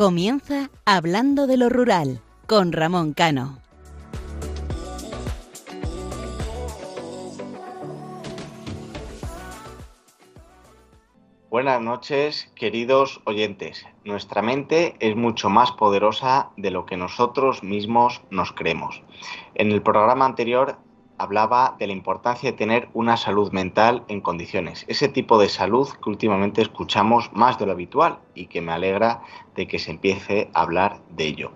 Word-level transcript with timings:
Comienza 0.00 0.70
Hablando 0.86 1.46
de 1.46 1.58
lo 1.58 1.68
Rural 1.68 2.22
con 2.46 2.72
Ramón 2.72 3.12
Cano. 3.12 3.58
Buenas 11.50 11.82
noches, 11.82 12.50
queridos 12.54 13.20
oyentes. 13.26 13.84
Nuestra 14.02 14.40
mente 14.40 14.96
es 15.00 15.16
mucho 15.16 15.50
más 15.50 15.72
poderosa 15.72 16.48
de 16.56 16.70
lo 16.70 16.86
que 16.86 16.96
nosotros 16.96 17.62
mismos 17.62 18.22
nos 18.30 18.52
creemos. 18.52 19.02
En 19.54 19.70
el 19.70 19.82
programa 19.82 20.24
anterior 20.24 20.78
hablaba 21.20 21.76
de 21.78 21.86
la 21.86 21.92
importancia 21.92 22.50
de 22.50 22.56
tener 22.56 22.88
una 22.94 23.18
salud 23.18 23.52
mental 23.52 24.04
en 24.08 24.22
condiciones. 24.22 24.86
Ese 24.88 25.06
tipo 25.06 25.38
de 25.38 25.50
salud 25.50 25.86
que 26.02 26.08
últimamente 26.08 26.62
escuchamos 26.62 27.30
más 27.34 27.58
de 27.58 27.66
lo 27.66 27.72
habitual 27.72 28.20
y 28.34 28.46
que 28.46 28.62
me 28.62 28.72
alegra 28.72 29.20
de 29.54 29.68
que 29.68 29.78
se 29.78 29.90
empiece 29.90 30.48
a 30.54 30.62
hablar 30.62 31.02
de 31.10 31.26
ello. 31.26 31.52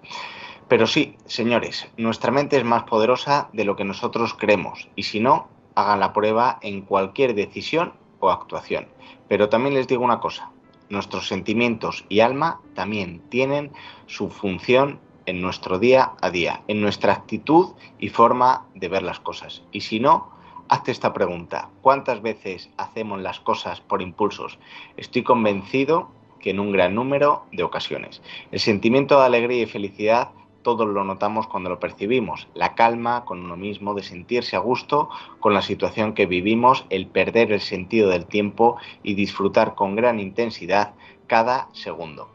Pero 0.69 0.86
sí, 0.86 1.16
señores, 1.24 1.88
nuestra 1.96 2.30
mente 2.30 2.58
es 2.58 2.64
más 2.64 2.82
poderosa 2.82 3.48
de 3.55 3.64
lo 3.64 3.74
que 3.74 3.84
nosotros 3.84 4.34
creemos 4.34 4.91
y 4.96 5.05
si 5.05 5.20
no, 5.20 5.48
hagan 5.74 6.00
la 6.00 6.12
prueba 6.12 6.58
en 6.61 6.83
cualquier 6.83 7.34
decisión 7.34 7.94
o 8.20 8.30
actuación. 8.30 8.86
Pero 9.28 9.48
también 9.48 9.74
les 9.74 9.89
digo 9.89 10.05
una 10.05 10.20
cosa, 10.20 10.50
nuestros 10.91 11.27
sentimientos 11.27 12.05
y 12.11 12.20
alma 12.20 12.61
también 12.74 13.22
tienen 13.30 13.72
su 14.05 14.28
función 14.28 15.00
en 15.27 15.41
nuestro 15.41 15.78
día 15.78 16.12
a 16.20 16.30
día, 16.30 16.62
en 16.69 16.80
nuestra 16.80 17.12
actitud 17.12 17.75
y 17.98 18.08
forma 18.08 18.67
de 18.75 18.89
ver 18.89 19.03
las 19.03 19.20
cosas. 19.20 19.62
Y 19.72 19.80
si 19.80 20.00
no, 20.00 20.30
hazte 20.69 20.91
esta 20.91 21.12
pregunta. 21.12 21.70
¿Cuántas 21.83 22.22
veces 22.22 22.70
hacemos 22.77 23.20
las 23.20 23.41
cosas 23.41 23.80
por 23.80 24.02
impulsos? 24.02 24.58
Estoy 24.97 25.22
convencido 25.22 26.11
que 26.41 26.50
en 26.50 26.61
un 26.61 26.72
gran 26.72 26.95
número 26.95 27.45
de 27.52 27.62
ocasiones. 27.62 28.22
El 28.52 28.61
sentimiento 28.61 29.19
de 29.19 29.27
alegría 29.27 29.62
y 29.62 29.67
felicidad 29.67 30.30
todos 30.64 30.89
lo 30.89 31.05
notamos 31.05 31.47
cuando 31.47 31.70
lo 31.70 31.78
percibimos. 31.78 32.48
La 32.55 32.75
calma 32.75 33.25
con 33.25 33.45
uno 33.45 33.56
mismo, 33.56 33.95
de 33.95 34.02
sentirse 34.02 34.56
a 34.56 34.58
gusto 34.61 35.11
con 35.39 35.55
la 35.55 35.62
situación 35.62 36.14
que 36.14 36.27
vivimos, 36.27 36.86
el 36.91 37.06
perder 37.06 37.52
el 37.52 37.61
sentido 37.61 38.08
del 38.08 38.27
tiempo 38.27 38.78
y 39.02 39.14
disfrutar 39.14 39.77
con 39.77 39.95
gran 39.95 40.19
intensidad 40.19 40.95
cada 41.28 41.69
segundo. 41.72 42.30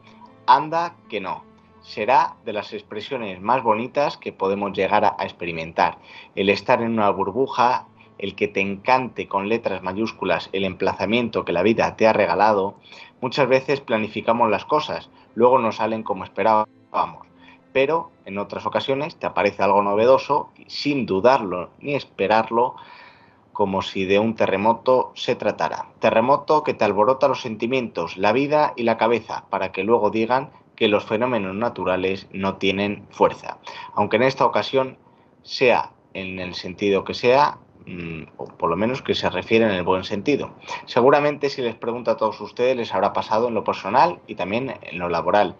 Anda 0.45 0.95
que 1.10 1.20
no, 1.20 1.44
será 1.90 2.36
de 2.45 2.54
las 2.54 2.72
expresiones 2.72 3.42
más 3.42 3.64
bonitas 3.64 4.18
que 4.18 4.32
podemos 4.32 4.73
llegar 4.73 5.06
a, 5.06 5.16
experimentar. 5.22 5.98
El 6.36 6.50
estar 6.50 6.82
en 6.84 6.92
una 6.92 7.09
burbuja, 7.09 7.88
el 8.20 8.36
que 8.36 8.48
te 8.48 8.62
encante 8.62 9.28
con 9.28 9.50
letras 9.50 9.82
mayúsculas 9.82 10.50
el 10.54 10.66
emplazamiento 10.66 11.45
que 11.45 11.52
la 11.52 11.64
vida 11.64 11.95
te 11.95 12.06
ha 12.06 12.14
regalado. 12.14 12.76
Muchas 13.22 13.48
veces 13.50 13.82
planificamos 13.82 14.52
las 14.52 14.66
cosas, 14.66 15.10
luego 15.34 15.58
no 15.58 15.72
salen 15.72 16.04
como 16.04 16.26
esperábamos, 16.26 17.26
pero 17.73 18.12
en 18.26 18.38
otras 18.38 18.67
ocasiones 18.67 19.16
te 19.16 19.26
aparece 19.26 19.64
algo 19.64 19.82
novedoso 19.82 20.52
sin 20.67 21.08
dudarlo 21.08 21.72
ni 21.80 21.95
esperarlo 21.95 22.76
como 23.52 23.82
si 23.82 24.06
de 24.06 24.20
un 24.20 24.36
terremoto 24.36 25.12
se 25.16 25.36
tratara. 25.36 25.88
Terremoto 26.00 26.64
que 26.64 26.76
te 26.76 26.86
alborota 26.86 27.28
los 27.28 27.42
sentimientos, 27.42 28.16
la 28.16 28.32
vida 28.32 28.73
y 28.77 28.83
la 28.83 28.98
cabeza, 28.98 29.45
para 29.50 29.71
que 29.71 29.83
luego 29.83 30.11
digan 30.11 30.52
que 30.80 30.88
los 30.88 31.04
fenómenos 31.04 31.54
naturales 31.56 32.28
no 32.32 32.56
tienen 32.56 33.06
fuerza. 33.12 33.58
Aunque 33.94 34.16
en 34.16 34.23
esta 34.23 34.45
ocasión 34.45 34.98
sea 35.44 35.92
en 36.14 36.40
el 36.40 36.56
sentido 36.56 37.04
que 37.04 37.14
sea, 37.14 37.58
mm, 37.86 38.23
o 38.38 38.45
por 38.45 38.70
lo 38.70 38.78
menos 38.78 39.02
que 39.02 39.14
se 39.14 39.30
refiere 39.30 39.66
en 39.66 39.72
el 39.72 39.84
buen 39.84 40.06
sentido. 40.06 40.56
Seguramente 40.86 41.50
si 41.50 41.62
les 41.62 41.76
pregunto 41.76 42.12
a 42.12 42.18
todos 42.18 42.39
ustedes 42.39 42.78
les 42.78 42.94
habrá 42.94 43.12
pasado 43.12 43.50
en 43.50 43.56
lo 43.56 43.66
personal 43.66 44.20
y 44.26 44.36
también 44.36 44.73
en 44.82 45.00
lo 45.00 45.10
laboral. 45.10 45.58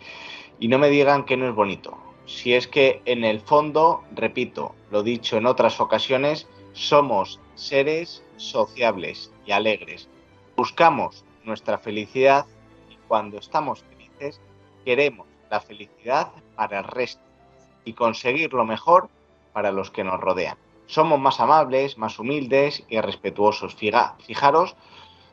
Y 0.58 0.70
no 0.70 0.80
me 0.80 0.90
digan 0.90 1.26
que 1.26 1.36
no 1.36 1.50
es 1.50 1.54
bonito. 1.54 1.98
Si 2.26 2.54
es 2.54 2.68
que 2.68 3.02
en 3.04 3.26
el 3.26 3.42
fondo, 3.42 4.04
repito, 4.16 4.74
lo 4.90 5.04
dicho 5.04 5.36
en 5.36 5.48
otras 5.48 5.82
ocasiones, 5.82 6.48
somos 6.72 7.42
seres 7.56 8.24
sociables 8.38 9.34
y 9.46 9.52
alegres. 9.52 10.08
Buscamos 10.56 11.26
nuestra 11.44 11.78
felicidad 11.78 12.46
y 12.90 12.96
cuando 13.10 13.38
estamos 13.38 13.84
felices 13.84 14.40
queremos 14.90 15.28
la 15.52 15.60
felicidad 15.60 16.32
para 16.56 16.80
el 16.80 16.86
resto 16.86 17.22
y 17.86 17.94
conseguir 17.94 18.54
lo 18.54 18.66
mejor 18.66 19.08
para 19.54 19.72
los 19.72 19.92
que 19.92 20.04
nos 20.04 20.20
rodean. 20.20 20.58
Somos 20.88 21.20
más 21.20 21.40
amables, 21.40 22.00
más 22.00 22.18
humildes 22.18 22.84
y 22.90 23.00
respetuosos. 23.00 23.76
fijaros 23.76 24.76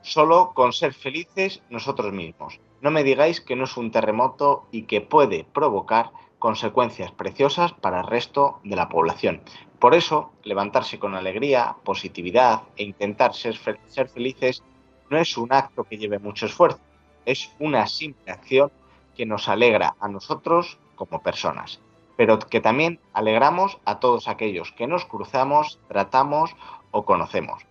solo 0.03 0.53
con 0.53 0.75
ser 0.75 0.93
felices 0.93 1.62
nosotros 1.71 2.12
mismos. 2.12 2.61
No 2.83 2.91
me 2.91 3.03
digáis 3.03 3.41
que 3.41 3.56
no 3.56 3.65
es 3.65 3.78
un 3.78 3.91
terremoto 3.91 4.66
y 4.72 4.83
que 4.83 5.00
puede 5.00 5.45
provocar 5.45 6.11
consecuencias 6.39 7.12
preciosas 7.12 7.72
para 7.72 8.00
el 8.00 8.06
resto 8.09 8.61
de 8.62 8.77
la 8.77 8.91
población. 8.91 9.41
Por 9.78 9.95
eso, 9.95 10.33
levantarse 10.45 10.99
con 10.99 11.15
alegría, 11.15 11.77
positividad 11.83 12.65
e 12.77 12.83
intentar 12.83 13.33
ser 13.33 13.56
felices 13.56 14.62
no 15.09 15.16
es 15.16 15.34
un 15.39 15.50
acto 15.50 15.84
que 15.84 15.97
lleve 15.97 16.19
mucho 16.19 16.45
esfuerzo, 16.45 16.81
es 17.25 17.50
una 17.59 17.87
simple 17.87 18.31
acción 18.31 18.71
que 19.16 19.27
nos 19.27 19.49
alegra 19.49 19.97
a 20.00 20.09
nosotros 20.09 20.78
como 20.94 21.22
personas, 21.22 21.81
pero 22.16 22.38
que 22.38 22.60
también 22.60 23.00
alegramos 23.12 23.78
a 23.84 23.99
todos 24.00 24.28
aquellos 24.28 24.72
que 24.72 24.87
nos 24.87 25.04
cruzamos, 25.04 25.78
tratamos 25.88 26.54
o 26.91 27.04
conocemos. 27.04 27.65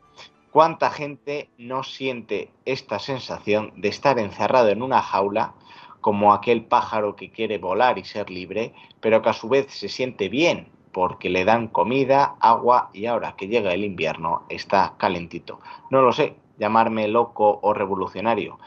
¿Cuánta 0.52 0.90
gente 0.90 1.50
no 1.58 1.84
siente 1.84 2.50
esta 2.64 3.00
sensación 3.00 3.74
de 3.76 3.90
estar 3.90 4.20
encerrado 4.20 4.70
en 4.70 4.82
una 4.82 5.02
jaula 5.02 5.54
como 6.00 6.34
aquel 6.34 6.64
pájaro 6.64 7.16
que 7.16 7.32
quiere 7.32 7.58
volar 7.58 7.98
y 7.98 8.06
ser 8.06 8.30
libre, 8.30 8.74
pero 9.02 9.22
que 9.22 9.30
a 9.30 9.34
su 9.34 9.50
vez 9.50 9.74
se 9.74 9.90
siente 9.90 10.30
bien 10.30 10.70
porque 10.94 11.30
le 11.30 11.44
dan 11.44 11.68
comida, 11.68 12.36
agua 12.40 12.90
y 12.94 13.08
ahora 13.08 13.36
que 13.36 13.48
llega 13.48 13.74
el 13.74 13.84
invierno 13.84 14.44
está 14.48 14.94
calentito? 14.98 15.60
No 15.90 16.02
lo 16.02 16.14
sé, 16.14 16.36
llamarme 16.58 17.08
loco 17.10 17.60
o 17.62 17.74
revolucionario, 17.74 18.60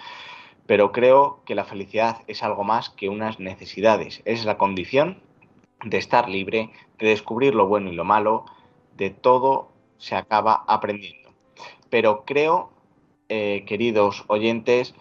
pero 0.69 0.93
creo 0.93 1.41
que 1.47 1.55
la 1.55 1.65
felicidad 1.65 2.19
es 2.27 2.43
algo 2.43 2.63
más 2.63 2.91
que 2.91 3.09
unas 3.09 3.41
necesidades, 3.41 4.21
es 4.27 4.45
la 4.45 4.59
condición 4.59 5.19
de 5.83 5.97
estar 5.97 6.29
libre, 6.29 6.71
de 6.99 7.09
descubrir 7.09 7.55
lo 7.55 7.67
bueno 7.67 7.91
y 7.91 7.95
lo 7.95 8.05
malo, 8.05 8.45
de 8.95 9.09
todo 9.09 9.73
se 9.97 10.15
acaba 10.15 10.65
aprendiendo. 10.69 11.31
Pero 11.89 12.27
creo, 12.27 12.71
eh, 13.31 13.65
queridos 13.67 14.27
oyentes, 14.27 14.95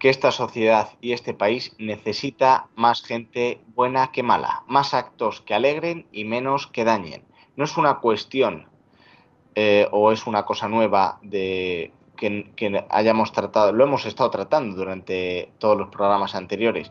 que 0.00 0.08
esta 0.08 0.32
sociedad 0.32 0.88
y 1.00 1.12
este 1.12 1.32
país 1.32 1.76
necesita 1.78 2.66
más 2.74 3.04
gente 3.04 3.60
buena 3.68 4.10
que 4.10 4.24
mala, 4.24 4.64
más 4.66 4.94
actos 4.94 5.42
que 5.42 5.54
alegren 5.54 6.08
y 6.10 6.24
menos 6.24 6.66
que 6.66 6.82
dañen. 6.82 7.22
No 7.54 7.64
es 7.64 7.76
una 7.76 8.00
cuestión 8.00 8.66
eh, 9.54 9.86
o 9.92 10.10
es 10.10 10.26
una 10.26 10.44
cosa 10.44 10.66
nueva 10.66 11.20
de 11.22 11.92
que, 12.16 12.84
hayamos 12.90 13.32
tratado, 13.32 13.72
lo 13.72 13.84
hemos 13.84 14.06
estado 14.06 14.30
tratando 14.30 14.76
durante 14.76 15.52
todos 15.58 15.76
los 15.76 15.88
programas 15.88 16.34
anteriores, 16.34 16.90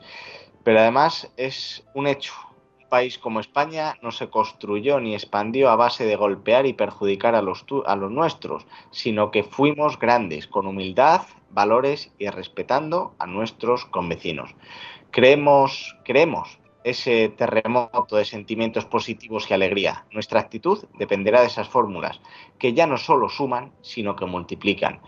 pero 0.63 0.79
además 0.79 1.31
es 1.37 1.85
un 1.93 2.07
hecho. 2.07 2.33
Un 2.81 2.89
país 2.89 3.17
como 3.17 3.39
España 3.39 3.95
no 4.01 4.11
se 4.11 4.29
construyó 4.29 4.99
ni 4.99 5.15
expandió 5.15 5.69
a 5.69 5.75
base 5.75 6.05
de 6.05 6.15
golpear 6.15 6.65
y 6.65 6.73
perjudicar 6.73 7.33
a 7.33 7.41
los, 7.41 7.65
a 7.85 7.95
los 7.95 8.11
nuestros, 8.11 8.67
sino 8.91 9.31
que 9.31 9.43
fuimos 9.43 9.97
grandes, 9.97 10.47
con 10.47 10.67
humildad, 10.67 11.21
valores 11.49 12.11
y 12.19 12.27
respetando 12.27 13.15
a 13.17 13.25
nuestros 13.25 13.85
convecinos. 13.85 14.51
Creemos, 15.11 15.95
creemos 16.03 16.59
ese 16.83 17.29
terremoto 17.29 18.15
de 18.15 18.25
sentimientos 18.25 18.85
positivos 18.85 19.49
y 19.49 19.53
alegría. 19.53 20.05
Nuestra 20.11 20.39
actitud 20.39 20.85
dependerá 20.97 21.41
de 21.41 21.47
esas 21.47 21.69
fórmulas, 21.69 22.21
que 22.59 22.73
ya 22.73 22.87
no 22.87 22.97
solo 22.97 23.29
suman, 23.29 23.71
sino 23.81 24.15
que 24.15 24.25
multiplican. 24.25 25.01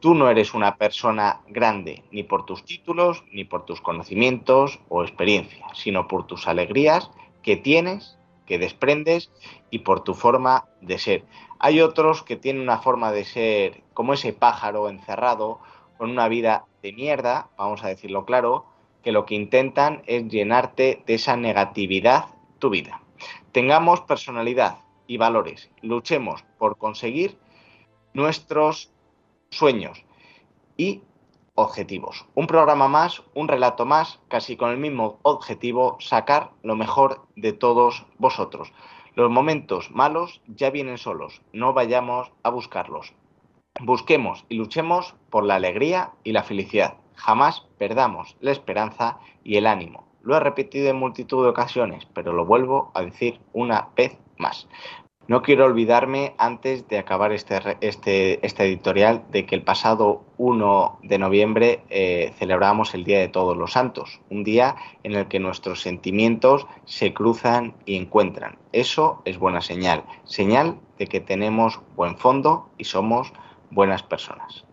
Tú 0.00 0.14
no 0.14 0.28
eres 0.28 0.52
una 0.52 0.76
persona 0.76 1.42
grande 1.46 2.02
ni 2.10 2.24
por 2.24 2.44
tus 2.44 2.64
títulos, 2.64 3.24
ni 3.30 3.44
por 3.44 3.64
tus 3.64 3.80
conocimientos 3.80 4.80
o 4.88 5.02
experiencia, 5.02 5.66
sino 5.74 6.08
por 6.08 6.26
tus 6.26 6.48
alegrías 6.48 7.10
que 7.42 7.56
tienes, 7.56 8.18
que 8.46 8.58
desprendes 8.58 9.30
y 9.70 9.80
por 9.80 10.02
tu 10.02 10.14
forma 10.14 10.66
de 10.80 10.98
ser. 10.98 11.24
Hay 11.60 11.80
otros 11.80 12.24
que 12.24 12.36
tienen 12.36 12.62
una 12.62 12.78
forma 12.78 13.12
de 13.12 13.24
ser 13.24 13.84
como 13.94 14.14
ese 14.14 14.32
pájaro 14.32 14.88
encerrado, 14.88 15.60
con 15.96 16.10
una 16.10 16.26
vida 16.26 16.64
de 16.82 16.92
mierda, 16.92 17.50
vamos 17.56 17.84
a 17.84 17.88
decirlo 17.88 18.24
claro, 18.24 18.66
que 19.02 19.12
lo 19.12 19.24
que 19.26 19.34
intentan 19.34 20.02
es 20.06 20.28
llenarte 20.28 21.02
de 21.06 21.14
esa 21.14 21.36
negatividad 21.36 22.26
tu 22.58 22.70
vida. 22.70 23.02
Tengamos 23.52 24.00
personalidad 24.02 24.78
y 25.06 25.16
valores, 25.16 25.70
luchemos 25.82 26.44
por 26.58 26.78
conseguir 26.78 27.38
nuestros 28.14 28.90
sueños 29.50 30.04
y 30.76 31.02
objetivos. 31.54 32.24
Un 32.34 32.46
programa 32.46 32.88
más, 32.88 33.22
un 33.34 33.48
relato 33.48 33.84
más, 33.84 34.20
casi 34.28 34.56
con 34.56 34.70
el 34.70 34.78
mismo 34.78 35.18
objetivo, 35.22 35.96
sacar 36.00 36.52
lo 36.62 36.76
mejor 36.76 37.26
de 37.36 37.52
todos 37.52 38.06
vosotros. 38.18 38.72
Los 39.14 39.30
momentos 39.30 39.90
malos 39.90 40.40
ya 40.46 40.70
vienen 40.70 40.96
solos, 40.96 41.42
no 41.52 41.74
vayamos 41.74 42.32
a 42.42 42.50
buscarlos. 42.50 43.12
Busquemos 43.80 44.44
y 44.48 44.54
luchemos 44.54 45.14
por 45.30 45.44
la 45.44 45.56
alegría 45.56 46.12
y 46.24 46.32
la 46.32 46.42
felicidad 46.42 47.01
jamás 47.14 47.66
perdamos 47.78 48.36
la 48.40 48.52
esperanza 48.52 49.18
y 49.44 49.56
el 49.56 49.66
ánimo. 49.66 50.06
Lo 50.22 50.36
he 50.36 50.40
repetido 50.40 50.88
en 50.88 50.96
multitud 50.96 51.42
de 51.42 51.50
ocasiones, 51.50 52.06
pero 52.14 52.32
lo 52.32 52.46
vuelvo 52.46 52.92
a 52.94 53.02
decir 53.02 53.40
una 53.52 53.88
vez 53.96 54.18
más. 54.38 54.68
No 55.28 55.40
quiero 55.40 55.66
olvidarme, 55.66 56.34
antes 56.36 56.88
de 56.88 56.98
acabar 56.98 57.32
este, 57.32 57.60
este, 57.80 58.44
este 58.44 58.64
editorial, 58.64 59.22
de 59.30 59.46
que 59.46 59.54
el 59.54 59.62
pasado 59.62 60.24
1 60.36 60.98
de 61.04 61.18
noviembre 61.18 61.84
eh, 61.90 62.32
celebramos 62.38 62.92
el 62.94 63.04
Día 63.04 63.20
de 63.20 63.28
Todos 63.28 63.56
los 63.56 63.72
Santos, 63.72 64.20
un 64.30 64.42
día 64.42 64.74
en 65.04 65.14
el 65.14 65.28
que 65.28 65.38
nuestros 65.38 65.80
sentimientos 65.80 66.66
se 66.86 67.14
cruzan 67.14 67.76
y 67.86 67.96
encuentran. 67.96 68.58
Eso 68.72 69.22
es 69.24 69.38
buena 69.38 69.60
señal, 69.60 70.04
señal 70.24 70.80
de 70.98 71.06
que 71.06 71.20
tenemos 71.20 71.80
buen 71.94 72.18
fondo 72.18 72.70
y 72.76 72.84
somos 72.84 73.32
buenas 73.70 74.02
personas. 74.02 74.64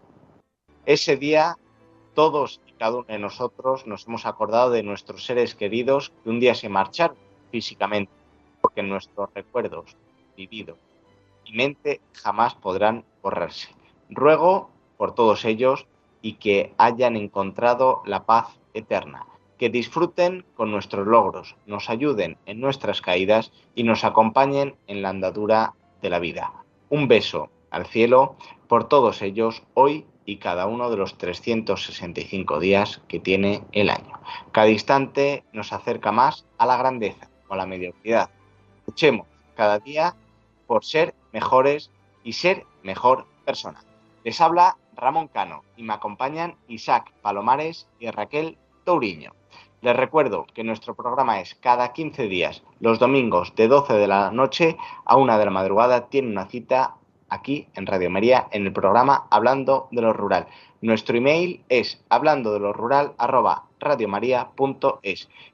Ese 0.87 1.15
día, 1.15 1.55
todos 2.19 2.59
y 2.67 2.73
cada 2.73 2.97
uno 2.97 3.05
de 3.07 3.17
nosotros 3.17 3.87
nos 3.87 4.05
hemos 4.05 4.25
acordado 4.25 4.71
de 4.71 4.83
nuestros 4.83 5.23
seres 5.23 5.55
queridos 5.55 6.11
que 6.21 6.29
un 6.29 6.41
día 6.41 6.53
se 6.53 6.67
marcharon 6.67 7.15
físicamente, 7.49 8.11
porque 8.59 8.83
nuestros 8.83 9.29
recuerdos 9.33 9.95
vivido 10.35 10.75
y 11.45 11.53
mente 11.53 12.01
jamás 12.11 12.55
podrán 12.55 13.05
borrarse. 13.23 13.69
Ruego 14.09 14.69
por 14.97 15.15
todos 15.15 15.45
ellos 15.45 15.87
y 16.21 16.33
que 16.33 16.73
hayan 16.77 17.15
encontrado 17.15 18.01
la 18.03 18.25
paz 18.25 18.49
eterna, 18.73 19.25
que 19.57 19.69
disfruten 19.69 20.43
con 20.57 20.71
nuestros 20.71 21.07
logros, 21.07 21.55
nos 21.67 21.89
ayuden 21.89 22.35
en 22.45 22.59
nuestras 22.59 22.99
caídas 22.99 23.53
y 23.75 23.83
nos 23.83 24.03
acompañen 24.03 24.75
en 24.87 25.01
la 25.01 25.07
andadura 25.07 25.73
de 26.01 26.09
la 26.09 26.19
vida. 26.19 26.51
Un 26.89 27.07
beso 27.07 27.49
al 27.71 27.85
cielo 27.85 28.35
por 28.67 28.89
todos 28.89 29.21
ellos 29.21 29.63
hoy 29.73 30.05
y 30.29 30.37
cada 30.37 30.67
uno 30.67 30.91
de 30.91 30.97
los 30.97 31.17
365 31.17 32.59
días 32.59 33.01
que 33.07 33.19
tiene 33.19 33.63
el 33.71 33.89
año. 33.89 34.19
Cada 34.51 34.69
instante 34.69 35.43
nos 35.53 35.73
acerca 35.73 36.11
más 36.11 36.45
a 36.59 36.67
la 36.67 36.77
grandeza 36.77 37.27
o 37.47 37.55
a 37.55 37.57
la 37.57 37.65
mediocridad. 37.65 38.29
Luchemos 38.85 39.27
cada 39.55 39.79
día 39.79 40.15
por 40.67 40.85
ser 40.85 41.15
mejores 41.33 41.89
y 42.23 42.33
ser 42.33 42.65
mejor 42.83 43.25
persona. 43.43 43.83
Les 44.23 44.39
habla 44.39 44.77
Ramón 44.95 45.29
Cano 45.29 45.63
y 45.75 45.81
me 45.81 45.93
acompañan 45.93 46.55
Isaac 46.67 47.11
Palomares 47.23 47.87
y 47.99 48.11
Raquel 48.11 48.57
Touriño. 48.83 49.33
Les 49.81 49.95
recuerdo 49.95 50.45
que 50.53 50.63
nuestro 50.63 50.93
programa 50.93 51.39
es 51.39 51.55
cada 51.55 51.93
15 51.93 52.27
días, 52.27 52.61
los 52.81 52.99
domingos 52.99 53.55
de 53.55 53.67
12 53.67 53.93
de 53.93 54.07
la 54.07 54.29
noche 54.29 54.77
a 55.05 55.15
1 55.15 55.37
de 55.39 55.45
la 55.45 55.51
madrugada, 55.51 56.09
tiene 56.09 56.27
una 56.27 56.45
cita 56.47 56.97
aquí 57.29 57.67
en 57.75 57.85
Radio 57.85 58.09
María 58.09 58.47
en 58.51 58.65
el 58.65 58.73
programa 58.73 59.27
Hablando 59.29 59.87
de 59.91 60.01
lo 60.01 60.13
Rural. 60.13 60.47
Nuestro 60.81 61.17
email 61.17 61.63
es 61.69 62.03
hablando 62.09 62.53
de 62.53 62.59
lo 62.59 62.73
rural 62.73 63.13
arroba 63.17 63.65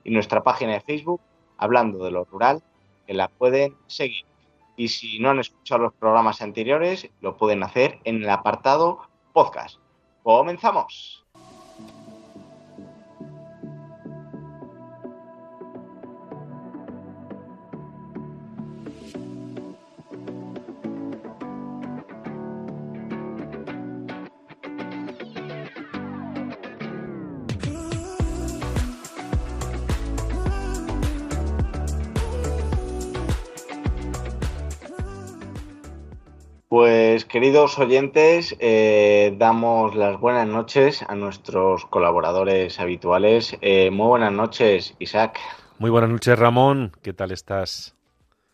y 0.03 0.09
nuestra 0.11 0.43
página 0.43 0.73
de 0.73 0.81
Facebook 0.81 1.21
Hablando 1.57 2.03
de 2.03 2.11
lo 2.11 2.25
Rural 2.25 2.61
que 3.07 3.13
la 3.13 3.27
pueden 3.27 3.75
seguir. 3.87 4.25
Y 4.77 4.89
si 4.89 5.19
no 5.19 5.29
han 5.29 5.39
escuchado 5.39 5.83
los 5.83 5.93
programas 5.93 6.41
anteriores, 6.41 7.09
lo 7.21 7.37
pueden 7.37 7.63
hacer 7.63 7.99
en 8.03 8.23
el 8.23 8.29
apartado 8.29 8.99
podcast. 9.33 9.79
Comenzamos. 10.23 11.24
Queridos 37.35 37.77
oyentes, 37.79 38.55
eh, 38.61 39.35
damos 39.37 39.93
las 39.93 40.17
buenas 40.21 40.47
noches 40.47 41.03
a 41.05 41.15
nuestros 41.15 41.85
colaboradores 41.85 42.79
habituales. 42.79 43.57
Eh, 43.59 43.91
muy 43.91 44.07
buenas 44.07 44.31
noches, 44.31 44.95
Isaac. 44.99 45.37
Muy 45.77 45.89
buenas 45.89 46.11
noches, 46.11 46.39
Ramón. 46.39 46.93
¿Qué 47.01 47.11
tal 47.11 47.33
estás? 47.33 47.93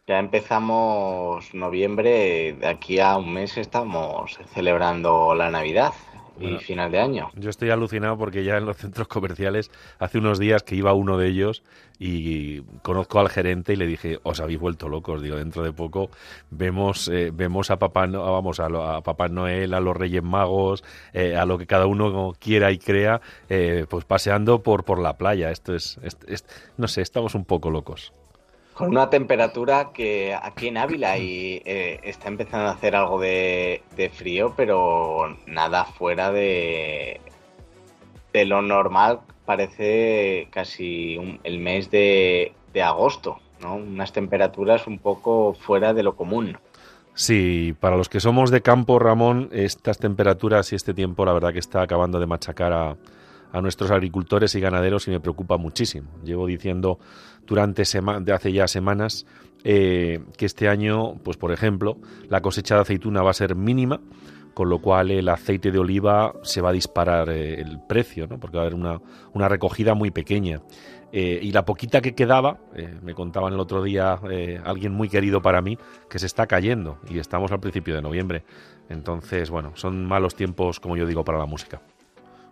Ya 0.07 0.17
empezamos 0.17 1.53
noviembre, 1.53 2.53
de 2.53 2.67
aquí 2.67 2.99
a 2.99 3.17
un 3.17 3.31
mes 3.31 3.55
estamos 3.55 4.39
celebrando 4.51 5.35
la 5.35 5.51
Navidad 5.51 5.93
y 6.39 6.57
final 6.57 6.91
de 6.91 6.99
año. 6.99 7.29
Yo 7.35 7.49
estoy 7.49 7.69
alucinado 7.69 8.17
porque 8.17 8.43
ya 8.43 8.57
en 8.57 8.65
los 8.65 8.77
centros 8.77 9.07
comerciales 9.07 9.71
hace 9.99 10.17
unos 10.17 10.39
días 10.39 10.63
que 10.63 10.75
iba 10.75 10.93
uno 10.93 11.17
de 11.17 11.27
ellos 11.27 11.63
y 11.99 12.61
conozco 12.81 13.19
al 13.19 13.29
gerente 13.29 13.73
y 13.73 13.75
le 13.75 13.85
dije, 13.85 14.19
os 14.23 14.39
habéis 14.39 14.59
vuelto 14.59 14.89
locos, 14.89 15.21
digo, 15.21 15.37
dentro 15.37 15.63
de 15.63 15.71
poco 15.71 16.09
vemos 16.49 17.07
eh, 17.09 17.31
vemos 17.33 17.69
a 17.69 17.77
papá 17.77 18.07
vamos 18.07 18.59
a, 18.59 19.01
papá 19.01 19.27
Noel, 19.27 19.73
a 19.73 19.79
los 19.79 19.95
Reyes 19.95 20.23
Magos, 20.23 20.83
eh, 21.13 21.35
a 21.35 21.45
lo 21.45 21.57
que 21.57 21.67
cada 21.67 21.85
uno 21.85 22.33
quiera 22.39 22.71
y 22.71 22.77
crea, 22.77 23.21
eh, 23.49 23.85
pues 23.89 24.05
paseando 24.05 24.63
por 24.63 24.83
por 24.83 24.99
la 24.99 25.17
playa. 25.17 25.51
Esto 25.51 25.75
es, 25.75 25.99
no 26.77 26.87
sé, 26.87 27.01
estamos 27.01 27.35
un 27.35 27.45
poco 27.45 27.69
locos 27.69 28.13
con 28.73 28.89
una 28.89 29.09
temperatura 29.09 29.91
que 29.93 30.33
aquí 30.33 30.67
en 30.67 30.77
Ávila 30.77 31.17
y 31.17 31.61
eh, 31.65 31.99
está 32.03 32.29
empezando 32.29 32.67
a 32.67 32.71
hacer 32.71 32.95
algo 32.95 33.19
de, 33.19 33.81
frío, 34.13 34.53
pero 34.55 35.37
nada 35.45 35.85
fuera 35.85 36.31
de, 36.31 37.19
de 38.33 38.45
lo 38.45 38.61
normal. 38.61 39.19
Parece 39.45 40.47
casi 40.51 41.39
el 41.43 41.59
mes 41.59 41.91
de, 41.91 42.53
agosto, 42.81 43.39
¿no? 43.61 43.75
Unas 43.75 44.13
temperaturas 44.13 44.87
un 44.87 44.99
poco 44.99 45.53
fuera 45.53 45.93
de 45.93 46.03
lo 46.03 46.15
común. 46.15 46.57
Sí, 47.13 47.75
para 47.77 47.97
los 47.97 48.07
que 48.07 48.21
somos 48.21 48.51
de 48.51 48.61
campo, 48.61 48.97
Ramón, 48.97 49.49
estas 49.51 49.97
temperaturas 49.97 50.71
y 50.71 50.75
este 50.75 50.93
tiempo, 50.93 51.25
la 51.25 51.33
verdad 51.33 51.51
que 51.51 51.59
está 51.59 51.81
acabando 51.81 52.19
de 52.19 52.25
machacar 52.25 52.71
a, 52.71 52.95
a 53.51 53.61
nuestros 53.61 53.91
agricultores 53.91 54.55
y 54.55 54.59
ganaderos 54.59 55.07
y 55.07 55.11
me 55.11 55.19
preocupa 55.19 55.57
muchísimo. 55.57 56.09
Llevo 56.23 56.47
diciendo 56.47 56.99
durante 57.45 57.83
de 58.21 58.33
hace 58.33 58.51
ya 58.51 58.67
semanas 58.67 59.25
eh, 59.63 60.21
que 60.37 60.45
este 60.45 60.67
año, 60.67 61.15
pues 61.23 61.37
por 61.37 61.51
ejemplo, 61.51 61.97
la 62.29 62.41
cosecha 62.41 62.75
de 62.75 62.81
aceituna 62.81 63.21
va 63.21 63.31
a 63.31 63.35
ser 63.35 63.55
mínima, 63.55 64.01
con 64.53 64.69
lo 64.69 64.79
cual 64.79 65.11
el 65.11 65.29
aceite 65.29 65.71
de 65.71 65.79
oliva 65.79 66.33
se 66.43 66.61
va 66.61 66.69
a 66.69 66.73
disparar 66.73 67.29
eh, 67.29 67.61
el 67.61 67.79
precio, 67.79 68.27
¿no? 68.27 68.39
porque 68.39 68.57
va 68.57 68.63
a 68.63 68.65
haber 68.65 68.75
una, 68.75 68.99
una 69.33 69.47
recogida 69.47 69.93
muy 69.93 70.11
pequeña. 70.11 70.61
Eh, 71.13 71.39
y 71.41 71.51
la 71.51 71.65
poquita 71.65 72.01
que 72.01 72.15
quedaba, 72.15 72.57
me 73.03 73.13
contaban 73.13 73.53
el 73.53 73.59
otro 73.59 73.83
día 73.83 74.13
alguien 74.63 74.93
muy 74.93 75.09
querido 75.09 75.41
para 75.41 75.61
mí, 75.61 75.77
que 76.09 76.19
se 76.19 76.25
está 76.25 76.47
cayendo 76.47 76.99
y 77.09 77.19
estamos 77.19 77.51
al 77.51 77.59
principio 77.59 77.95
de 77.95 78.01
noviembre. 78.01 78.43
Entonces, 78.87 79.49
bueno, 79.49 79.73
son 79.75 80.05
malos 80.05 80.35
tiempos, 80.35 80.79
como 80.79 80.95
yo 80.95 81.05
digo, 81.05 81.25
para 81.25 81.37
la 81.37 81.45
música. 81.45 81.81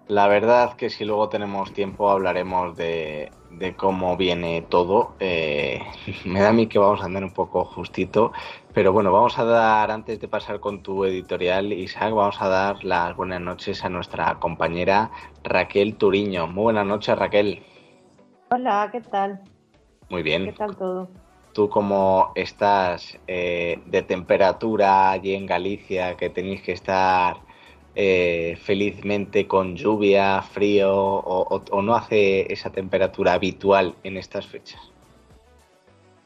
La 0.09 0.27
verdad 0.27 0.73
que 0.73 0.89
si 0.89 1.05
luego 1.05 1.29
tenemos 1.29 1.71
tiempo 1.71 2.09
hablaremos 2.09 2.75
de, 2.75 3.31
cómo 3.77 4.17
viene 4.17 4.63
todo. 4.63 5.13
Eh, 5.19 5.83
me 6.25 6.41
da 6.41 6.49
a 6.49 6.51
mí 6.51 6.65
que 6.65 6.79
vamos 6.79 7.01
a 7.01 7.05
andar 7.05 7.23
un 7.23 7.31
poco 7.31 7.63
justito, 7.63 8.31
pero 8.73 8.91
bueno, 8.91 9.11
vamos 9.11 9.37
a 9.37 9.43
dar, 9.43 9.91
antes 9.91 10.19
de 10.19 10.27
pasar 10.27 10.59
con 10.59 10.81
tu 10.81 11.05
editorial, 11.05 11.71
Isaac, 11.71 12.11
vamos 12.11 12.41
a 12.41 12.49
dar 12.49 12.83
las 12.83 13.15
buenas 13.15 13.39
noches 13.39 13.85
a 13.85 13.89
nuestra 13.89 14.39
compañera 14.39 15.11
Raquel 15.43 15.95
Turiño. 15.95 16.47
Muy 16.47 16.63
buenas 16.63 16.87
noches, 16.87 17.15
Raquel. 17.15 17.63
Hola, 18.49 18.89
¿qué 18.91 19.01
tal? 19.01 19.41
Muy 20.09 20.23
bien. 20.23 20.45
¿Qué 20.45 20.53
tal 20.53 20.75
todo? 20.75 21.07
¿Tú 21.53 21.69
cómo 21.69 22.31
estás 22.33 23.15
eh, 23.27 23.79
de 23.85 24.01
temperatura 24.01 25.11
allí 25.11 25.35
en 25.35 25.45
Galicia, 25.45 26.17
que 26.17 26.31
tenéis 26.31 26.63
que 26.63 26.71
estar 26.71 27.47
eh, 27.95 28.55
felizmente 28.61 29.47
con 29.47 29.75
lluvia, 29.75 30.41
frío 30.41 30.93
o, 30.93 31.81
no 31.81 31.95
hace 31.95 32.51
esa 32.53 32.69
temperatura 32.69 33.33
habitual 33.33 33.95
en 34.03 34.17
estas 34.17 34.45
fechas? 34.45 34.79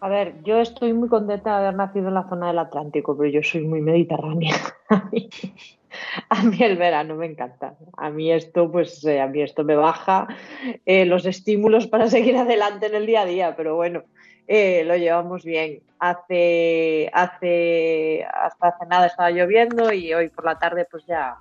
A 0.02 0.10
ver, 0.10 0.36
yo 0.44 0.60
estoy 0.60 0.92
muy 0.92 1.08
contenta 1.08 1.52
de 1.52 1.68
haber 1.68 1.76
nacido 1.76 2.10
en 2.10 2.16
la 2.16 2.28
zona 2.28 2.48
del 2.48 2.60
Atlántico, 2.60 3.18
pero 3.18 3.30
yo 3.30 3.42
soy 3.42 3.62
muy 3.62 3.80
mediterránea. 3.82 4.54
a 6.30 6.44
mí 6.44 6.58
el 6.60 6.76
verano 6.76 7.16
me 7.16 7.28
encanta. 7.28 7.76
A 7.96 8.10
mí 8.10 8.30
esto, 8.30 8.70
pues, 8.70 9.04
eh, 9.06 9.22
a 9.22 9.28
mí 9.28 9.42
esto 9.42 9.64
me 9.64 9.78
baja 9.78 10.28
eh, 10.86 11.06
los 11.06 11.26
estímulos 11.26 11.88
para 11.88 12.10
seguir 12.10 12.36
adelante 12.36 12.88
en 12.88 12.96
el 12.96 13.06
día 13.06 13.22
a 13.22 13.26
día, 13.26 13.56
pero 13.56 13.78
bueno, 13.78 14.04
lo 14.50 14.98
llevamos 14.98 15.46
bien. 15.46 15.80
Hace, 16.00 17.10
hace, 17.14 18.26
hasta 18.26 18.68
hace 18.68 18.86
nada 18.88 19.08
estaba 19.08 19.32
lloviendo 19.32 19.94
y 19.94 20.14
hoy 20.14 20.28
por 20.28 20.44
la 20.44 20.60
tarde, 20.60 20.86
pues 20.92 21.06
ya, 21.06 21.38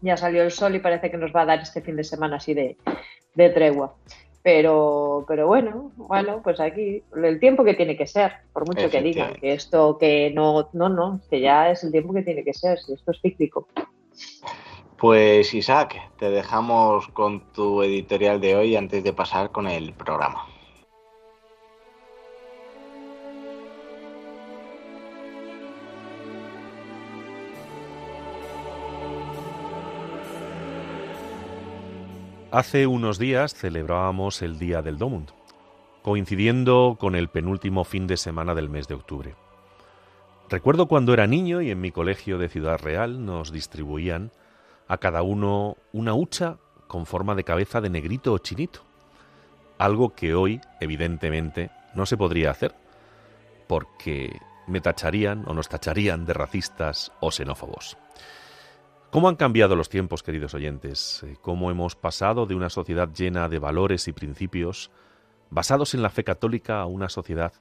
ya 0.00 0.16
salió 0.16 0.42
el 0.42 0.50
sol 0.50 0.74
y 0.74 0.80
parece 0.80 1.10
que 1.10 1.16
nos 1.16 1.34
va 1.34 1.42
a 1.42 1.46
dar 1.46 1.60
este 1.60 1.80
fin 1.80 1.96
de 1.96 2.04
semana 2.04 2.36
así 2.36 2.54
de, 2.54 2.76
tregua. 3.34 3.94
Pero, 4.42 5.24
pero 5.28 5.46
bueno, 5.46 5.92
bueno, 5.96 6.40
pues 6.42 6.60
aquí 6.60 7.02
el 7.14 7.40
tiempo 7.40 7.64
que 7.64 7.74
tiene 7.74 7.96
que 7.96 8.06
ser, 8.06 8.32
por 8.52 8.66
mucho 8.66 8.88
que 8.88 9.02
digan 9.02 9.34
que 9.34 9.52
esto 9.52 9.98
que 9.98 10.30
no, 10.34 10.70
no, 10.72 10.88
no, 10.88 11.20
que 11.28 11.40
ya 11.40 11.70
es 11.70 11.84
el 11.84 11.92
tiempo 11.92 12.14
que 12.14 12.22
tiene 12.22 12.44
que 12.44 12.54
ser, 12.54 12.78
si 12.78 12.94
esto 12.94 13.10
es 13.10 13.20
cíclico. 13.20 13.68
Pues 14.96 15.54
Isaac, 15.54 15.96
te 16.18 16.30
dejamos 16.30 17.08
con 17.08 17.52
tu 17.52 17.82
editorial 17.82 18.40
de 18.40 18.56
hoy 18.56 18.76
antes 18.76 19.04
de 19.04 19.12
pasar 19.12 19.50
con 19.50 19.68
el 19.68 19.92
programa. 19.92 20.46
Hace 32.50 32.86
unos 32.86 33.18
días 33.18 33.52
celebrábamos 33.52 34.40
el 34.40 34.58
Día 34.58 34.80
del 34.80 34.96
Domund, 34.96 35.32
coincidiendo 36.00 36.96
con 36.98 37.14
el 37.14 37.28
penúltimo 37.28 37.84
fin 37.84 38.06
de 38.06 38.16
semana 38.16 38.54
del 38.54 38.70
mes 38.70 38.88
de 38.88 38.94
octubre. 38.94 39.36
Recuerdo 40.48 40.88
cuando 40.88 41.12
era 41.12 41.26
niño 41.26 41.60
y 41.60 41.70
en 41.70 41.82
mi 41.82 41.92
colegio 41.92 42.38
de 42.38 42.48
Ciudad 42.48 42.78
Real 42.78 43.26
nos 43.26 43.52
distribuían 43.52 44.32
a 44.86 44.96
cada 44.96 45.20
uno 45.20 45.76
una 45.92 46.14
hucha 46.14 46.56
con 46.86 47.04
forma 47.04 47.34
de 47.34 47.44
cabeza 47.44 47.82
de 47.82 47.90
negrito 47.90 48.32
o 48.32 48.38
chinito, 48.38 48.80
algo 49.76 50.14
que 50.14 50.34
hoy, 50.34 50.62
evidentemente, 50.80 51.70
no 51.94 52.06
se 52.06 52.16
podría 52.16 52.50
hacer, 52.50 52.74
porque 53.66 54.40
me 54.66 54.80
tacharían 54.80 55.44
o 55.46 55.52
nos 55.52 55.68
tacharían 55.68 56.24
de 56.24 56.32
racistas 56.32 57.12
o 57.20 57.30
xenófobos. 57.30 57.98
¿Cómo 59.10 59.30
han 59.30 59.36
cambiado 59.36 59.74
los 59.74 59.88
tiempos, 59.88 60.22
queridos 60.22 60.52
oyentes? 60.52 61.22
Eh, 61.22 61.38
¿Cómo 61.40 61.70
hemos 61.70 61.96
pasado 61.96 62.44
de 62.44 62.54
una 62.54 62.68
sociedad 62.68 63.08
llena 63.10 63.48
de 63.48 63.58
valores 63.58 64.06
y 64.06 64.12
principios 64.12 64.90
basados 65.48 65.94
en 65.94 66.02
la 66.02 66.10
fe 66.10 66.24
católica 66.24 66.82
a 66.82 66.86
una 66.86 67.08
sociedad 67.08 67.54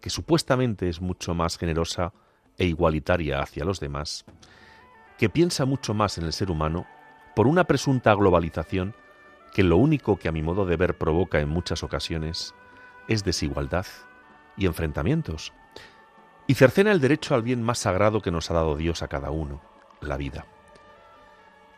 que 0.00 0.10
supuestamente 0.10 0.88
es 0.88 1.00
mucho 1.00 1.34
más 1.34 1.56
generosa 1.56 2.12
e 2.56 2.66
igualitaria 2.66 3.40
hacia 3.40 3.64
los 3.64 3.78
demás, 3.78 4.24
que 5.18 5.28
piensa 5.28 5.66
mucho 5.66 5.94
más 5.94 6.18
en 6.18 6.24
el 6.24 6.32
ser 6.32 6.50
humano 6.50 6.84
por 7.36 7.46
una 7.46 7.62
presunta 7.62 8.12
globalización 8.14 8.92
que 9.54 9.62
lo 9.62 9.76
único 9.76 10.16
que 10.16 10.28
a 10.28 10.32
mi 10.32 10.42
modo 10.42 10.66
de 10.66 10.76
ver 10.76 10.98
provoca 10.98 11.38
en 11.38 11.48
muchas 11.48 11.84
ocasiones 11.84 12.56
es 13.06 13.22
desigualdad 13.22 13.86
y 14.56 14.66
enfrentamientos, 14.66 15.52
y 16.48 16.54
cercena 16.54 16.90
el 16.90 17.00
derecho 17.00 17.36
al 17.36 17.42
bien 17.42 17.62
más 17.62 17.78
sagrado 17.78 18.20
que 18.20 18.32
nos 18.32 18.50
ha 18.50 18.54
dado 18.54 18.74
Dios 18.74 19.02
a 19.02 19.08
cada 19.08 19.30
uno, 19.30 19.62
la 20.00 20.16
vida. 20.16 20.44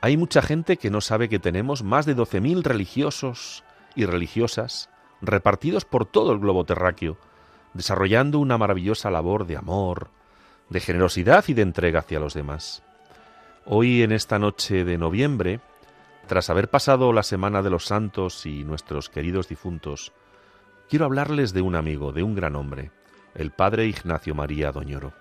Hay 0.02 0.16
mucha 0.16 0.40
gente 0.40 0.78
que 0.78 0.90
no 0.90 1.00
sabe 1.02 1.28
que 1.28 1.38
tenemos 1.38 1.82
más 1.82 2.06
de 2.06 2.16
12.000 2.16 2.62
religiosos 2.62 3.64
y 3.94 4.06
religiosas 4.06 4.88
repartidos 5.20 5.84
por 5.84 6.06
todo 6.06 6.32
el 6.32 6.38
globo 6.38 6.64
terráqueo, 6.64 7.18
desarrollando 7.74 8.38
una 8.38 8.56
maravillosa 8.56 9.10
labor 9.10 9.46
de 9.46 9.58
amor, 9.58 10.08
de 10.70 10.80
generosidad 10.80 11.44
y 11.48 11.54
de 11.54 11.62
entrega 11.62 12.00
hacia 12.00 12.18
los 12.18 12.32
demás. 12.32 12.82
Hoy, 13.66 14.02
en 14.02 14.12
esta 14.12 14.38
noche 14.38 14.84
de 14.84 14.96
noviembre, 14.96 15.60
tras 16.26 16.48
haber 16.48 16.70
pasado 16.70 17.12
la 17.12 17.22
Semana 17.22 17.60
de 17.60 17.68
los 17.68 17.84
Santos 17.84 18.46
y 18.46 18.64
nuestros 18.64 19.10
queridos 19.10 19.48
difuntos, 19.48 20.12
quiero 20.88 21.04
hablarles 21.04 21.52
de 21.52 21.60
un 21.60 21.74
amigo, 21.74 22.12
de 22.12 22.22
un 22.22 22.34
gran 22.34 22.56
hombre, 22.56 22.90
el 23.34 23.50
padre 23.50 23.86
Ignacio 23.86 24.34
María 24.34 24.72
Doñoro. 24.72 25.12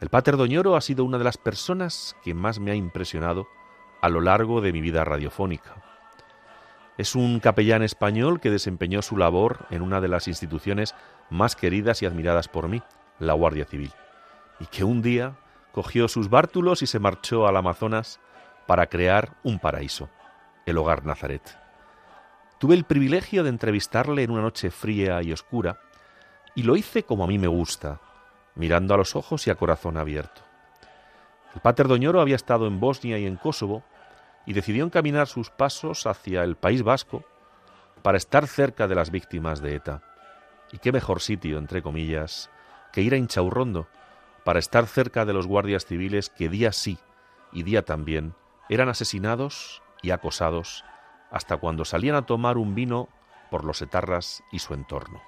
El 0.00 0.08
pater 0.08 0.36
Doñoro 0.36 0.74
ha 0.74 0.80
sido 0.80 1.04
una 1.04 1.18
de 1.18 1.24
las 1.24 1.38
personas 1.38 2.16
que 2.24 2.34
más 2.34 2.58
me 2.58 2.72
ha 2.72 2.74
impresionado 2.74 3.46
a 4.04 4.10
lo 4.10 4.20
largo 4.20 4.60
de 4.60 4.70
mi 4.70 4.82
vida 4.82 5.02
radiofónica. 5.02 5.76
Es 6.98 7.14
un 7.14 7.40
capellán 7.40 7.82
español 7.82 8.38
que 8.38 8.50
desempeñó 8.50 9.00
su 9.00 9.16
labor 9.16 9.64
en 9.70 9.80
una 9.80 10.02
de 10.02 10.08
las 10.08 10.28
instituciones 10.28 10.94
más 11.30 11.56
queridas 11.56 12.02
y 12.02 12.06
admiradas 12.06 12.48
por 12.48 12.68
mí, 12.68 12.82
la 13.18 13.32
Guardia 13.32 13.64
Civil, 13.64 13.92
y 14.60 14.66
que 14.66 14.84
un 14.84 15.00
día 15.00 15.36
cogió 15.72 16.06
sus 16.06 16.28
bártulos 16.28 16.82
y 16.82 16.86
se 16.86 16.98
marchó 16.98 17.46
al 17.46 17.56
Amazonas 17.56 18.20
para 18.66 18.88
crear 18.88 19.38
un 19.42 19.58
paraíso, 19.58 20.10
el 20.66 20.76
Hogar 20.76 21.06
Nazaret. 21.06 21.58
Tuve 22.58 22.74
el 22.74 22.84
privilegio 22.84 23.42
de 23.42 23.48
entrevistarle 23.48 24.22
en 24.22 24.32
una 24.32 24.42
noche 24.42 24.70
fría 24.70 25.22
y 25.22 25.32
oscura, 25.32 25.80
y 26.54 26.64
lo 26.64 26.76
hice 26.76 27.04
como 27.04 27.24
a 27.24 27.26
mí 27.26 27.38
me 27.38 27.48
gusta, 27.48 28.02
mirando 28.54 28.92
a 28.92 28.98
los 28.98 29.16
ojos 29.16 29.46
y 29.46 29.50
a 29.50 29.54
corazón 29.54 29.96
abierto. 29.96 30.42
El 31.54 31.62
Pater 31.62 31.88
Doñoro 31.88 32.20
había 32.20 32.36
estado 32.36 32.66
en 32.66 32.80
Bosnia 32.80 33.16
y 33.16 33.24
en 33.24 33.36
Kosovo 33.36 33.82
y 34.46 34.52
decidió 34.52 34.84
encaminar 34.84 35.26
sus 35.26 35.50
pasos 35.50 36.06
hacia 36.06 36.42
el 36.42 36.56
País 36.56 36.82
Vasco 36.82 37.24
para 38.02 38.18
estar 38.18 38.46
cerca 38.46 38.86
de 38.86 38.94
las 38.94 39.10
víctimas 39.10 39.60
de 39.60 39.74
ETA. 39.76 40.02
Y 40.72 40.78
qué 40.78 40.92
mejor 40.92 41.20
sitio, 41.20 41.58
entre 41.58 41.82
comillas, 41.82 42.50
que 42.92 43.00
ir 43.00 43.14
a 43.14 43.16
Inchaurrondo 43.16 43.88
para 44.44 44.58
estar 44.58 44.86
cerca 44.86 45.24
de 45.24 45.32
los 45.32 45.46
guardias 45.46 45.86
civiles 45.86 46.28
que 46.28 46.48
día 46.48 46.72
sí 46.72 46.98
y 47.52 47.62
día 47.62 47.84
también 47.84 48.34
eran 48.68 48.88
asesinados 48.88 49.82
y 50.02 50.10
acosados 50.10 50.84
hasta 51.30 51.56
cuando 51.56 51.84
salían 51.84 52.16
a 52.16 52.26
tomar 52.26 52.58
un 52.58 52.74
vino 52.74 53.08
por 53.50 53.64
los 53.64 53.80
etarras 53.82 54.42
y 54.52 54.58
su 54.58 54.74
entorno. 54.74 55.22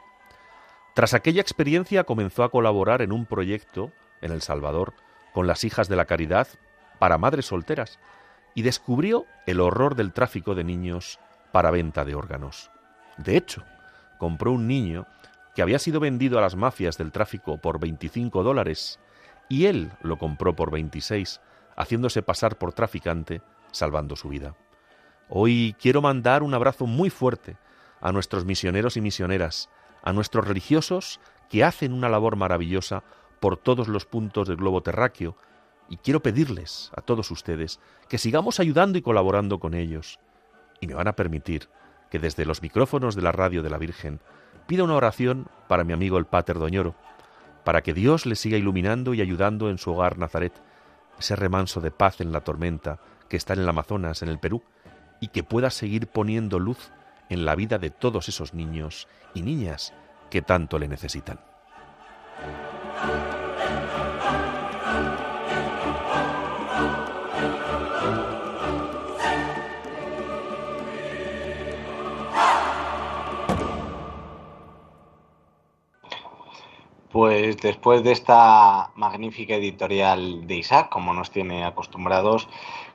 Tras 0.94 1.14
aquella 1.14 1.40
experiencia 1.40 2.04
comenzó 2.04 2.44
a 2.44 2.50
colaborar 2.50 3.02
en 3.02 3.12
un 3.12 3.26
proyecto 3.26 3.92
en 4.20 4.32
El 4.32 4.42
Salvador 4.42 4.94
con 5.32 5.46
las 5.46 5.64
hijas 5.64 5.88
de 5.88 5.96
la 5.96 6.06
caridad 6.06 6.48
para 6.98 7.18
madres 7.18 7.46
solteras 7.46 7.98
y 8.56 8.62
descubrió 8.62 9.26
el 9.44 9.60
horror 9.60 9.94
del 9.96 10.14
tráfico 10.14 10.54
de 10.54 10.64
niños 10.64 11.20
para 11.52 11.70
venta 11.70 12.06
de 12.06 12.14
órganos. 12.14 12.70
De 13.18 13.36
hecho, 13.36 13.62
compró 14.18 14.50
un 14.50 14.66
niño 14.66 15.06
que 15.54 15.60
había 15.60 15.78
sido 15.78 16.00
vendido 16.00 16.38
a 16.38 16.40
las 16.40 16.56
mafias 16.56 16.96
del 16.96 17.12
tráfico 17.12 17.58
por 17.58 17.78
25 17.78 18.42
dólares 18.42 18.98
y 19.50 19.66
él 19.66 19.92
lo 20.00 20.16
compró 20.16 20.56
por 20.56 20.70
26, 20.70 21.42
haciéndose 21.76 22.22
pasar 22.22 22.56
por 22.56 22.72
traficante, 22.72 23.42
salvando 23.72 24.16
su 24.16 24.30
vida. 24.30 24.54
Hoy 25.28 25.76
quiero 25.78 26.00
mandar 26.00 26.42
un 26.42 26.54
abrazo 26.54 26.86
muy 26.86 27.10
fuerte 27.10 27.58
a 28.00 28.10
nuestros 28.10 28.46
misioneros 28.46 28.96
y 28.96 29.02
misioneras, 29.02 29.68
a 30.02 30.14
nuestros 30.14 30.48
religiosos 30.48 31.20
que 31.50 31.62
hacen 31.62 31.92
una 31.92 32.08
labor 32.08 32.36
maravillosa 32.36 33.02
por 33.38 33.58
todos 33.58 33.86
los 33.86 34.06
puntos 34.06 34.48
del 34.48 34.56
globo 34.56 34.82
terráqueo 34.82 35.36
y 35.88 35.98
quiero 35.98 36.20
pedirles 36.20 36.90
a 36.96 37.00
todos 37.00 37.30
ustedes 37.30 37.80
que 38.08 38.18
sigamos 38.18 38.60
ayudando 38.60 38.98
y 38.98 39.02
colaborando 39.02 39.58
con 39.58 39.74
ellos. 39.74 40.18
Y 40.80 40.86
me 40.86 40.94
van 40.94 41.08
a 41.08 41.14
permitir 41.14 41.68
que 42.10 42.18
desde 42.18 42.44
los 42.44 42.62
micrófonos 42.62 43.14
de 43.14 43.22
la 43.22 43.32
radio 43.32 43.62
de 43.62 43.70
la 43.70 43.78
Virgen 43.78 44.20
pida 44.66 44.84
una 44.84 44.94
oración 44.94 45.46
para 45.68 45.84
mi 45.84 45.92
amigo 45.92 46.18
el 46.18 46.26
Pater 46.26 46.58
Doñoro, 46.58 46.94
para 47.64 47.82
que 47.82 47.94
Dios 47.94 48.26
le 48.26 48.36
siga 48.36 48.58
iluminando 48.58 49.14
y 49.14 49.20
ayudando 49.20 49.70
en 49.70 49.78
su 49.78 49.92
hogar 49.92 50.18
Nazaret, 50.18 50.52
ese 51.18 51.36
remanso 51.36 51.80
de 51.80 51.90
paz 51.90 52.20
en 52.20 52.32
la 52.32 52.42
tormenta 52.42 52.98
que 53.28 53.36
está 53.36 53.54
en 53.54 53.60
el 53.60 53.68
Amazonas, 53.68 54.22
en 54.22 54.28
el 54.28 54.38
Perú, 54.38 54.62
y 55.20 55.28
que 55.28 55.42
pueda 55.42 55.70
seguir 55.70 56.06
poniendo 56.08 56.58
luz 56.58 56.90
en 57.28 57.44
la 57.44 57.54
vida 57.54 57.78
de 57.78 57.90
todos 57.90 58.28
esos 58.28 58.54
niños 58.54 59.08
y 59.34 59.42
niñas 59.42 59.92
que 60.30 60.42
tanto 60.42 60.78
le 60.78 60.88
necesitan. 60.88 61.40
Pues 77.16 77.56
después 77.56 78.04
de 78.04 78.12
esta 78.12 78.90
magnífica 78.94 79.54
editorial 79.54 80.46
de 80.46 80.56
Isaac, 80.56 80.90
como 80.90 81.14
nos 81.14 81.30
tiene 81.30 81.64
acostumbrados, 81.64 82.46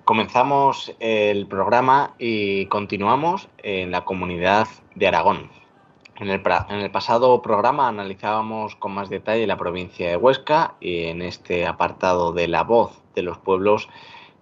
comenzamos 0.06 0.96
el 1.00 1.48
programa 1.48 2.14
y 2.20 2.68
continuamos 2.68 3.50
en 3.64 3.90
la 3.90 4.06
comunidad 4.06 4.68
de 4.94 5.08
Aragón. 5.08 5.50
En 6.18 6.30
el, 6.30 6.40
en 6.70 6.82
el, 6.82 6.92
pasado 6.92 7.42
programa 7.42 7.88
analizábamos 7.88 8.76
con 8.76 8.92
más 8.92 9.10
detalle 9.10 9.48
la 9.48 9.58
provincia 9.58 10.10
de 10.10 10.18
Huesca 10.18 10.76
y 10.80 11.06
en 11.06 11.24
este 11.24 11.66
apartado 11.66 12.32
de 12.32 12.48
la 12.48 12.62
voz 12.62 13.02
de 13.16 13.24
los 13.24 13.40
pueblos 13.40 13.90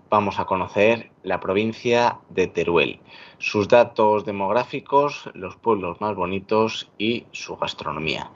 vamos 0.10 0.40
a 0.40 0.46
conocer 0.46 1.10
la 1.24 1.40
provincia 1.40 2.20
de 2.28 2.48
Teruel, 2.48 3.00
sus 3.38 3.70
datos 3.70 4.26
demográficos, 4.26 5.30
los 5.36 5.56
pueblos 5.56 6.02
más 6.02 6.16
bonitos 6.16 6.92
y 6.98 7.28
su 7.32 7.56
gastronomía. 7.56 8.30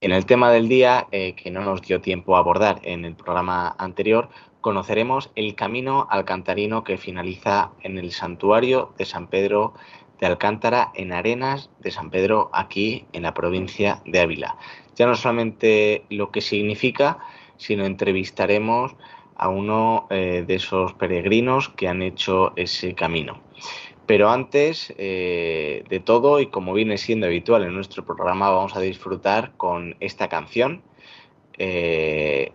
En 0.00 0.12
el 0.12 0.26
tema 0.26 0.52
del 0.52 0.68
día, 0.68 1.08
eh, 1.10 1.34
que 1.34 1.50
no 1.50 1.60
nos 1.60 1.82
dio 1.82 2.00
tiempo 2.00 2.36
a 2.36 2.38
abordar 2.38 2.78
en 2.84 3.04
el 3.04 3.16
programa 3.16 3.74
anterior, 3.80 4.28
conoceremos 4.60 5.32
el 5.34 5.56
camino 5.56 6.06
alcantarino 6.08 6.84
que 6.84 6.98
finaliza 6.98 7.72
en 7.82 7.98
el 7.98 8.12
santuario 8.12 8.94
de 8.96 9.04
San 9.04 9.26
Pedro 9.26 9.74
de 10.20 10.26
Alcántara 10.26 10.92
en 10.94 11.12
Arenas 11.12 11.70
de 11.80 11.90
San 11.90 12.10
Pedro, 12.10 12.48
aquí 12.52 13.06
en 13.12 13.24
la 13.24 13.34
provincia 13.34 14.00
de 14.06 14.20
Ávila. 14.20 14.56
Ya 14.94 15.08
no 15.08 15.16
solamente 15.16 16.04
lo 16.10 16.30
que 16.30 16.42
significa, 16.42 17.18
sino 17.56 17.84
entrevistaremos 17.84 18.94
a 19.34 19.48
uno 19.48 20.06
eh, 20.10 20.44
de 20.46 20.54
esos 20.54 20.92
peregrinos 20.94 21.70
que 21.70 21.88
han 21.88 22.02
hecho 22.02 22.52
ese 22.54 22.94
camino. 22.94 23.40
Pero 24.08 24.30
antes 24.30 24.94
eh, 24.96 25.84
de 25.90 26.00
todo, 26.00 26.40
y 26.40 26.46
como 26.46 26.72
viene 26.72 26.96
siendo 26.96 27.26
habitual 27.26 27.64
en 27.64 27.74
nuestro 27.74 28.06
programa, 28.06 28.48
vamos 28.48 28.74
a 28.74 28.80
disfrutar 28.80 29.52
con 29.58 29.96
esta 30.00 30.28
canción. 30.30 30.82
Eh, 31.58 32.52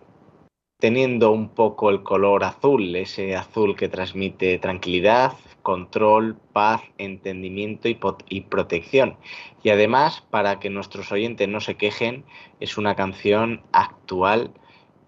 teniendo 0.80 1.30
un 1.30 1.50
poco 1.50 1.90
el 1.90 2.02
color 2.02 2.42
azul, 2.42 2.96
ese 2.96 3.36
azul 3.36 3.76
que 3.76 3.88
transmite 3.88 4.58
tranquilidad, 4.58 5.34
control, 5.62 6.36
paz, 6.52 6.82
entendimiento 6.98 7.88
y, 7.88 8.00
y, 8.28 8.40
protección. 8.40 9.16
Y 9.62 9.68
además, 9.70 10.24
para 10.30 10.58
que 10.58 10.70
nuestros 10.70 11.12
oyentes 11.12 11.48
no 11.48 11.60
se 11.60 11.76
quejen, 11.76 12.24
es 12.58 12.76
una 12.78 12.96
canción 12.96 13.62
actual 13.70 14.52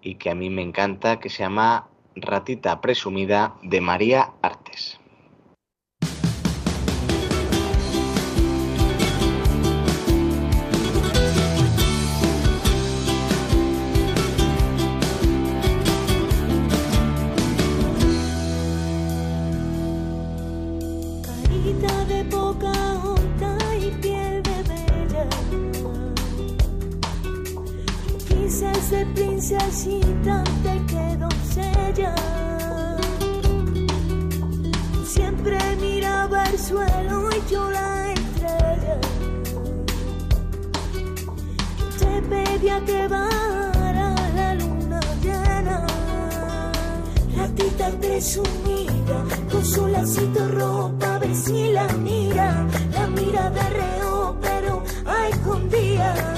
y 0.01 0.15
que 0.15 0.29
a 0.29 0.35
mí 0.35 0.49
me 0.49 0.61
encanta, 0.61 1.19
que 1.19 1.29
se 1.29 1.43
llama 1.43 1.89
Ratita 2.15 2.79
Presumida 2.79 3.55
de 3.63 3.81
María 3.81 4.31
Artes. 4.41 4.97
Princesita 29.17 30.43
te 30.63 30.85
quedó 30.85 31.27
doncella. 31.27 32.13
Siempre 35.05 35.57
miraba 35.81 36.43
el 36.43 36.59
suelo 36.59 37.29
y 37.31 37.51
yo 37.51 37.69
la 37.71 38.13
estrella. 38.13 38.97
Te 41.99 42.21
pedía 42.29 42.85
que 42.85 43.07
vara 43.07 44.15
la 44.35 44.53
luna 44.53 44.99
llena. 45.23 45.87
Ratita 47.35 47.89
presumida, 47.99 49.17
con 49.51 49.65
su 49.65 49.87
lacito 49.87 50.47
ropa, 50.49 51.17
ver 51.19 51.35
si 51.35 51.71
la 51.71 51.87
mira. 51.93 52.67
La 52.93 53.07
mira 53.07 53.49
de 53.49 53.69
reo, 53.69 54.37
pero 54.41 54.83
a 55.05 55.27
escondida. 55.29 56.37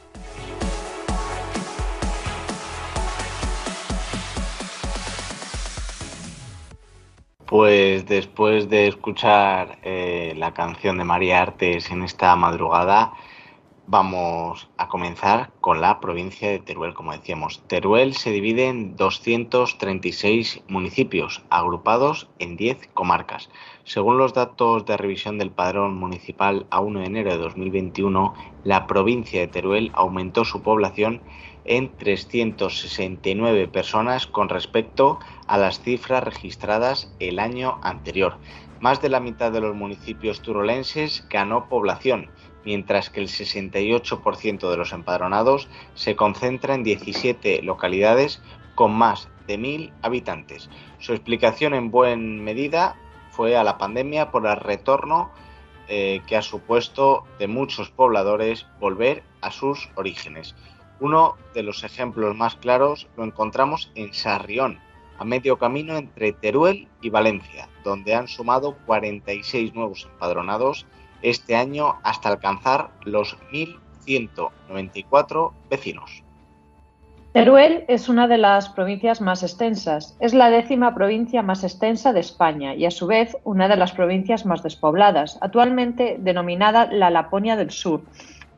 Pues 7.51 8.05
después 8.05 8.69
de 8.69 8.87
escuchar 8.87 9.77
eh, 9.83 10.33
la 10.37 10.53
canción 10.53 10.97
de 10.97 11.03
María 11.03 11.41
Artes 11.41 11.91
en 11.91 12.01
esta 12.01 12.33
madrugada, 12.37 13.11
vamos 13.87 14.69
a 14.77 14.87
comenzar 14.87 15.51
con 15.59 15.81
la 15.81 15.99
provincia 15.99 16.49
de 16.49 16.59
Teruel, 16.59 16.93
como 16.93 17.11
decíamos. 17.11 17.61
Teruel 17.67 18.15
se 18.15 18.31
divide 18.31 18.69
en 18.69 18.95
236 18.95 20.61
municipios, 20.69 21.43
agrupados 21.49 22.29
en 22.39 22.55
10 22.55 22.87
comarcas. 22.93 23.49
Según 23.83 24.17
los 24.17 24.33
datos 24.33 24.85
de 24.85 24.95
revisión 24.95 25.39
del 25.39 25.49
padrón 25.49 25.95
municipal 25.95 26.67
a 26.69 26.81
1 26.81 26.99
de 26.99 27.05
enero 27.05 27.31
de 27.31 27.37
2021, 27.37 28.33
la 28.63 28.85
provincia 28.85 29.39
de 29.39 29.47
Teruel 29.47 29.91
aumentó 29.95 30.45
su 30.45 30.61
población 30.61 31.21
en 31.65 31.95
369 31.97 33.67
personas 33.67 34.27
con 34.27 34.49
respecto 34.49 35.19
a 35.47 35.57
las 35.57 35.81
cifras 35.81 36.23
registradas 36.23 37.11
el 37.19 37.39
año 37.39 37.79
anterior. 37.81 38.37
Más 38.79 39.01
de 39.01 39.09
la 39.09 39.19
mitad 39.19 39.51
de 39.51 39.61
los 39.61 39.75
municipios 39.75 40.41
turolenses 40.41 41.25
ganó 41.29 41.67
población, 41.67 42.29
mientras 42.63 43.09
que 43.09 43.19
el 43.19 43.27
68% 43.27 44.69
de 44.69 44.77
los 44.77 44.93
empadronados 44.93 45.67
se 45.95 46.15
concentra 46.15 46.75
en 46.75 46.83
17 46.83 47.63
localidades 47.63 48.41
con 48.75 48.93
más 48.93 49.27
de 49.47 49.57
mil 49.57 49.93
habitantes. 50.03 50.69
Su 50.99 51.13
explicación 51.13 51.73
en 51.73 51.91
buena 51.91 52.41
medida 52.41 52.95
fue 53.31 53.57
a 53.57 53.63
la 53.63 53.77
pandemia 53.77 54.31
por 54.31 54.45
el 54.45 54.57
retorno 54.57 55.31
eh, 55.87 56.21
que 56.27 56.37
ha 56.37 56.41
supuesto 56.41 57.25
de 57.39 57.47
muchos 57.47 57.89
pobladores 57.89 58.67
volver 58.79 59.23
a 59.41 59.51
sus 59.51 59.89
orígenes. 59.95 60.55
Uno 60.99 61.35
de 61.53 61.63
los 61.63 61.83
ejemplos 61.83 62.35
más 62.35 62.55
claros 62.55 63.07
lo 63.17 63.23
encontramos 63.23 63.91
en 63.95 64.13
Sarrión, 64.13 64.79
a 65.17 65.25
medio 65.25 65.57
camino 65.57 65.97
entre 65.97 66.31
Teruel 66.31 66.87
y 67.01 67.09
Valencia, 67.09 67.67
donde 67.83 68.13
han 68.15 68.27
sumado 68.27 68.77
46 68.85 69.73
nuevos 69.73 70.07
empadronados 70.11 70.85
este 71.21 71.55
año 71.55 71.99
hasta 72.03 72.29
alcanzar 72.29 72.91
los 73.03 73.37
1.194 73.51 75.53
vecinos. 75.69 76.23
Teruel 77.33 77.85
es 77.87 78.09
una 78.09 78.27
de 78.27 78.37
las 78.37 78.67
provincias 78.67 79.21
más 79.21 79.41
extensas. 79.41 80.17
Es 80.19 80.33
la 80.33 80.49
décima 80.49 80.93
provincia 80.93 81.41
más 81.41 81.63
extensa 81.63 82.11
de 82.11 82.19
España 82.19 82.75
y 82.75 82.85
a 82.85 82.91
su 82.91 83.07
vez 83.07 83.37
una 83.45 83.69
de 83.69 83.77
las 83.77 83.93
provincias 83.93 84.45
más 84.45 84.63
despobladas, 84.63 85.37
actualmente 85.39 86.17
denominada 86.19 86.87
la 86.91 87.09
Laponia 87.09 87.55
del 87.55 87.71
Sur, 87.71 88.01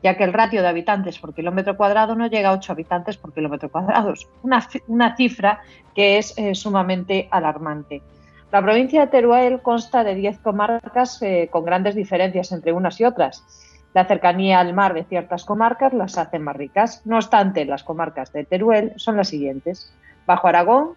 ya 0.02 0.16
que 0.16 0.24
el 0.24 0.32
ratio 0.32 0.60
de 0.60 0.66
habitantes 0.66 1.20
por 1.20 1.34
kilómetro 1.34 1.76
cuadrado 1.76 2.16
no 2.16 2.26
llega 2.26 2.48
a 2.48 2.54
8 2.54 2.72
habitantes 2.72 3.16
por 3.16 3.32
kilómetro 3.32 3.70
cuadrado, 3.70 4.12
una, 4.42 5.16
cifra 5.16 5.60
que 5.94 6.18
es 6.18 6.36
eh, 6.36 6.56
sumamente 6.56 7.28
alarmante. 7.30 8.02
La 8.50 8.60
provincia 8.60 9.02
de 9.02 9.06
Teruel 9.06 9.62
consta 9.62 10.02
de 10.02 10.16
10 10.16 10.40
comarcas 10.40 11.22
eh, 11.22 11.48
con 11.48 11.64
grandes 11.64 11.94
diferencias 11.94 12.50
entre 12.50 12.72
unas 12.72 13.00
y 13.00 13.04
otras 13.04 13.44
la 13.94 14.04
cercanía 14.06 14.58
al 14.58 14.74
mar 14.74 14.92
de 14.92 15.04
ciertas 15.04 15.44
comarcas 15.44 15.94
las 15.94 16.18
hace 16.18 16.40
más 16.40 16.56
ricas. 16.56 17.02
No 17.04 17.16
obstante, 17.16 17.64
las 17.64 17.84
comarcas 17.84 18.32
de 18.32 18.44
Teruel 18.44 18.92
son 18.96 19.16
las 19.16 19.28
siguientes. 19.28 19.94
Bajo 20.26 20.48
Aragón, 20.48 20.96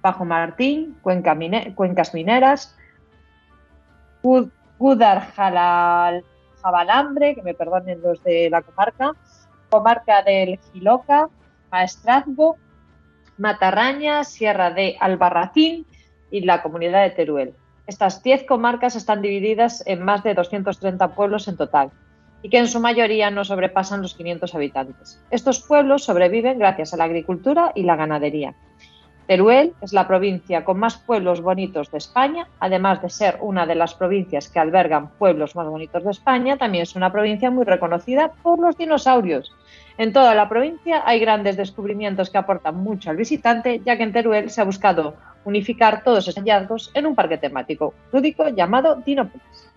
Bajo 0.00 0.24
Martín, 0.24 0.96
Cuencas 1.02 2.14
Mineras, 2.14 2.74
Jabalambre, 6.62 7.34
que 7.34 7.42
me 7.42 7.52
perdonen 7.52 8.00
los 8.00 8.22
de 8.24 8.48
la 8.48 8.62
comarca, 8.62 9.12
comarca 9.68 10.22
del 10.22 10.58
Giloca, 10.72 11.28
Maestrazgo, 11.70 12.56
Matarraña, 13.36 14.24
Sierra 14.24 14.70
de 14.70 14.96
Albarracín 15.00 15.84
y 16.30 16.40
la 16.40 16.62
comunidad 16.62 17.02
de 17.02 17.10
Teruel. 17.10 17.54
Estas 17.86 18.22
10 18.22 18.44
comarcas 18.44 18.96
están 18.96 19.20
divididas 19.20 19.82
en 19.86 20.02
más 20.02 20.22
de 20.22 20.32
230 20.32 21.14
pueblos 21.14 21.46
en 21.48 21.58
total 21.58 21.90
y 22.42 22.50
que 22.50 22.58
en 22.58 22.68
su 22.68 22.80
mayoría 22.80 23.30
no 23.30 23.44
sobrepasan 23.44 24.02
los 24.02 24.14
500 24.14 24.54
habitantes. 24.54 25.22
Estos 25.30 25.60
pueblos 25.60 26.04
sobreviven 26.04 26.58
gracias 26.58 26.94
a 26.94 26.96
la 26.96 27.04
agricultura 27.04 27.72
y 27.74 27.82
la 27.82 27.96
ganadería. 27.96 28.54
Teruel 29.28 29.74
es 29.82 29.92
la 29.92 30.08
provincia 30.08 30.64
con 30.64 30.78
más 30.78 30.96
pueblos 30.96 31.42
bonitos 31.42 31.90
de 31.90 31.98
España, 31.98 32.48
además 32.60 33.02
de 33.02 33.10
ser 33.10 33.36
una 33.42 33.66
de 33.66 33.74
las 33.74 33.92
provincias 33.92 34.48
que 34.48 34.58
albergan 34.58 35.10
pueblos 35.10 35.54
más 35.54 35.66
bonitos 35.66 36.02
de 36.02 36.12
España, 36.12 36.56
también 36.56 36.84
es 36.84 36.96
una 36.96 37.12
provincia 37.12 37.50
muy 37.50 37.66
reconocida 37.66 38.32
por 38.42 38.58
los 38.58 38.78
dinosaurios. 38.78 39.52
En 39.98 40.14
toda 40.14 40.34
la 40.34 40.48
provincia 40.48 41.02
hay 41.04 41.20
grandes 41.20 41.58
descubrimientos 41.58 42.30
que 42.30 42.38
aportan 42.38 42.76
mucho 42.76 43.10
al 43.10 43.16
visitante, 43.16 43.82
ya 43.84 43.98
que 43.98 44.04
en 44.04 44.12
Teruel 44.14 44.48
se 44.48 44.62
ha 44.62 44.64
buscado 44.64 45.16
unificar 45.44 46.02
todos 46.02 46.26
esos 46.26 46.36
hallazgos 46.36 46.90
en 46.94 47.06
un 47.06 47.14
parque 47.14 47.36
temático 47.36 47.92
lúdico 48.10 48.48
llamado 48.48 48.96
Dinópolis. 49.04 49.67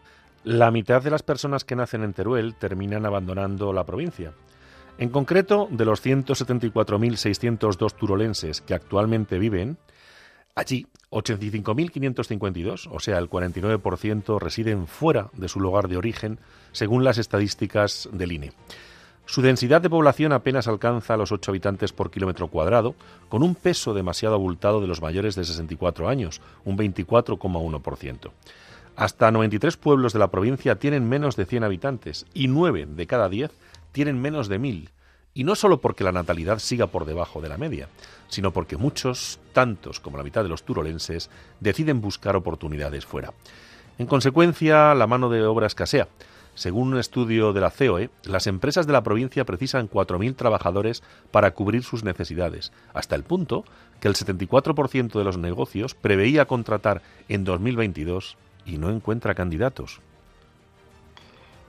La 0.43 0.71
mitad 0.71 1.04
de 1.04 1.12
las 1.12 1.21
personas 1.21 1.63
que 1.63 1.75
nacen 1.75 2.04
en 2.04 2.13
Teruel 2.13 2.56
terminan 2.56 3.06
abandonando 3.06 3.73
la 3.73 3.86
provincia. 3.86 4.34
En 4.97 5.10
concreto, 5.10 5.67
de 5.69 5.86
los 5.86 6.04
174.602 6.04 7.93
turolenses 7.93 8.62
que 8.62 8.73
actualmente 8.73 9.38
viven, 9.38 9.77
allí 10.56 10.88
85.552, 11.12 12.89
o 12.91 12.99
sea, 12.99 13.19
el 13.19 13.30
49%, 13.30 14.39
residen 14.39 14.88
fuera 14.88 15.30
de 15.34 15.47
su 15.47 15.60
lugar 15.60 15.88
de 15.88 15.97
origen, 15.97 16.39
según 16.71 17.04
las 17.04 17.19
estadísticas 17.19 18.10
del 18.12 18.32
INE. 18.32 18.51
Su 19.25 19.43
densidad 19.43 19.82
de 19.82 19.89
población 19.89 20.34
apenas 20.34 20.67
alcanza 20.67 21.17
los 21.17 21.32
8 21.32 21.51
habitantes 21.51 21.93
por 21.93 22.10
kilómetro 22.10 22.47
cuadrado, 22.47 22.95
con 23.30 23.43
un 23.43 23.54
peso 23.54 23.93
demasiado 23.93 24.36
abultado 24.36 24.82
de 24.82 24.88
los 24.88 25.01
mayores 25.01 25.36
de 25.36 25.45
64 25.45 26.10
años, 26.10 26.41
un 26.65 26.77
24,1%. 26.77 28.32
Hasta 28.95 29.32
93 29.32 29.77
pueblos 29.77 30.13
de 30.13 30.19
la 30.19 30.32
provincia 30.32 30.75
tienen 30.75 31.08
menos 31.08 31.36
de 31.36 31.45
100 31.45 31.63
habitantes 31.63 32.25
y 32.34 32.47
9 32.47 32.88
de 32.88 33.08
cada 33.08 33.30
10 33.30 33.51
tienen 33.91 34.21
menos 34.21 34.47
de 34.47 34.60
1000. 34.60 34.89
Y 35.34 35.43
no 35.45 35.56
solo 35.56 35.80
porque 35.80 36.04
la 36.04 36.12
natalidad 36.12 36.60
siga 36.60 36.88
por 36.88 37.06
debajo 37.06 37.41
de 37.41 37.47
la 37.47 37.58
media, 37.58 37.88
sino 38.27 38.51
porque 38.51 38.75
muchos, 38.75 39.39
tantos 39.54 39.99
como 39.99 40.17
la 40.17 40.23
mitad 40.23 40.43
de 40.43 40.49
los 40.49 40.63
turolenses, 40.63 41.30
deciden 41.62 42.01
buscar 42.01 42.36
oportunidades 42.36 43.06
fuera. 43.06 43.34
En 43.97 44.08
consecuencia, 44.08 44.93
la 44.93 45.08
mano 45.08 45.30
de 45.30 45.43
obra 45.43 45.67
escasea. 45.67 46.10
Según 46.54 46.89
un 46.89 46.99
estudio 46.99 47.54
de 47.54 47.62
la 47.62 47.71
COE, 47.71 48.10
las 48.25 48.45
empresas 48.45 48.86
de 48.86 48.93
la 48.93 49.04
provincia 49.04 49.45
precisan 49.45 49.89
4.000 49.89 50.36
trabajadores 50.36 51.01
para 51.32 51.51
cubrir 51.51 51.84
sus 51.84 52.04
necesidades, 52.04 52.73
hasta 52.93 53.15
el 53.15 53.23
punto 53.23 53.63
que 54.01 54.10
el 54.10 54.15
74% 54.15 55.17
de 55.17 55.23
los 55.23 55.38
negocios 55.38 55.95
preveía 55.95 56.45
contratar 56.45 57.01
en 57.30 57.45
2022 57.45 58.36
y 58.65 58.78
no 58.78 58.89
encuentra 58.89 59.36
candidatos. 59.36 60.02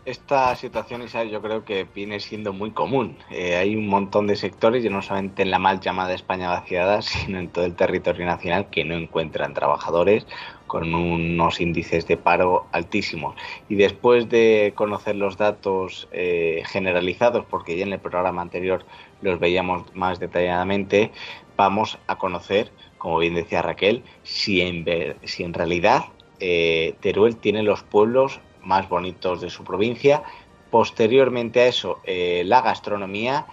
Esta 0.05 0.57
situación, 0.57 1.03
Isabel, 1.03 1.31
yo 1.31 1.41
creo 1.41 1.65
que 1.65 1.87
viene 1.95 2.19
siendo 2.19 2.53
muy 2.53 2.73
común. 2.73 3.19
Eh, 3.31 3.55
hay 3.55 3.77
un 3.77 3.87
montón 3.87 4.27
de 4.27 4.35
sectores, 4.35 4.85
y 4.85 4.89
no 4.89 5.01
solamente 5.01 5.43
en 5.43 5.53
la 5.53 5.61
mal 5.61 5.79
llamada 5.79 6.13
España 6.13 6.49
vaciada, 6.49 7.03
sino 7.03 7.39
en 7.39 7.47
todo 7.47 7.65
el 7.65 7.77
territorio 7.77 8.27
nacional, 8.27 8.69
que 8.69 8.85
no 8.85 8.97
encuentran 8.97 9.55
trabajadores 9.55 10.27
con 10.67 10.93
unos 10.93 11.61
índices 11.61 12.09
de 12.09 12.17
paro 12.17 12.67
altísimos. 12.73 13.37
Y 13.69 13.77
después 13.77 14.29
de 14.29 14.73
conocer 14.75 15.15
los 15.15 15.37
datos 15.37 16.09
eh, 16.11 16.65
generalizados, 16.67 17.45
porque 17.45 17.77
ya 17.77 17.85
en 17.85 17.93
el 17.93 18.01
programa 18.01 18.43
anterior 18.43 18.85
los 19.21 19.39
veíamos 19.39 19.85
más 19.95 20.19
detalladamente, 20.19 21.13
vamos 21.57 21.99
a 22.09 22.19
conocer, 22.19 22.73
como 22.99 23.19
bien 23.19 23.35
decía 23.35 23.63
Raquel, 23.63 24.03
si 24.25 24.63
en, 24.63 24.85
si 25.23 25.45
en 25.45 25.55
realidad 25.55 26.07
eh, 26.45 26.97
Teruel 27.01 27.37
tiene 27.37 27.63
los 27.63 27.85
pueblos 27.85 28.41
más 28.65 28.89
bonitos 28.89 29.41
de 29.41 29.49
su 29.49 29.63
provincia. 29.63 30.25
Posteriormente 30.73 31.61
a 31.61 31.67
eso, 31.67 32.01
eh, 32.03 32.43
la 32.45 32.63
gastronomía. 32.63 33.47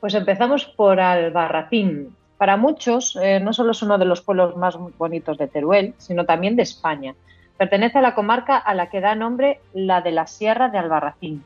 Pues 0.00 0.14
empezamos 0.14 0.64
por 0.64 0.98
Albarracín. 0.98 2.16
Para 2.38 2.56
muchos, 2.56 3.16
eh, 3.16 3.38
no 3.40 3.52
solo 3.52 3.72
es 3.72 3.82
uno 3.82 3.98
de 3.98 4.06
los 4.06 4.22
pueblos 4.22 4.56
más 4.56 4.78
bonitos 4.96 5.36
de 5.36 5.46
Teruel, 5.46 5.92
sino 5.98 6.24
también 6.24 6.56
de 6.56 6.62
España. 6.62 7.14
Pertenece 7.58 7.98
a 7.98 8.02
la 8.02 8.14
comarca 8.14 8.56
a 8.56 8.72
la 8.72 8.88
que 8.88 9.02
da 9.02 9.14
nombre 9.14 9.60
la 9.74 10.00
de 10.00 10.12
la 10.12 10.26
Sierra 10.26 10.70
de 10.70 10.78
Albarracín. 10.78 11.44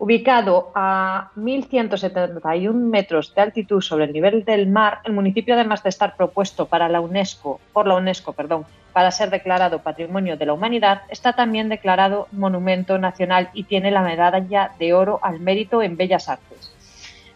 Ubicado 0.00 0.72
a 0.74 1.28
1.171 1.36 2.72
metros 2.72 3.34
de 3.34 3.42
altitud 3.42 3.82
sobre 3.82 4.06
el 4.06 4.14
nivel 4.14 4.46
del 4.46 4.66
mar, 4.66 5.00
el 5.04 5.12
municipio, 5.12 5.52
además 5.52 5.82
de 5.82 5.90
estar 5.90 6.16
propuesto 6.16 6.64
para 6.64 6.88
la 6.88 7.02
UNESCO, 7.02 7.60
por 7.74 7.86
la 7.86 7.96
UNESCO 7.96 8.32
perdón, 8.32 8.64
para 8.94 9.10
ser 9.10 9.28
declarado 9.28 9.80
Patrimonio 9.80 10.38
de 10.38 10.46
la 10.46 10.54
Humanidad, 10.54 11.02
está 11.10 11.34
también 11.34 11.68
declarado 11.68 12.28
Monumento 12.32 12.96
Nacional 12.96 13.50
y 13.52 13.64
tiene 13.64 13.90
la 13.90 14.00
medalla 14.00 14.72
de 14.78 14.94
oro 14.94 15.20
al 15.20 15.38
mérito 15.38 15.82
en 15.82 15.98
Bellas 15.98 16.30
Artes. 16.30 16.72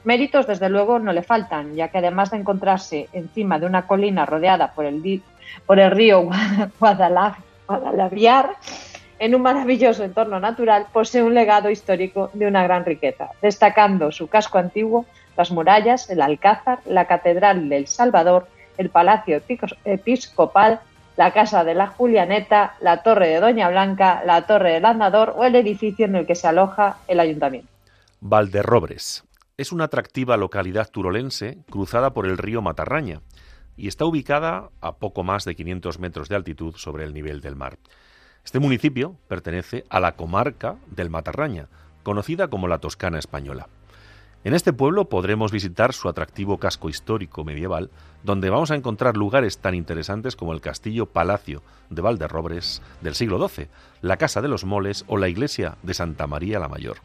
Méritos, 0.05 0.47
desde 0.47 0.71
luego, 0.71 0.99
no 0.99 1.13
le 1.13 1.23
faltan, 1.23 1.75
ya 1.75 1.89
que 1.89 1.99
además 1.99 2.31
de 2.31 2.39
encontrarse 2.39 3.11
encima 3.13 3.59
de 3.59 3.67
una 3.67 3.87
colina 3.87 4.25
rodeada 4.25 4.73
por 4.73 4.87
el, 4.87 5.23
por 5.67 5.79
el 5.79 5.91
río 5.91 6.31
Guadalaviar, 6.81 8.57
en 9.25 9.35
un 9.35 9.41
maravilloso 9.41 10.05
entorno 10.05 10.39
natural, 10.39 10.87
posee 10.93 11.23
un 11.23 11.33
legado 11.33 11.71
histórico 11.71 12.29
de 12.35 12.47
una 12.47 12.63
gran 12.63 12.85
riqueza, 12.85 13.31
destacando 13.41 14.13
su 14.13 14.29
casco 14.29 14.59
antiguo, 14.59 15.07
las 15.35 15.51
murallas, 15.51 16.11
el 16.11 16.21
Alcázar, 16.21 16.81
la 16.85 17.07
Catedral 17.07 17.71
del 17.71 17.87
Salvador, 17.87 18.47
el 18.77 18.91
Palacio 18.91 19.41
Episcopal, 19.87 20.81
la 21.17 21.33
Casa 21.33 21.65
de 21.65 21.73
la 21.73 21.87
Julianeta, 21.87 22.75
la 22.83 23.03
Torre 23.03 23.29
de 23.29 23.41
Doña 23.41 23.71
Blanca, 23.71 24.23
la 24.27 24.47
Torre 24.47 24.75
del 24.75 24.85
Andador 24.85 25.33
o 25.35 25.45
el 25.45 25.57
edificio 25.57 26.05
en 26.05 26.17
el 26.17 26.27
que 26.27 26.35
se 26.35 26.47
aloja 26.47 26.99
el 27.09 27.19
ayuntamiento. 27.19 27.71
Valderrobres 28.21 29.25
es 29.57 29.73
una 29.73 29.85
atractiva 29.85 30.37
localidad 30.37 30.91
turolense 30.91 31.57
cruzada 31.71 32.13
por 32.13 32.27
el 32.27 32.37
río 32.37 32.61
Matarraña 32.61 33.23
y 33.75 33.89
está 33.89 34.05
ubicada 34.05 34.69
a 34.83 34.97
poco 34.97 35.25
más 35.25 35.47
de 35.47 35.55
500 35.55 35.99
metros 35.99 36.29
de 36.29 36.37
altitud 36.37 36.75
sobre 36.77 37.05
el 37.05 37.15
nivel 37.15 37.41
del 37.41 37.57
mar. 37.57 37.79
Este 38.45 38.61
municipio 38.61 39.17
pertenece 39.27 39.85
a 39.89 40.01
la 40.01 40.17
comarca 40.17 40.77
del 40.87 41.11
Matarraña, 41.11 41.69
conocida 42.03 42.49
como 42.49 42.69
la 42.69 42.79
Toscana 42.79 43.19
española. 43.19 43.69
En 44.45 44.53
este 44.53 44.75
pueblo 44.75 45.09
podremos 45.09 45.51
visitar 45.51 45.95
su 45.95 46.07
atractivo 46.07 46.59
casco 46.59 46.91
histórico 46.91 47.45
medieval, 47.45 47.91
donde 48.23 48.51
vamos 48.51 48.71
a 48.71 48.75
encontrar 48.75 49.17
lugares 49.17 49.59
tan 49.59 49.75
interesantes 49.75 50.37
como 50.37 50.53
el 50.53 50.61
castillo 50.61 51.07
Palacio 51.07 51.63
de 51.89 52.03
Valderrobres 52.03 52.83
del 53.01 53.15
siglo 53.15 53.49
XII, 53.49 53.69
la 54.03 54.19
Casa 54.19 54.43
de 54.43 54.49
los 54.49 54.67
Moles 54.67 55.05
o 55.09 55.17
la 55.17 55.29
iglesia 55.29 55.79
de 55.83 55.95
Santa 55.95 56.27
María 56.27 56.59
la 56.59 56.69
Mayor. 56.69 56.99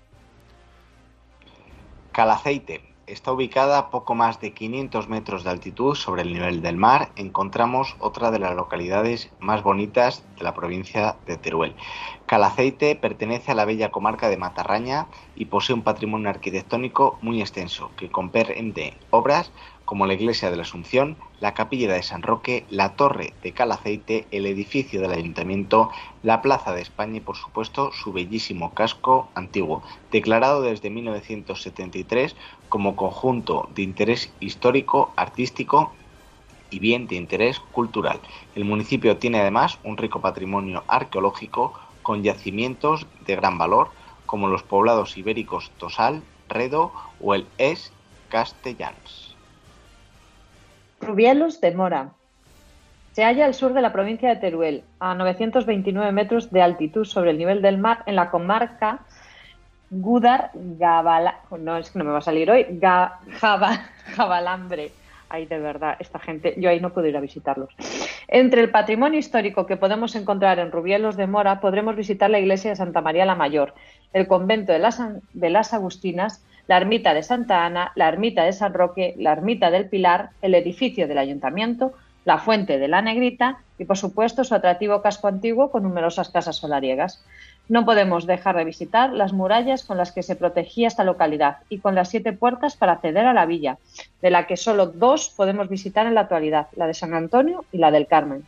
Calaceite 2.12 2.89
está 3.12 3.32
ubicada 3.32 3.78
a 3.80 3.90
poco 3.90 4.14
más 4.14 4.40
de 4.40 4.54
500 4.54 5.10
metros 5.10 5.44
de 5.44 5.50
altitud 5.50 5.96
sobre 5.96 6.22
el 6.22 6.32
nivel 6.32 6.62
del 6.62 6.78
mar. 6.78 7.10
Encontramos 7.16 7.96
otra 8.00 8.32
de 8.32 8.40
las 8.40 8.56
localidades 8.56 9.32
más 9.40 9.64
bonitas 9.64 10.24
de 10.38 10.44
la 10.44 10.54
provincia 10.54 11.16
de 11.26 11.38
Teruel. 11.38 11.76
Calaceite 12.26 12.96
pertenece 12.96 13.52
a 13.52 13.56
la 13.56 13.66
bella 13.66 13.90
comarca 13.90 14.30
de 14.30 14.38
Matarraña 14.38 15.08
y 15.36 15.46
posee 15.46 15.76
un 15.76 15.82
patrimonio 15.82 16.30
arquitectónico 16.30 17.18
muy 17.22 17.42
extenso 17.42 17.92
que 17.98 18.12
comprende 18.12 18.94
obras 19.10 19.52
como 19.90 20.06
la 20.06 20.14
iglesia 20.14 20.52
de 20.52 20.56
la 20.56 20.62
Asunción, 20.62 21.18
la 21.40 21.56
capilla 21.56 21.92
de 21.92 22.04
San 22.04 22.22
Roque, 22.22 22.64
la 22.70 22.94
torre 22.94 23.34
de 23.42 23.54
Calaceite, 23.54 24.28
el 24.30 24.46
edificio 24.46 25.02
del 25.02 25.14
ayuntamiento, 25.14 25.90
la 26.22 26.44
plaza 26.44 26.74
de 26.74 26.82
España 26.84 27.18
y 27.18 27.22
por 27.22 27.36
supuesto 27.36 27.92
su 27.92 28.14
bellísimo 28.14 28.76
casco 28.76 29.30
antiguo, 29.34 29.82
declarado 30.12 30.62
desde 30.62 30.92
1973 30.92 32.36
como 32.70 32.96
conjunto 32.96 33.68
de 33.74 33.82
interés 33.82 34.32
histórico, 34.40 35.12
artístico 35.16 35.92
y 36.70 36.78
bien 36.78 37.08
de 37.08 37.16
interés 37.16 37.60
cultural. 37.60 38.20
El 38.54 38.66
municipio 38.66 39.18
tiene 39.18 39.40
además 39.40 39.80
un 39.84 39.98
rico 39.98 40.22
patrimonio 40.22 40.84
arqueológico 40.88 41.74
con 42.04 42.22
yacimientos 42.22 43.08
de 43.26 43.36
gran 43.36 43.58
valor 43.58 43.90
como 44.28 44.50
los 44.50 44.62
poblados 44.62 45.18
ibéricos 45.18 45.72
Tosal, 45.80 46.22
Redo 46.48 46.92
o 47.20 47.34
el 47.34 47.48
Es 47.58 47.92
Castellans. 48.30 49.19
Rubielos 51.02 51.62
de 51.62 51.72
Mora. 51.72 52.12
Se 53.14 53.24
halla 53.24 53.46
al 53.46 53.54
sur 53.54 53.74
de 53.74 53.82
la 53.82 53.92
provincia 53.92 54.30
de 54.30 54.36
Teruel, 54.36 54.84
a 55.00 55.16
929 55.16 56.12
metros 56.12 56.52
de 56.52 56.62
altitud 56.62 57.06
sobre 57.06 57.32
el 57.32 57.38
nivel 57.38 57.62
del 57.62 57.78
mar, 57.78 58.04
en 58.06 58.16
la 58.16 58.30
comarca 58.30 59.00
Gudar 59.90 60.52
Gabala, 60.54 61.40
no 61.58 61.78
es 61.78 61.90
que 61.90 61.98
no 61.98 62.06
me 62.06 62.12
va 62.12 62.20
a 62.20 62.22
salir 62.22 62.50
hoy, 62.52 62.80
Jabalambre. 64.16 64.92
Ay, 65.30 65.46
de 65.46 65.60
verdad, 65.60 65.96
esta 66.00 66.20
gente, 66.20 66.56
yo 66.58 66.70
ahí 66.70 66.80
no 66.80 66.92
puedo 66.92 67.08
ir 67.08 67.18
a 67.18 67.22
visitarlos. 67.22 67.70
Entre 68.28 68.62
el 68.62 68.72
patrimonio 68.72 69.20
histórico 69.20 69.66
que 69.66 69.78
podemos 69.78 70.16
encontrar 70.16 70.60
en 70.60 70.72
Rubielos 70.72 71.18
de 71.18 71.28
Mora, 71.28 71.60
podremos 71.60 71.96
visitar 71.96 72.30
la 72.30 72.40
iglesia 72.40 72.72
de 72.72 72.76
Santa 72.76 73.02
María 73.02 73.26
la 73.26 73.36
Mayor, 73.36 73.74
el 74.14 74.28
convento 74.28 74.72
de 74.72 75.50
las 75.50 75.74
Agustinas, 75.74 76.44
la 76.70 76.78
ermita 76.78 77.16
de 77.16 77.24
Santa 77.24 77.66
Ana, 77.66 77.92
la 77.96 78.08
ermita 78.08 78.44
de 78.44 78.54
San 78.54 78.76
Roque, 78.76 79.16
la 79.18 79.32
ermita 79.32 79.72
del 79.72 79.90
Pilar, 79.90 80.30
el 80.44 80.54
edificio 80.54 81.08
del 81.08 81.18
ayuntamiento, 81.18 81.94
la 82.26 82.38
fuente 82.38 82.78
de 82.78 82.88
la 82.88 83.02
Negrita 83.02 83.58
y, 83.80 83.86
por 83.86 83.98
supuesto, 83.98 84.44
su 84.44 84.54
atractivo 84.54 85.02
casco 85.02 85.28
antiguo 85.28 85.72
con 85.72 85.82
numerosas 85.82 86.30
casas 86.30 86.58
solariegas. 86.58 87.26
No 87.70 87.86
podemos 87.86 88.28
dejar 88.28 88.56
de 88.56 88.66
visitar 88.66 89.12
las 89.12 89.34
murallas 89.34 89.84
con 89.84 89.98
las 89.98 90.12
que 90.12 90.22
se 90.22 90.36
protegía 90.36 90.88
esta 90.88 91.04
localidad 91.04 91.58
y 91.70 91.80
con 91.80 91.96
las 91.96 92.10
siete 92.10 92.34
puertas 92.34 92.78
para 92.78 92.92
acceder 92.92 93.26
a 93.26 93.34
la 93.34 93.48
villa, 93.48 93.80
de 94.22 94.30
la 94.30 94.46
que 94.46 94.56
solo 94.56 94.86
dos 94.86 95.34
podemos 95.36 95.70
visitar 95.70 96.06
en 96.06 96.14
la 96.14 96.22
actualidad, 96.22 96.68
la 96.76 96.86
de 96.86 96.94
San 96.94 97.16
Antonio 97.16 97.66
y 97.72 97.80
la 97.80 97.90
del 97.90 98.06
Carmen. 98.06 98.46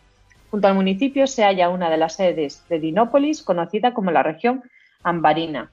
Junto 0.51 0.67
al 0.67 0.75
municipio 0.75 1.25
se 1.25 1.43
halla 1.43 1.69
una 1.69 1.89
de 1.89 1.97
las 1.97 2.17
sedes 2.17 2.63
de 2.69 2.79
Dinópolis, 2.79 3.41
conocida 3.41 3.95
como 3.95 4.11
la 4.11 4.21
región 4.21 4.61
Ambarina. 5.01 5.71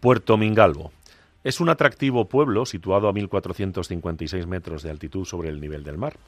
Puerto 0.00 0.38
Mingalvo. 0.38 0.92
Es 1.42 1.58
un 1.58 1.70
atractivo 1.70 2.28
pueblo 2.28 2.66
situado 2.66 3.08
a 3.08 3.14
1.456 3.14 4.44
metros 4.46 4.82
de 4.82 4.90
altitud 4.90 5.24
sobre 5.24 5.48
el 5.48 5.58
nivel 5.58 5.84
del 5.84 5.96
mar 5.96 6.18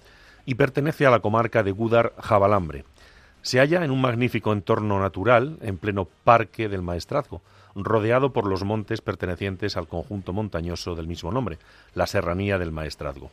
y 0.46 0.55
pertenece 0.55 1.05
a 1.05 1.11
la 1.11 1.20
comarca 1.20 1.62
de 1.62 1.70
Gúdar 1.70 2.14
Jabalambre. 2.18 2.87
Se 3.42 3.59
halla 3.59 3.85
en 3.85 3.90
un 3.90 4.01
magnífico 4.01 4.55
entorno 4.55 4.98
natural 5.01 5.59
en 5.61 5.77
pleno 5.77 6.09
parque 6.25 6.70
del 6.70 6.81
Maestrazgo, 6.81 7.42
rodeado 7.75 8.33
por 8.33 8.46
los 8.46 8.64
montes 8.64 9.03
pertenecientes 9.03 9.77
al 9.77 9.87
conjunto 9.87 10.33
montañoso 10.33 10.94
del 10.94 11.09
mismo 11.09 11.31
nombre, 11.31 11.59
la 11.92 12.07
Serranía 12.07 12.59
del 12.59 12.72
Maestrazgo. 12.72 13.31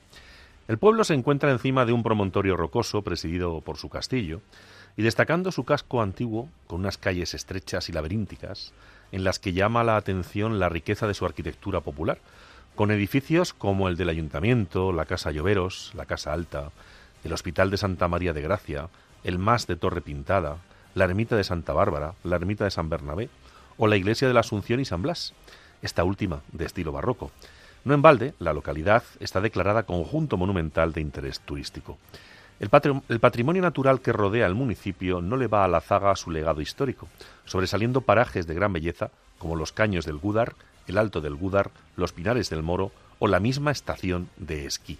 El 0.67 0.79
pueblo 0.79 1.05
se 1.05 1.13
encuentra 1.13 1.49
encima 1.49 1.85
de 1.85 1.93
un 1.93 2.03
promontorio 2.03 2.57
rocoso 2.57 3.03
presidido 3.03 3.61
por 3.61 3.77
su 3.77 3.87
castillo 3.87 4.41
y 4.97 5.01
destacando 5.01 5.51
su 5.51 5.63
casco 5.63 6.01
antiguo 6.01 6.49
con 6.67 6.81
unas 6.81 6.97
calles 6.97 7.33
estrechas 7.33 7.87
y 7.87 7.93
laberínticas, 7.93 8.73
en 9.11 9.23
las 9.23 9.39
que 9.39 9.53
llama 9.53 9.83
la 9.83 9.97
atención 9.97 10.59
la 10.59 10.69
riqueza 10.69 11.07
de 11.07 11.13
su 11.13 11.25
arquitectura 11.25 11.81
popular, 11.81 12.19
con 12.75 12.91
edificios 12.91 13.53
como 13.53 13.89
el 13.89 13.97
del 13.97 14.09
Ayuntamiento, 14.09 14.93
la 14.93 15.05
Casa 15.05 15.31
Lloveros, 15.31 15.91
la 15.95 16.05
Casa 16.05 16.33
Alta, 16.33 16.71
el 17.23 17.33
Hospital 17.33 17.69
de 17.71 17.77
Santa 17.77 18.07
María 18.07 18.33
de 18.33 18.41
Gracia, 18.41 18.87
el 19.23 19.37
Mas 19.37 19.67
de 19.67 19.75
Torre 19.75 20.01
Pintada, 20.01 20.57
la 20.95 21.05
Ermita 21.05 21.35
de 21.35 21.43
Santa 21.43 21.73
Bárbara, 21.73 22.13
la 22.23 22.37
Ermita 22.37 22.63
de 22.63 22.71
San 22.71 22.89
Bernabé 22.89 23.29
o 23.77 23.87
la 23.87 23.97
Iglesia 23.97 24.27
de 24.27 24.33
la 24.33 24.41
Asunción 24.41 24.79
y 24.79 24.85
San 24.85 25.01
Blas, 25.01 25.33
esta 25.81 26.03
última 26.03 26.41
de 26.51 26.65
estilo 26.65 26.91
barroco. 26.91 27.31
No 27.85 27.93
en 27.93 28.01
balde, 28.01 28.33
la 28.39 28.53
localidad 28.53 29.03
está 29.19 29.39
declarada 29.41 29.83
conjunto 29.83 30.37
monumental 30.37 30.91
de 30.93 31.01
interés 31.01 31.39
turístico. 31.39 31.97
El, 32.59 32.69
patrimonio 33.19 33.61
natural 33.61 34.01
que 34.01 34.11
rodea 34.11 34.45
el 34.45 34.53
municipio 34.53 35.21
no 35.21 35.37
le 35.37 35.47
va 35.47 35.63
a 35.63 35.69
la 35.69 35.79
zaga 35.79 36.11
a 36.11 36.17
su 36.17 36.29
legado 36.29 36.59
histórico, 36.59 37.07
sobresaliendo 37.45 38.01
parajes 38.01 38.47
de 38.47 38.53
gran 38.53 38.73
belleza 38.73 39.11
como 39.37 39.55
los 39.55 39.71
caños 39.71 40.05
del 40.05 40.17
Gúdar, 40.17 40.55
el 40.87 40.97
Alto 40.97 41.21
del 41.21 41.35
Gúdar, 41.35 41.71
los 41.95 42.11
Pinares 42.11 42.49
del 42.49 42.61
Moro 42.61 42.91
o 43.19 43.27
la 43.27 43.39
misma 43.39 43.71
estación 43.71 44.29
de 44.35 44.65
esquí. 44.65 44.97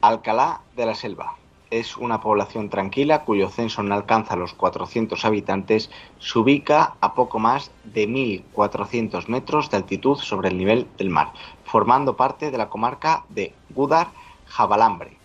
Alcalá 0.00 0.62
de 0.76 0.86
la 0.86 0.94
Selva 0.94 1.36
es 1.70 1.96
una 1.98 2.20
población 2.20 2.70
tranquila 2.70 3.24
cuyo 3.24 3.50
censo 3.50 3.82
no 3.82 3.94
alcanza 3.94 4.34
los 4.36 4.54
400 4.54 5.24
habitantes, 5.26 5.90
se 6.20 6.38
ubica 6.38 6.94
a 7.00 7.14
poco 7.14 7.38
más 7.38 7.70
de 7.84 8.08
1.400 8.08 9.28
metros 9.28 9.70
de 9.70 9.76
altitud 9.78 10.16
sobre 10.16 10.48
el 10.48 10.56
nivel 10.56 10.86
del 10.96 11.10
mar, 11.10 11.32
formando 11.64 12.16
parte 12.16 12.50
de 12.50 12.58
la 12.58 12.68
comarca 12.68 13.24
de 13.30 13.54
Gúdar-Jabalambre, 13.74 15.21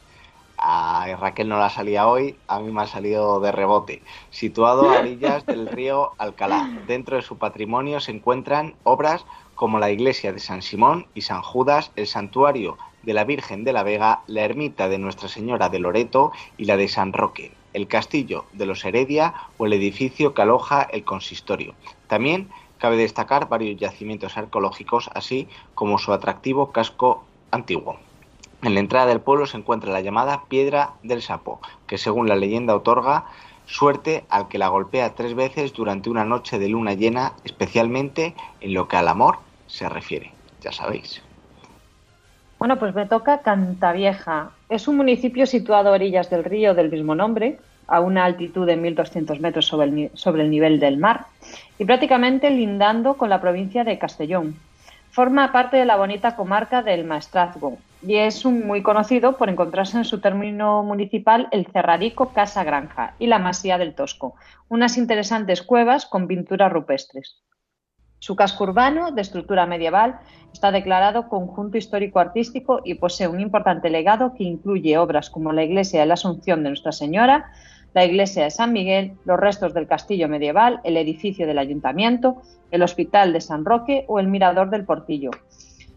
a 0.70 1.16
Raquel 1.16 1.48
no 1.48 1.58
la 1.58 1.70
salía 1.70 2.10
hoy, 2.10 2.36
a 2.50 2.60
mí 2.60 2.74
me 2.74 2.82
ha 2.82 2.88
salido 2.88 3.40
de 3.40 3.54
rebote. 3.54 4.02
Situado 4.32 4.90
a 4.90 5.00
orillas 5.00 5.46
del 5.46 5.70
río 5.70 6.12
Alcalá. 6.18 6.70
Dentro 6.88 7.16
de 7.16 7.22
su 7.22 7.38
patrimonio 7.38 8.02
se 8.02 8.12
encuentran 8.12 8.76
obras 8.84 9.26
como 9.56 9.80
la 9.80 9.92
iglesia 9.92 10.34
de 10.34 10.40
San 10.40 10.62
Simón 10.62 11.08
y 11.14 11.22
San 11.22 11.42
Judas, 11.42 11.94
el 11.96 12.06
santuario 12.06 12.78
de 13.04 13.14
la 13.14 13.24
Virgen 13.24 13.64
de 13.64 13.72
la 13.72 13.84
Vega, 13.84 14.24
la 14.28 14.42
ermita 14.42 14.90
de 14.90 14.98
Nuestra 14.98 15.30
Señora 15.30 15.70
de 15.70 15.80
Loreto 15.80 16.34
y 16.58 16.66
la 16.66 16.76
de 16.76 16.90
San 16.90 17.14
Roque, 17.14 17.54
el 17.72 17.88
castillo 17.88 18.44
de 18.52 18.66
los 18.66 18.84
Heredia 18.84 19.36
o 19.58 19.68
el 19.68 19.74
edificio 19.74 20.34
que 20.34 20.42
aloja 20.42 20.82
el 20.82 21.06
consistorio. 21.06 21.76
También 22.08 22.50
cabe 22.78 22.98
destacar 22.98 23.48
varios 23.48 23.80
yacimientos 23.80 24.36
arqueológicos, 24.38 25.10
así 25.14 25.48
como 25.76 25.98
su 25.98 26.12
atractivo 26.12 26.74
casco 26.74 27.24
antiguo. 27.52 27.98
En 28.64 28.74
la 28.74 28.80
entrada 28.80 29.06
del 29.06 29.22
pueblo 29.22 29.46
se 29.46 29.58
encuentra 29.58 29.92
la 29.92 30.02
llamada 30.02 30.44
Piedra 30.48 30.94
del 31.04 31.22
Sapo, 31.22 31.62
que 31.86 32.00
según 32.00 32.28
la 32.28 32.36
leyenda 32.36 32.76
otorga 32.76 33.26
suerte 33.68 34.26
al 34.30 34.48
que 34.48 34.58
la 34.58 34.70
golpea 34.70 35.14
tres 35.14 35.36
veces 35.36 35.74
durante 35.74 36.10
una 36.10 36.26
noche 36.26 36.58
de 36.58 36.70
luna 36.70 36.94
llena, 36.94 37.34
especialmente 37.44 38.34
en 38.62 38.74
lo 38.74 38.88
que 38.88 38.98
al 38.98 39.10
amor 39.10 39.38
se 39.68 39.88
refiere. 39.88 40.32
Ya 40.62 40.72
sabéis. 40.72 41.22
Bueno, 42.58 42.80
pues 42.80 42.96
me 42.96 43.06
toca 43.06 43.42
Cantavieja. 43.42 44.50
Es 44.70 44.88
un 44.88 44.98
municipio 44.98 45.46
situado 45.46 45.90
a 45.90 45.92
orillas 45.92 46.32
del 46.32 46.44
río 46.44 46.74
del 46.74 46.90
mismo 46.90 47.14
nombre, 47.14 47.60
a 47.88 48.00
una 48.00 48.26
altitud 48.26 48.66
de 48.66 48.78
1.200 48.78 49.40
metros 49.40 49.68
sobre 49.68 49.88
el, 49.88 50.12
sobre 50.16 50.42
el 50.42 50.50
nivel 50.50 50.80
del 50.80 50.98
mar 50.98 51.28
y 51.78 51.86
prácticamente 51.86 52.50
lindando 52.50 53.14
con 53.14 53.30
la 53.30 53.40
provincia 53.40 53.84
de 53.84 54.00
Castellón. 54.00 54.56
Forma 55.12 55.52
parte 55.52 55.78
de 55.78 55.86
la 55.86 55.96
bonita 55.96 56.36
comarca 56.36 56.82
del 56.82 57.06
Maestrazgo 57.06 57.78
y 58.02 58.16
es 58.16 58.46
un 58.46 58.66
muy 58.66 58.84
conocido 58.84 59.38
por 59.38 59.50
encontrarse 59.50 59.98
en 59.98 60.06
su 60.06 60.20
término 60.20 60.84
municipal 60.84 61.48
el 61.52 61.68
Cerradico 61.68 62.30
Casa 62.30 62.64
Granja 62.64 63.16
y 63.20 63.28
la 63.28 63.40
Masía 63.40 63.78
del 63.78 63.96
Tosco, 63.96 64.36
unas 64.70 64.98
interesantes 64.98 65.62
cuevas 65.64 66.06
con 66.06 66.28
pinturas 66.28 66.72
rupestres. 66.72 67.42
Su 68.20 68.36
casco 68.36 68.64
urbano, 68.64 69.12
de 69.12 69.22
estructura 69.22 69.66
medieval, 69.66 70.20
está 70.52 70.72
declarado 70.72 71.30
conjunto 71.30 71.78
histórico-artístico 71.78 72.82
y 72.84 72.96
posee 72.96 73.28
un 73.28 73.40
importante 73.40 73.90
legado 73.90 74.34
que 74.34 74.44
incluye 74.44 74.98
obras 74.98 75.30
como 75.30 75.54
la 75.54 75.64
Iglesia 75.64 76.00
de 76.00 76.08
la 76.08 76.16
Asunción 76.16 76.64
de 76.64 76.70
Nuestra 76.70 76.92
Señora, 76.92 77.52
la 77.94 78.06
iglesia 78.06 78.44
de 78.44 78.52
San 78.52 78.74
Miguel, 78.74 79.14
los 79.26 79.40
restos 79.40 79.74
del 79.74 79.88
castillo 79.88 80.28
medieval, 80.28 80.82
el 80.84 80.98
edificio 80.98 81.48
del 81.48 81.58
ayuntamiento, 81.58 82.42
el 82.70 82.84
hospital 82.84 83.34
de 83.34 83.42
San 83.42 83.66
Roque 83.66 84.06
o 84.08 84.20
el 84.20 84.28
mirador 84.28 84.70
del 84.70 84.86
Portillo. 84.86 85.32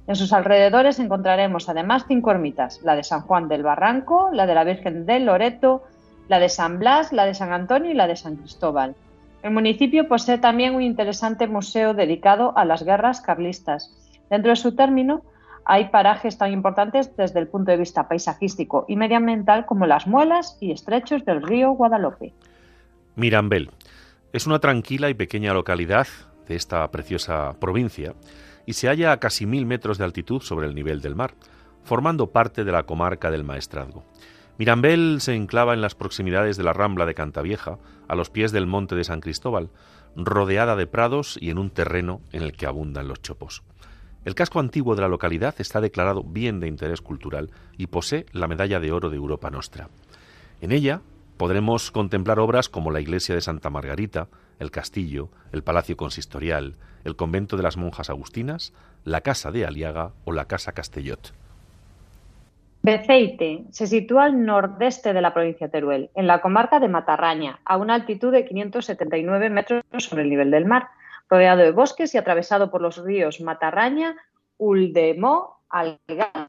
En 0.06 0.16
sus 0.16 0.32
alrededores 0.32 0.98
encontraremos 0.98 1.68
además 1.68 2.04
cinco 2.08 2.30
ermitas, 2.30 2.80
la 2.82 2.96
de 2.96 3.04
San 3.04 3.20
Juan 3.22 3.48
del 3.48 3.62
Barranco, 3.62 4.30
la 4.32 4.46
de 4.46 4.54
la 4.54 4.64
Virgen 4.64 5.06
del 5.06 5.26
Loreto, 5.26 5.84
la 6.28 6.38
de 6.38 6.48
San 6.48 6.78
Blas, 6.78 7.12
la 7.12 7.26
de 7.26 7.34
San 7.34 7.52
Antonio 7.52 7.90
y 7.90 7.94
la 7.94 8.06
de 8.06 8.16
San 8.16 8.36
Cristóbal. 8.36 8.94
El 9.42 9.52
municipio 9.52 10.06
posee 10.06 10.38
también 10.38 10.74
un 10.74 10.82
interesante 10.82 11.46
museo 11.46 11.94
dedicado 11.94 12.56
a 12.56 12.64
las 12.64 12.82
guerras 12.82 13.20
carlistas. 13.20 13.96
Dentro 14.28 14.50
de 14.50 14.56
su 14.56 14.74
término 14.74 15.22
hay 15.64 15.88
parajes 15.88 16.38
tan 16.38 16.52
importantes 16.52 17.16
desde 17.16 17.40
el 17.40 17.48
punto 17.48 17.70
de 17.70 17.78
vista 17.78 18.08
paisajístico 18.08 18.84
y 18.88 18.96
medioambiental 18.96 19.66
como 19.66 19.86
las 19.86 20.06
muelas 20.06 20.56
y 20.60 20.72
estrechos 20.72 21.24
del 21.24 21.42
río 21.42 21.72
Guadalupe. 21.72 22.32
Mirambel 23.16 23.70
es 24.32 24.46
una 24.46 24.58
tranquila 24.58 25.10
y 25.10 25.14
pequeña 25.14 25.54
localidad 25.54 26.06
de 26.46 26.56
esta 26.56 26.88
preciosa 26.90 27.54
provincia 27.60 28.14
y 28.70 28.72
se 28.72 28.86
halla 28.86 29.10
a 29.10 29.18
casi 29.18 29.46
mil 29.46 29.66
metros 29.66 29.98
de 29.98 30.04
altitud 30.04 30.42
sobre 30.42 30.68
el 30.68 30.76
nivel 30.76 31.00
del 31.00 31.16
mar, 31.16 31.34
formando 31.82 32.30
parte 32.30 32.62
de 32.62 32.70
la 32.70 32.84
comarca 32.84 33.28
del 33.28 33.42
Maestrazgo. 33.42 34.04
Mirambel 34.58 35.20
se 35.20 35.34
enclava 35.34 35.74
en 35.74 35.80
las 35.80 35.96
proximidades 35.96 36.56
de 36.56 36.62
la 36.62 36.72
Rambla 36.72 37.04
de 37.04 37.16
Cantavieja, 37.16 37.78
a 38.06 38.14
los 38.14 38.30
pies 38.30 38.52
del 38.52 38.68
monte 38.68 38.94
de 38.94 39.02
San 39.02 39.20
Cristóbal, 39.20 39.70
rodeada 40.14 40.76
de 40.76 40.86
prados 40.86 41.36
y 41.40 41.50
en 41.50 41.58
un 41.58 41.70
terreno 41.70 42.20
en 42.30 42.42
el 42.42 42.52
que 42.52 42.66
abundan 42.66 43.08
los 43.08 43.20
chopos. 43.20 43.64
El 44.24 44.36
casco 44.36 44.60
antiguo 44.60 44.94
de 44.94 45.02
la 45.02 45.08
localidad 45.08 45.56
está 45.58 45.80
declarado 45.80 46.22
bien 46.22 46.60
de 46.60 46.68
interés 46.68 47.00
cultural 47.00 47.50
y 47.76 47.88
posee 47.88 48.26
la 48.30 48.46
medalla 48.46 48.78
de 48.78 48.92
oro 48.92 49.10
de 49.10 49.16
Europa 49.16 49.50
Nostra. 49.50 49.88
En 50.60 50.70
ella 50.70 51.02
podremos 51.38 51.90
contemplar 51.90 52.38
obras 52.38 52.68
como 52.68 52.92
la 52.92 53.00
iglesia 53.00 53.34
de 53.34 53.40
Santa 53.40 53.68
Margarita, 53.68 54.28
el 54.60 54.70
castillo, 54.70 55.28
el 55.52 55.62
palacio 55.62 55.96
consistorial, 55.96 56.76
el 57.04 57.16
convento 57.16 57.56
de 57.56 57.64
las 57.64 57.76
monjas 57.76 58.10
agustinas, 58.10 58.72
la 59.04 59.22
casa 59.22 59.50
de 59.50 59.66
Aliaga 59.66 60.12
o 60.24 60.32
la 60.32 60.44
casa 60.44 60.72
Castellot. 60.72 61.32
Beceite 62.82 63.64
se 63.70 63.86
sitúa 63.86 64.24
al 64.24 64.44
nordeste 64.44 65.12
de 65.12 65.20
la 65.20 65.34
provincia 65.34 65.66
de 65.66 65.72
Teruel, 65.72 66.10
en 66.14 66.26
la 66.26 66.40
comarca 66.40 66.80
de 66.80 66.88
Matarraña, 66.88 67.58
a 67.64 67.76
una 67.76 67.94
altitud 67.94 68.32
de 68.32 68.44
579 68.46 69.50
metros 69.50 69.82
sobre 69.98 70.22
el 70.22 70.30
nivel 70.30 70.50
del 70.50 70.64
mar, 70.64 70.88
rodeado 71.28 71.60
de 71.60 71.72
bosques 71.72 72.14
y 72.14 72.18
atravesado 72.18 72.70
por 72.70 72.80
los 72.80 73.04
ríos 73.04 73.40
Matarraña, 73.40 74.16
Uldemó, 74.56 75.60
Algar 75.68 76.48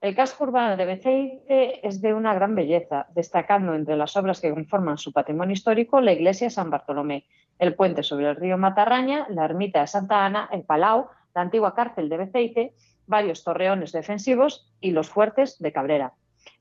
el 0.00 0.14
casco 0.14 0.44
urbano 0.44 0.76
de 0.76 0.84
Beceite 0.84 1.86
es 1.86 2.00
de 2.00 2.14
una 2.14 2.32
gran 2.34 2.54
belleza, 2.54 3.06
destacando 3.14 3.74
entre 3.74 3.96
las 3.96 4.16
obras 4.16 4.40
que 4.40 4.50
conforman 4.50 4.96
su 4.96 5.12
patrimonio 5.12 5.54
histórico 5.54 6.00
la 6.00 6.12
iglesia 6.12 6.50
San 6.50 6.70
Bartolomé, 6.70 7.24
el 7.58 7.74
puente 7.74 8.04
sobre 8.04 8.28
el 8.28 8.36
río 8.36 8.56
Matarraña, 8.56 9.26
la 9.28 9.44
ermita 9.44 9.80
de 9.80 9.88
Santa 9.88 10.24
Ana, 10.24 10.48
el 10.52 10.62
Palau, 10.62 11.08
la 11.34 11.42
antigua 11.42 11.74
cárcel 11.74 12.08
de 12.08 12.16
Beceite, 12.16 12.74
varios 13.06 13.42
torreones 13.42 13.90
defensivos 13.90 14.72
y 14.80 14.92
los 14.92 15.08
fuertes 15.08 15.58
de 15.58 15.72
Cabrera. 15.72 16.12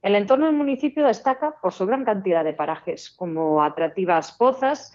El 0.01 0.15
entorno 0.15 0.47
del 0.47 0.55
municipio 0.55 1.05
destaca 1.05 1.55
por 1.61 1.73
su 1.73 1.85
gran 1.85 2.05
cantidad 2.05 2.43
de 2.43 2.53
parajes, 2.53 3.11
como 3.11 3.63
atractivas 3.63 4.31
pozas 4.31 4.93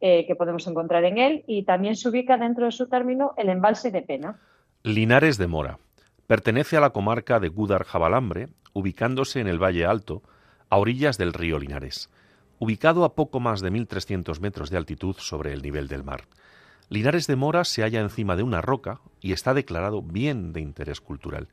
eh, 0.00 0.26
que 0.26 0.34
podemos 0.34 0.66
encontrar 0.66 1.04
en 1.04 1.18
él, 1.18 1.44
y 1.46 1.64
también 1.64 1.94
se 1.96 2.08
ubica 2.08 2.38
dentro 2.38 2.64
de 2.64 2.72
su 2.72 2.88
término 2.88 3.34
el 3.36 3.50
embalse 3.50 3.90
de 3.90 4.02
Pena. 4.02 4.40
Linares 4.82 5.36
de 5.36 5.46
Mora. 5.46 5.78
Pertenece 6.26 6.76
a 6.76 6.80
la 6.80 6.90
comarca 6.90 7.40
de 7.40 7.48
Gúdar-Jabalambre, 7.48 8.48
ubicándose 8.72 9.40
en 9.40 9.48
el 9.48 9.62
Valle 9.62 9.84
Alto, 9.84 10.22
a 10.70 10.78
orillas 10.78 11.18
del 11.18 11.32
río 11.32 11.58
Linares, 11.58 12.08
ubicado 12.58 13.04
a 13.04 13.14
poco 13.14 13.40
más 13.40 13.60
de 13.60 13.70
1.300 13.70 14.40
metros 14.40 14.70
de 14.70 14.78
altitud 14.78 15.16
sobre 15.18 15.52
el 15.52 15.62
nivel 15.62 15.88
del 15.88 16.04
mar. 16.04 16.24
Linares 16.88 17.26
de 17.26 17.36
Mora 17.36 17.64
se 17.64 17.82
halla 17.82 18.00
encima 18.00 18.36
de 18.36 18.42
una 18.42 18.60
roca 18.60 19.00
y 19.20 19.32
está 19.32 19.54
declarado 19.54 20.02
bien 20.02 20.52
de 20.52 20.60
interés 20.60 21.00
cultural. 21.00 21.48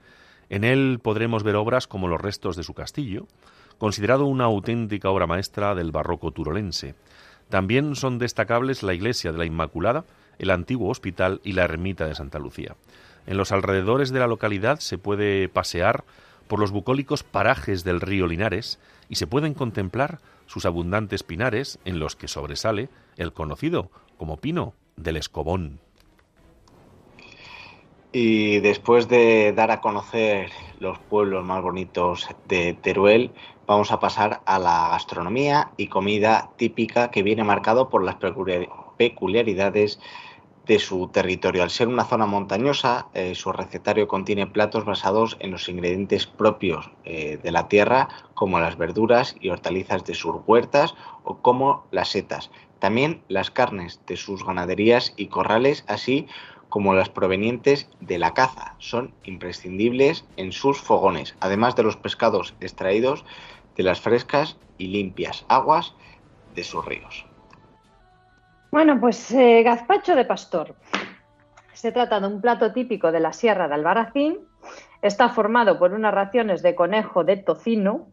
En 0.49 0.63
él 0.63 0.99
podremos 1.01 1.43
ver 1.43 1.55
obras 1.55 1.87
como 1.87 2.07
los 2.07 2.19
restos 2.19 2.55
de 2.55 2.63
su 2.63 2.73
castillo, 2.73 3.27
considerado 3.77 4.25
una 4.25 4.45
auténtica 4.45 5.09
obra 5.09 5.27
maestra 5.27 5.75
del 5.75 5.91
barroco 5.91 6.31
turolense. 6.31 6.95
También 7.49 7.95
son 7.95 8.19
destacables 8.19 8.83
la 8.83 8.93
iglesia 8.93 9.31
de 9.31 9.37
la 9.37 9.45
Inmaculada, 9.45 10.05
el 10.37 10.51
antiguo 10.51 10.89
hospital 10.89 11.41
y 11.43 11.53
la 11.53 11.63
ermita 11.63 12.05
de 12.05 12.15
Santa 12.15 12.39
Lucía. 12.39 12.75
En 13.29 13.37
los 13.37 13.51
alrededores 13.51 14.09
de 14.09 14.19
la 14.19 14.25
localidad 14.25 14.79
se 14.79 14.97
puede 14.97 15.49
pasear 15.49 16.03
por 16.47 16.57
los 16.59 16.71
bucólicos 16.71 17.21
parajes 17.21 17.83
del 17.83 18.01
río 18.01 18.25
Linares 18.25 18.79
y 19.07 19.15
se 19.17 19.27
pueden 19.27 19.53
contemplar 19.53 20.17
sus 20.47 20.65
abundantes 20.65 21.21
pinares 21.21 21.77
en 21.85 21.99
los 21.99 22.15
que 22.15 22.27
sobresale 22.27 22.89
el 23.17 23.31
conocido 23.31 23.91
como 24.17 24.37
pino 24.37 24.73
del 24.95 25.17
Escobón. 25.17 25.79
Y 28.11 28.61
después 28.61 29.07
de 29.07 29.53
dar 29.53 29.69
a 29.69 29.79
conocer 29.79 30.49
los 30.79 30.97
pueblos 30.97 31.45
más 31.45 31.61
bonitos 31.61 32.27
de 32.47 32.73
Teruel, 32.81 33.29
vamos 33.67 33.91
a 33.91 33.99
pasar 33.99 34.41
a 34.47 34.57
la 34.57 34.89
gastronomía 34.89 35.69
y 35.77 35.85
comida 35.85 36.49
típica 36.57 37.11
que 37.11 37.21
viene 37.21 37.43
marcado 37.43 37.89
por 37.89 38.03
las 38.03 38.15
peculiaridades 38.97 39.99
de 40.69 40.77
su 40.77 41.07
territorio. 41.07 41.63
Al 41.63 41.71
ser 41.71 41.87
una 41.87 42.05
zona 42.05 42.27
montañosa, 42.27 43.07
eh, 43.15 43.33
su 43.33 43.51
recetario 43.51 44.07
contiene 44.07 44.45
platos 44.45 44.85
basados 44.85 45.35
en 45.39 45.49
los 45.49 45.67
ingredientes 45.67 46.27
propios 46.27 46.91
eh, 47.05 47.39
de 47.41 47.51
la 47.51 47.67
tierra, 47.67 48.07
como 48.35 48.59
las 48.59 48.77
verduras 48.77 49.35
y 49.41 49.49
hortalizas 49.49 50.05
de 50.05 50.13
sus 50.13 50.35
huertas 50.45 50.93
o 51.23 51.37
como 51.37 51.87
las 51.89 52.09
setas. 52.09 52.51
También 52.77 53.23
las 53.29 53.49
carnes 53.49 53.99
de 54.05 54.15
sus 54.15 54.45
ganaderías 54.45 55.13
y 55.17 55.25
corrales, 55.25 55.85
así 55.87 56.27
como 56.69 56.93
las 56.93 57.09
provenientes 57.09 57.89
de 57.99 58.19
la 58.19 58.35
caza, 58.35 58.75
son 58.77 59.11
imprescindibles 59.23 60.23
en 60.37 60.51
sus 60.51 60.79
fogones, 60.79 61.35
además 61.39 61.75
de 61.75 61.81
los 61.81 61.97
pescados 61.97 62.53
extraídos 62.59 63.25
de 63.75 63.81
las 63.81 64.01
frescas 64.01 64.57
y 64.77 64.89
limpias 64.89 65.45
aguas 65.47 65.95
de 66.53 66.63
sus 66.63 66.85
ríos. 66.85 67.28
Bueno, 68.71 68.99
pues 68.99 69.31
eh, 69.31 69.63
gazpacho 69.63 70.15
de 70.15 70.25
pastor. 70.25 70.75
Se 71.73 71.91
trata 71.91 72.19
de 72.19 72.27
un 72.27 72.39
plato 72.39 72.71
típico 72.71 73.11
de 73.11 73.19
la 73.19 73.33
Sierra 73.33 73.67
de 73.67 73.73
Albarracín. 73.73 74.37
Está 75.01 75.29
formado 75.29 75.79
por 75.79 75.93
unas 75.93 76.13
raciones 76.13 76.61
de 76.61 76.75
conejo 76.75 77.23
de 77.23 77.37
tocino. 77.37 78.09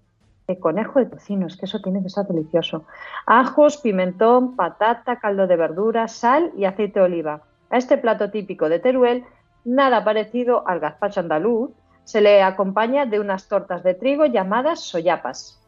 De 0.46 0.58
conejo 0.58 0.98
de 0.98 1.06
tocino, 1.06 1.46
es 1.46 1.56
que 1.56 1.66
eso 1.66 1.80
tiene 1.82 2.02
que 2.02 2.08
ser 2.08 2.24
delicioso. 2.26 2.86
Ajos, 3.26 3.76
pimentón, 3.78 4.56
patata, 4.56 5.18
caldo 5.18 5.46
de 5.46 5.56
verduras, 5.56 6.12
sal 6.12 6.52
y 6.56 6.64
aceite 6.64 7.00
de 7.00 7.04
oliva. 7.04 7.42
A 7.68 7.76
este 7.76 7.98
plato 7.98 8.30
típico 8.30 8.68
de 8.68 8.78
Teruel, 8.78 9.24
nada 9.64 10.04
parecido 10.04 10.66
al 10.66 10.80
gazpacho 10.80 11.20
andaluz, 11.20 11.70
se 12.04 12.20
le 12.20 12.42
acompaña 12.42 13.04
de 13.04 13.18
unas 13.18 13.48
tortas 13.48 13.82
de 13.82 13.94
trigo 13.94 14.24
llamadas 14.24 14.80
soyapas. 14.80 15.60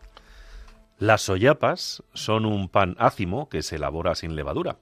Las 0.99 1.23
soyapas 1.23 2.03
son 2.13 2.45
un 2.45 2.69
pan 2.69 2.97
ácimo 2.99 3.49
que 3.49 3.63
se 3.63 3.77
elabora 3.77 4.17
sin 4.17 4.35
levadura. 4.35 4.79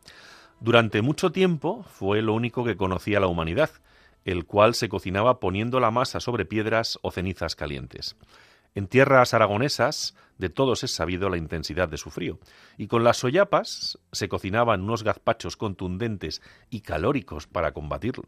Durante 0.61 1.03
mucho 1.03 1.31
tiempo 1.31 1.83
fue 1.83 2.23
lo 2.23 2.33
único 2.33 2.65
que 2.65 2.79
conocía 2.79 3.21
la 3.21 3.27
humanidad, 3.27 3.69
el 4.25 4.47
cual 4.47 4.75
se 4.75 4.89
cocinaba 4.89 5.41
poniendo 5.41 5.79
la 5.79 5.91
masa 5.91 6.21
sobre 6.21 6.47
piedras 6.47 6.99
o 7.03 7.11
cenizas 7.11 7.55
calientes. 7.55 8.17
En 8.75 8.87
tierras 8.87 9.35
aragonesas 9.35 10.15
de 10.39 10.49
todos 10.49 10.85
es 10.85 10.91
sabido 10.91 11.29
la 11.29 11.37
intensidad 11.37 11.87
de 11.87 11.99
su 11.99 12.09
frío, 12.11 12.39
y 12.79 12.87
con 12.87 13.05
las 13.05 13.19
soyapas 13.19 13.99
se 14.11 14.31
cocinaban 14.31 14.85
unos 14.85 15.03
gazpachos 15.03 15.59
contundentes 15.59 16.41
y 16.71 16.81
calóricos 16.81 17.47
para 17.47 17.73
combatirlo 17.73 18.25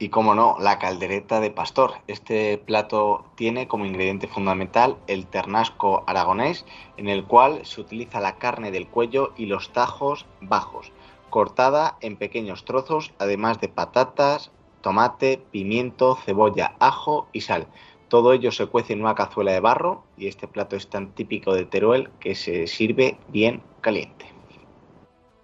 y, 0.00 0.08
como 0.08 0.34
no, 0.34 0.56
la 0.58 0.78
caldereta 0.78 1.40
de 1.40 1.50
pastor. 1.50 1.92
Este 2.08 2.56
plato 2.56 3.26
tiene 3.36 3.68
como 3.68 3.84
ingrediente 3.84 4.26
fundamental 4.26 4.96
el 5.06 5.26
ternasco 5.26 6.04
aragonés, 6.06 6.64
en 6.96 7.08
el 7.08 7.24
cual 7.24 7.60
se 7.66 7.82
utiliza 7.82 8.18
la 8.18 8.36
carne 8.38 8.70
del 8.70 8.88
cuello 8.88 9.34
y 9.36 9.44
los 9.44 9.72
tajos 9.74 10.24
bajos, 10.40 10.90
cortada 11.28 11.98
en 12.00 12.16
pequeños 12.16 12.64
trozos, 12.64 13.12
además 13.18 13.60
de 13.60 13.68
patatas, 13.68 14.50
tomate, 14.80 15.42
pimiento, 15.50 16.16
cebolla, 16.16 16.72
ajo 16.80 17.28
y 17.34 17.42
sal. 17.42 17.66
Todo 18.08 18.32
ello 18.32 18.52
se 18.52 18.66
cuece 18.66 18.94
en 18.94 19.02
una 19.02 19.14
cazuela 19.14 19.52
de 19.52 19.60
barro 19.60 20.02
y 20.16 20.28
este 20.28 20.48
plato 20.48 20.76
es 20.76 20.88
tan 20.88 21.10
típico 21.12 21.52
de 21.52 21.66
Teruel 21.66 22.08
que 22.20 22.34
se 22.34 22.66
sirve 22.66 23.18
bien 23.28 23.62
caliente. 23.82 24.24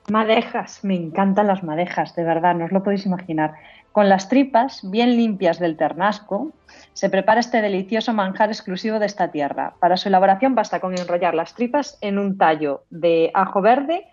Madejas, 0.08 0.84
me 0.84 0.94
encantan 0.94 1.48
las 1.48 1.64
madejas, 1.64 2.14
de 2.14 2.22
verdad, 2.22 2.54
no 2.54 2.66
os 2.66 2.72
lo 2.72 2.84
podéis 2.84 3.06
imaginar. 3.06 3.54
Con 3.96 4.10
las 4.10 4.28
tripas 4.28 4.82
bien 4.90 5.16
limpias 5.16 5.58
del 5.58 5.78
ternasco, 5.78 6.52
se 6.92 7.08
prepara 7.08 7.40
este 7.40 7.62
delicioso 7.62 8.12
manjar 8.12 8.50
exclusivo 8.50 8.98
de 8.98 9.06
esta 9.06 9.30
tierra. 9.30 9.72
Para 9.80 9.96
su 9.96 10.08
elaboración 10.08 10.54
basta 10.54 10.80
con 10.80 10.92
enrollar 10.98 11.34
las 11.34 11.54
tripas 11.54 11.96
en 12.02 12.18
un 12.18 12.36
tallo 12.36 12.82
de 12.90 13.30
ajo 13.32 13.62
verde 13.62 14.04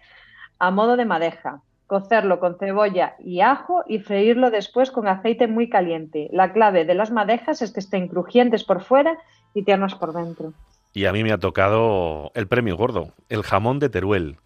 a 0.58 0.72
modo 0.72 0.96
de 0.96 1.04
madeja, 1.04 1.60
cocerlo 1.86 2.40
con 2.40 2.58
cebolla 2.58 3.16
y 3.20 3.42
ajo 3.42 3.84
y 3.86 4.00
freírlo 4.00 4.52
después 4.52 4.90
con 4.90 5.06
aceite 5.06 5.48
muy 5.48 5.68
caliente. 5.70 6.30
La 6.32 6.54
clave 6.54 6.86
de 6.86 6.96
las 6.96 7.12
madejas 7.12 7.62
es 7.62 7.74
que 7.74 7.82
estén 7.82 8.08
crujientes 8.08 8.64
por 8.64 8.82
fuera 8.82 9.18
y 9.54 9.64
tiernos 9.64 9.96
por 9.96 10.14
dentro. 10.14 10.54
Y 10.94 11.08
a 11.08 11.12
mí 11.12 11.26
me 11.26 11.34
ha 11.34 11.40
tocado 11.40 12.32
el 12.36 12.48
premio 12.48 12.78
gordo, 12.78 13.12
el 13.28 13.44
jamón 13.44 13.80
de 13.80 13.90
Teruel. 13.90 14.38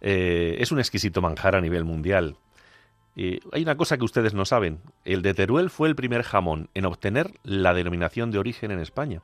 Eh, 0.00 0.58
es 0.60 0.70
un 0.70 0.78
exquisito 0.78 1.20
manjar 1.20 1.56
a 1.56 1.60
nivel 1.60 1.84
mundial 1.84 2.36
hay 3.52 3.62
una 3.62 3.76
cosa 3.76 3.98
que 3.98 4.04
ustedes 4.04 4.32
no 4.34 4.44
saben. 4.44 4.80
El 5.04 5.22
de 5.22 5.34
Teruel 5.34 5.70
fue 5.70 5.88
el 5.88 5.96
primer 5.96 6.22
jamón 6.22 6.70
en 6.74 6.86
obtener 6.86 7.32
la 7.42 7.74
denominación 7.74 8.30
de 8.30 8.38
origen 8.38 8.70
en 8.70 8.78
España. 8.78 9.22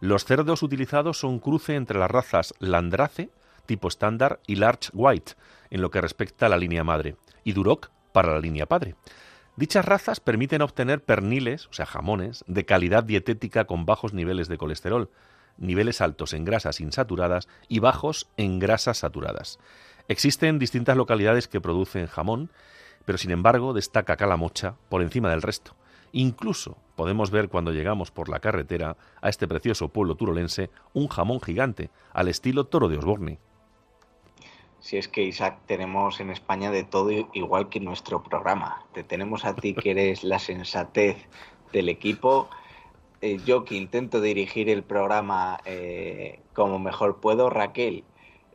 Los 0.00 0.24
cerdos 0.24 0.62
utilizados 0.62 1.18
son 1.18 1.38
cruce 1.38 1.74
entre 1.74 1.98
las 1.98 2.10
razas 2.10 2.54
Landrace, 2.58 3.30
tipo 3.66 3.88
estándar, 3.88 4.40
y 4.46 4.56
Large 4.56 4.90
White, 4.94 5.32
en 5.70 5.82
lo 5.82 5.90
que 5.90 6.00
respecta 6.00 6.46
a 6.46 6.48
la 6.48 6.56
línea 6.56 6.84
madre, 6.84 7.16
y 7.44 7.52
Duroc 7.52 7.90
para 8.12 8.32
la 8.32 8.40
línea 8.40 8.66
padre. 8.66 8.94
Dichas 9.56 9.84
razas 9.84 10.20
permiten 10.20 10.62
obtener 10.62 11.02
perniles, 11.02 11.66
o 11.66 11.72
sea, 11.72 11.84
jamones, 11.84 12.44
de 12.46 12.64
calidad 12.64 13.04
dietética 13.04 13.66
con 13.66 13.84
bajos 13.84 14.14
niveles 14.14 14.48
de 14.48 14.56
colesterol, 14.56 15.10
niveles 15.58 16.00
altos 16.00 16.32
en 16.32 16.44
grasas 16.44 16.80
insaturadas 16.80 17.48
y 17.68 17.80
bajos 17.80 18.30
en 18.36 18.58
grasas 18.60 18.98
saturadas. 18.98 19.58
Existen 20.06 20.58
distintas 20.58 20.96
localidades 20.96 21.48
que 21.48 21.60
producen 21.60 22.06
jamón 22.06 22.50
pero 23.08 23.16
sin 23.16 23.30
embargo 23.30 23.72
destaca 23.72 24.18
Calamocha 24.18 24.74
por 24.90 25.00
encima 25.00 25.30
del 25.30 25.40
resto. 25.40 25.74
Incluso 26.12 26.76
podemos 26.94 27.30
ver 27.30 27.48
cuando 27.48 27.72
llegamos 27.72 28.10
por 28.10 28.28
la 28.28 28.38
carretera 28.38 28.98
a 29.22 29.30
este 29.30 29.48
precioso 29.48 29.88
pueblo 29.88 30.14
turolense 30.14 30.68
un 30.92 31.08
jamón 31.08 31.40
gigante 31.40 31.88
al 32.12 32.28
estilo 32.28 32.66
toro 32.66 32.86
de 32.86 32.98
Osborne. 32.98 33.38
Si 34.80 34.98
es 34.98 35.08
que 35.08 35.22
Isaac 35.22 35.56
tenemos 35.64 36.20
en 36.20 36.28
España 36.28 36.70
de 36.70 36.84
todo 36.84 37.10
igual 37.32 37.70
que 37.70 37.80
nuestro 37.80 38.22
programa. 38.22 38.84
Te 38.92 39.04
tenemos 39.04 39.46
a 39.46 39.54
ti 39.54 39.72
que 39.72 39.92
eres 39.92 40.22
la 40.22 40.38
sensatez 40.38 41.16
del 41.72 41.88
equipo. 41.88 42.50
Eh, 43.22 43.38
yo 43.46 43.64
que 43.64 43.76
intento 43.76 44.20
dirigir 44.20 44.68
el 44.68 44.82
programa 44.82 45.60
eh, 45.64 46.40
como 46.52 46.78
mejor 46.78 47.20
puedo, 47.20 47.48
Raquel, 47.48 48.04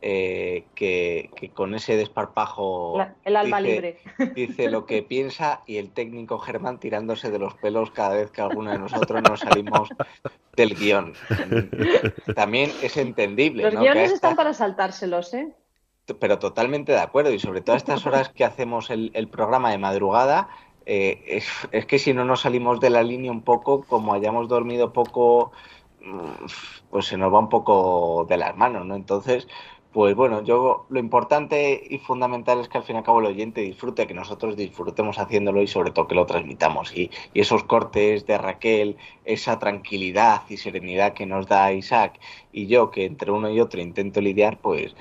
eh, 0.06 0.66
que, 0.74 1.30
con 1.54 1.74
ese 1.74 1.96
desparpajo 1.96 3.02
el 3.24 3.36
alma 3.36 3.58
libre. 3.58 4.00
dice 4.34 4.70
lo 4.70 4.84
que 4.84 5.02
piensa 5.02 5.62
y 5.64 5.78
el 5.78 5.92
técnico 5.92 6.38
Germán 6.38 6.78
tirándose 6.78 7.30
de 7.30 7.38
los 7.38 7.54
pelos 7.54 7.90
cada 7.90 8.14
vez 8.14 8.30
que 8.30 8.42
alguno 8.42 8.70
de 8.70 8.78
nosotros 8.80 9.22
nos 9.22 9.40
salimos 9.40 9.88
del 10.56 10.74
guion. 10.74 11.14
También 12.36 12.70
es 12.82 12.98
entendible. 12.98 13.62
Los 13.62 13.80
guiones 13.80 14.12
están 14.12 14.36
para 14.36 14.52
saltárselos, 14.52 15.32
¿eh? 15.32 15.54
Pero 16.20 16.38
totalmente 16.38 16.92
de 16.92 17.00
acuerdo 17.00 17.32
y 17.32 17.38
sobre 17.38 17.62
todo 17.62 17.72
a 17.72 17.78
estas 17.78 18.04
horas 18.04 18.28
que 18.28 18.44
hacemos 18.44 18.90
el, 18.90 19.28
programa 19.32 19.70
de 19.70 19.78
madrugada, 19.78 20.50
eh, 20.84 21.24
es, 21.26 21.48
es, 21.72 21.86
que 21.86 21.98
si 21.98 22.12
no 22.12 22.26
nos 22.26 22.42
salimos 22.42 22.78
de 22.78 22.90
la 22.90 23.02
línea 23.02 23.32
un 23.32 23.40
poco, 23.40 23.84
como 23.84 24.12
hayamos 24.12 24.48
dormido 24.48 24.92
poco, 24.92 25.52
mm, 26.02 26.44
pues 26.90 27.06
se 27.06 27.16
nos 27.16 27.32
va 27.32 27.38
un 27.38 27.48
poco 27.48 28.26
de 28.28 28.36
las 28.36 28.54
manos, 28.54 28.84
¿no? 28.84 28.96
Entonces, 28.96 29.48
pues 29.94 30.16
bueno, 30.16 30.42
yo 30.42 30.86
lo 30.88 30.98
importante 30.98 31.80
y 31.88 31.98
fundamental 31.98 32.58
es 32.58 32.68
que 32.68 32.78
al 32.78 32.84
fin 32.84 32.96
y 32.96 32.98
al 32.98 33.04
cabo 33.04 33.20
el 33.20 33.26
oyente 33.26 33.60
disfrute, 33.60 34.08
que 34.08 34.12
nosotros 34.12 34.56
disfrutemos 34.56 35.20
haciéndolo 35.20 35.62
y 35.62 35.68
sobre 35.68 35.92
todo 35.92 36.08
que 36.08 36.16
lo 36.16 36.26
transmitamos. 36.26 36.92
Y, 36.96 37.12
esos 37.32 37.62
cortes 37.62 38.26
de 38.26 38.36
Raquel, 38.36 38.96
esa 39.24 39.60
tranquilidad 39.60 40.42
y 40.48 40.56
serenidad 40.56 41.14
que 41.14 41.26
nos 41.26 41.46
da 41.46 41.72
Isaac 41.72 42.18
y 42.52 42.66
yo, 42.66 42.90
que 42.90 43.04
entre 43.04 43.30
uno 43.30 43.48
y 43.50 43.60
otro 43.60 43.80
intento 43.80 44.20
lidiar, 44.20 44.58
pues 44.58 44.96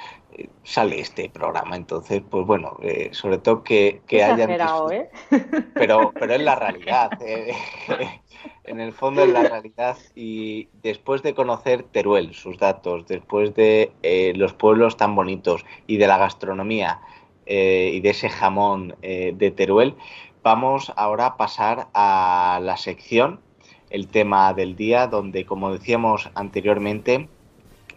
sale 0.63 0.99
este 0.99 1.29
programa. 1.29 1.75
Entonces, 1.75 2.21
pues 2.29 2.45
bueno, 2.45 2.77
eh, 2.81 3.09
sobre 3.11 3.38
todo 3.38 3.63
que, 3.63 4.01
que 4.07 4.23
hayan... 4.23 4.49
¿eh? 4.51 5.09
Pero, 5.73 6.11
pero 6.13 6.34
es 6.34 6.41
la 6.41 6.55
realidad. 6.55 7.11
Eh, 7.21 7.53
en 8.63 8.79
el 8.79 8.93
fondo 8.93 9.23
es 9.23 9.29
la 9.29 9.43
realidad 9.43 9.97
y 10.15 10.69
después 10.81 11.21
de 11.23 11.34
conocer 11.34 11.84
Teruel, 11.84 12.34
sus 12.34 12.57
datos, 12.57 13.07
después 13.07 13.53
de 13.55 13.91
los 14.36 14.53
pueblos 14.53 14.97
tan 14.97 15.15
bonitos 15.15 15.65
y 15.88 15.97
de 15.97 16.07
la 16.07 16.17
gastronomía 16.17 17.01
y 17.45 17.99
de 17.99 18.09
ese 18.09 18.29
jamón 18.29 18.95
de 19.01 19.53
Teruel, 19.55 19.95
vamos 20.43 20.93
ahora 20.95 21.25
a 21.25 21.38
pasar 21.38 21.88
a 21.93 22.59
la 22.61 22.77
sección, 22.77 23.41
el 23.89 24.07
tema 24.07 24.53
del 24.53 24.75
día, 24.75 25.07
donde 25.07 25.45
como 25.45 25.71
decíamos 25.71 26.29
anteriormente, 26.36 27.27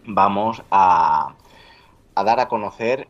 vamos 0.04 0.62
a, 0.70 1.34
a 2.16 2.24
dar 2.24 2.40
a 2.40 2.48
conocer 2.48 3.08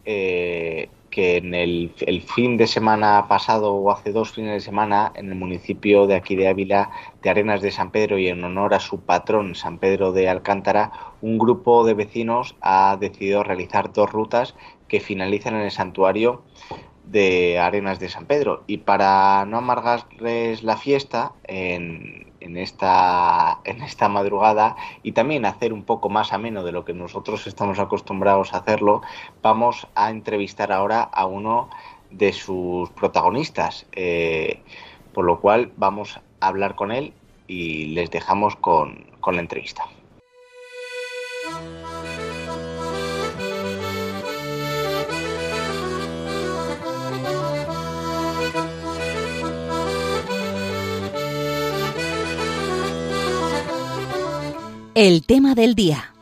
que 1.17 1.39
en 1.39 1.55
el, 1.55 1.93
fin 2.27 2.59
de 2.59 2.67
semana 2.67 3.27
pasado 3.27 3.73
o 3.73 3.91
hace 3.91 4.13
dos 4.13 4.33
fines 4.33 4.53
de 4.53 4.61
semana 4.61 5.13
en 5.15 5.31
el 5.31 5.35
municipio 5.35 6.07
de 6.07 6.15
aquí 6.15 6.37
de 6.37 6.49
Ávila 6.49 6.91
de 7.23 7.31
Arenas 7.31 7.63
de 7.63 7.71
San 7.71 7.91
Pedro 7.91 8.19
y 8.19 8.29
en 8.29 8.45
honor 8.45 8.75
a 8.75 8.81
su 8.81 9.01
patrón 9.01 9.55
San 9.55 9.79
Pedro 9.79 10.13
de 10.13 10.29
Alcántara, 10.29 10.93
un 11.23 11.39
grupo 11.39 11.87
de 11.87 11.95
vecinos 11.95 12.57
ha 12.61 12.99
decidido 13.01 13.43
realizar 13.43 13.93
dos 13.95 14.13
rutas 14.13 14.55
que 14.89 15.01
finalizan 15.01 15.55
en 15.55 15.63
el 15.63 15.71
santuario 15.71 16.43
de 17.05 17.59
Arenas 17.59 17.99
de 17.99 18.09
San 18.09 18.27
Pedro. 18.27 18.65
Y 18.67 18.79
para 18.79 19.47
no 19.47 19.59
amargarles 19.59 20.63
la 20.63 20.77
fiesta, 20.77 21.33
en, 21.45 22.26
en 22.47 22.57
esta, 22.57 23.59
en 23.65 23.83
esta 23.83 24.09
madrugada 24.09 24.77
y 25.03 25.13
también 25.13 25.45
hacer 25.45 25.73
un 25.73 25.83
poco 25.83 26.09
más 26.09 26.33
ameno 26.33 26.63
de 26.65 26.73
lo 26.73 26.85
que 26.85 26.95
nosotros 26.95 27.47
estamos 27.47 27.79
acostumbrados 27.79 28.55
a 28.55 28.59
hacerlo, 28.59 29.03
vamos 29.43 29.87
a 29.95 30.11
entrevistar 30.11 30.73
ahora 30.73 31.03
a 31.03 31.27
uno 31.27 31.69
de 32.11 32.33
sus 32.33 32.89
protagonistas, 32.91 33.87
eh, 33.93 34.63
por 35.13 35.25
lo 35.25 35.41
cual 35.41 35.73
vamos 35.77 36.21
a 36.41 36.47
hablar 36.47 36.77
con 36.77 36.93
él 36.93 37.13
y 37.49 37.87
les 37.87 38.11
dejamos 38.11 38.57
con, 38.57 39.07
con 39.21 39.35
la 39.35 39.43
entrevista. 39.43 39.85
El 54.99 55.27
tema 55.27 55.55
del 55.55 55.75
día. 55.75 56.15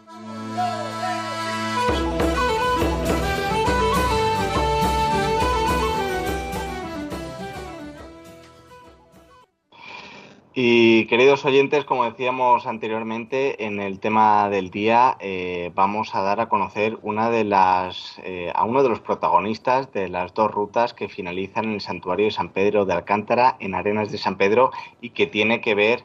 Y 10.56 11.06
queridos 11.06 11.44
oyentes, 11.44 11.84
como 11.84 12.04
decíamos 12.04 12.66
anteriormente, 12.66 13.64
en 13.64 13.78
el 13.78 14.00
tema 14.00 14.48
del 14.50 14.72
día 14.72 15.16
eh, 15.20 15.70
vamos 15.76 16.12
a 16.16 16.22
dar 16.22 16.40
a 16.40 16.48
conocer 16.48 16.98
una 17.02 17.30
de 17.30 17.44
las, 17.44 18.20
eh, 18.24 18.50
a 18.56 18.64
uno 18.64 18.82
de 18.82 18.88
los 18.88 18.98
protagonistas 18.98 19.92
de 19.92 20.08
las 20.08 20.34
dos 20.34 20.50
rutas 20.50 20.94
que 20.94 21.08
finalizan 21.08 21.66
en 21.66 21.74
el 21.74 21.80
santuario 21.80 22.26
de 22.26 22.32
San 22.32 22.48
Pedro 22.48 22.84
de 22.86 22.94
Alcántara, 22.94 23.56
en 23.60 23.76
Arenas 23.76 24.10
de 24.10 24.18
San 24.18 24.36
Pedro, 24.36 24.72
y 25.00 25.10
que 25.10 25.28
tiene 25.28 25.60
que 25.60 25.76
ver 25.76 26.02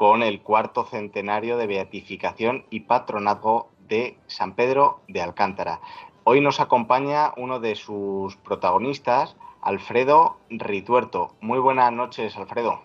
con 0.00 0.22
el 0.22 0.40
cuarto 0.40 0.84
centenario 0.84 1.58
de 1.58 1.66
beatificación 1.66 2.64
y 2.70 2.80
patronazgo 2.80 3.68
de 3.86 4.16
San 4.28 4.54
Pedro 4.54 5.00
de 5.08 5.20
Alcántara. 5.20 5.80
Hoy 6.24 6.40
nos 6.40 6.58
acompaña 6.58 7.34
uno 7.36 7.60
de 7.60 7.74
sus 7.74 8.34
protagonistas, 8.36 9.36
Alfredo 9.60 10.38
Rituerto. 10.48 11.34
Muy 11.42 11.58
buenas 11.58 11.92
noches, 11.92 12.34
Alfredo. 12.38 12.80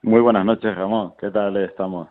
Muy 0.00 0.22
buenas 0.22 0.46
noches, 0.46 0.74
Ramón. 0.74 1.12
¿Qué 1.20 1.30
tal 1.30 1.54
estamos? 1.58 2.08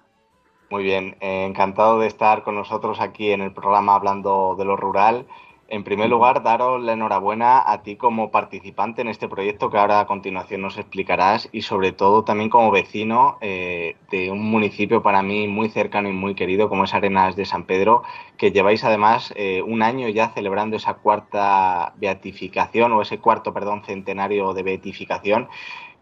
Muy 0.70 0.84
bien, 0.84 1.18
eh, 1.20 1.46
encantado 1.48 1.98
de 1.98 2.06
estar 2.06 2.44
con 2.44 2.54
nosotros 2.54 3.02
aquí 3.02 3.32
en 3.32 3.42
el 3.42 3.54
programa 3.54 3.96
hablando 3.96 4.54
de 4.56 4.66
lo 4.66 4.78
rural 4.78 5.26
en 5.72 5.86
primer 5.86 6.10
lugar, 6.10 6.44
daros 6.44 6.84
la 6.84 6.92
enhorabuena 6.92 7.64
a 7.66 7.82
ti 7.82 7.96
como 7.96 8.30
participante 8.30 9.02
en 9.02 9.08
este 9.08 9.30
proyecto 9.30 9.70
que 9.70 9.78
ahora 9.78 10.02
a 10.02 10.06
continuación 10.06 10.62
nos 10.62 10.78
explicarás 10.78 11.48
y 11.54 11.62
sobre 11.62 11.94
todo 11.94 12.26
también 12.26 12.50
como 12.50 12.72
vecino 12.72 13.38
eh, 13.40 13.96
de 14.12 14.32
un 14.32 14.44
municipio 14.52 15.02
para 15.02 15.24
mí 15.24 15.48
muy 15.48 15.70
cercano 15.70 16.10
y 16.10 16.12
muy 16.12 16.36
querido 16.36 16.68
como 16.68 16.84
es 16.84 16.94
Arenas 16.94 17.38
de 17.38 17.46
San 17.46 17.64
Pedro, 17.64 18.04
que 18.38 18.52
lleváis 18.52 18.84
además 18.84 19.34
eh, 19.38 19.62
un 19.62 19.82
año 19.82 20.10
ya 20.10 20.28
celebrando 20.32 20.76
esa 20.76 20.96
cuarta 20.96 21.94
beatificación 21.96 22.92
o 22.92 23.02
ese 23.02 23.20
cuarto, 23.20 23.54
perdón, 23.54 23.86
centenario 23.86 24.54
de 24.54 24.64
beatificación, 24.64 25.48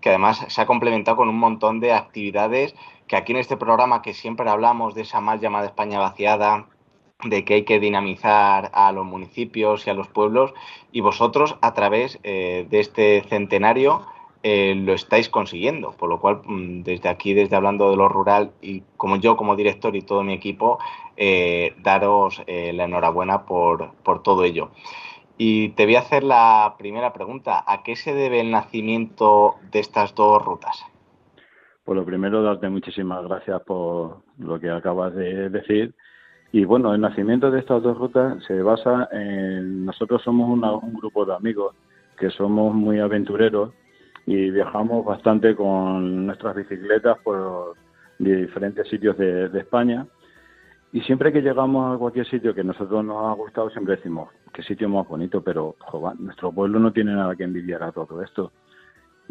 que 0.01 0.09
además 0.09 0.45
se 0.47 0.61
ha 0.61 0.65
complementado 0.65 1.17
con 1.17 1.30
un 1.30 1.38
montón 1.38 1.80
de 1.80 1.93
actividades 1.93 2.74
que 3.07 3.15
aquí 3.15 3.34
en 3.34 3.38
este 3.38 3.55
programa 3.55 4.01
que 4.01 4.15
siempre 4.15 4.49
hablamos 4.49 4.95
de 4.95 5.01
esa 5.01 5.22
mal 5.22 5.39
llamada 5.39 5.67
España 5.67 5.99
vaciada, 5.99 6.65
de 7.24 7.43
que 7.43 7.55
hay 7.55 7.63
que 7.63 7.80
dinamizar 7.80 8.72
a 8.74 8.91
los 8.93 9.05
municipios 9.05 9.86
y 9.86 9.89
a 9.89 9.93
los 9.93 10.07
pueblos 10.07 10.53
y 10.91 11.01
vosotros 11.01 11.57
a 11.61 11.74
través 11.74 12.17
eh, 12.24 12.65
de 12.70 12.80
este 12.80 13.24
centenario 13.28 14.05
eh, 14.41 14.74
lo 14.74 14.93
estáis 14.93 15.28
consiguiendo, 15.28 15.91
por 15.91 16.07
lo 16.07 16.22
cual 16.22 16.41
mm, 16.45 16.84
desde 16.84 17.09
aquí, 17.09 17.34
desde 17.34 17.57
hablando 17.57 17.89
de 17.89 17.97
lo 17.97 18.07
rural 18.07 18.51
y 18.61 18.84
como 18.95 19.17
yo 19.17 19.36
como 19.36 19.57
director 19.57 19.97
y 19.97 20.01
todo 20.01 20.24
mi 20.24 20.32
equipo, 20.34 20.80
eh, 21.17 21.74
daros 21.80 22.41
la 22.47 22.86
enhorabuena 22.86 23.45
por, 23.45 23.91
por 23.95 24.24
todo 24.24 24.45
ello. 24.45 24.72
Y 25.38 25.70
te 25.70 25.86
voy 25.86 25.95
a 25.95 25.99
hacer 25.99 26.24
la 26.24 26.76
primera 26.78 27.11
pregunta, 27.11 27.63
¿a 27.67 27.84
qué 27.84 27.97
se 27.97 28.13
debe 28.13 28.39
el 28.39 28.51
nacimiento 28.51 29.55
de 29.72 29.80
estas 29.80 30.15
dos 30.15 30.43
rutas? 30.43 30.86
Pues 31.84 31.97
lo 31.97 32.05
primero, 32.05 32.41
darte 32.41 32.70
muchísimas 32.70 33.26
gracias 33.26 33.61
por 33.63 34.22
lo 34.38 34.59
que 34.59 34.70
acabas 34.70 35.13
de 35.15 35.49
decir 35.49 35.95
y 36.52 36.66
bueno, 36.66 36.93
el 36.93 37.02
nacimiento 37.02 37.52
de 37.52 37.60
estas 37.60 37.84
dos 37.84 37.97
rutas 37.97 38.43
se 38.45 38.62
basa 38.62 39.08
en, 39.12 39.86
nosotros 39.86 40.22
somos 40.24 40.50
un 40.50 40.93
grupo 40.93 41.26
de 41.26 41.36
amigos 41.36 41.76
que 42.18 42.30
somos 42.32 42.74
muy 42.74 43.00
aventureros 43.00 43.72
y 44.26 44.50
viajamos 44.52 45.06
bastante 45.06 45.56
con 45.56 46.26
nuestras 46.26 46.56
bicicletas 46.56 47.18
por 47.24 47.76
diferentes 48.18 48.88
sitios 48.88 49.18
de, 49.18 49.45
España. 49.60 50.08
Y 50.91 51.02
siempre 51.02 51.32
que 51.32 51.41
llegamos 51.41 51.95
a 51.95 52.00
cualquier 52.00 52.28
sitio 52.28 52.54
que 52.54 52.62
a 52.62 52.64
nosotros 52.64 53.04
nos 53.06 53.26
ha 53.26 53.34
gustado, 53.34 53.70
siempre 53.70 53.95
decimos, 53.95 54.30
qué 54.54 54.64
sitio 54.64 54.89
más 54.89 55.08
bonito, 55.08 55.41
pero 55.41 55.76
nuestro 56.18 56.52
pueblo 56.52 56.80
no 56.80 56.91
tiene 56.91 57.14
nada 57.14 57.36
que 57.36 57.43
envidiar 57.43 57.84
a 57.84 57.91
todo 57.91 58.22
esto. 58.24 58.52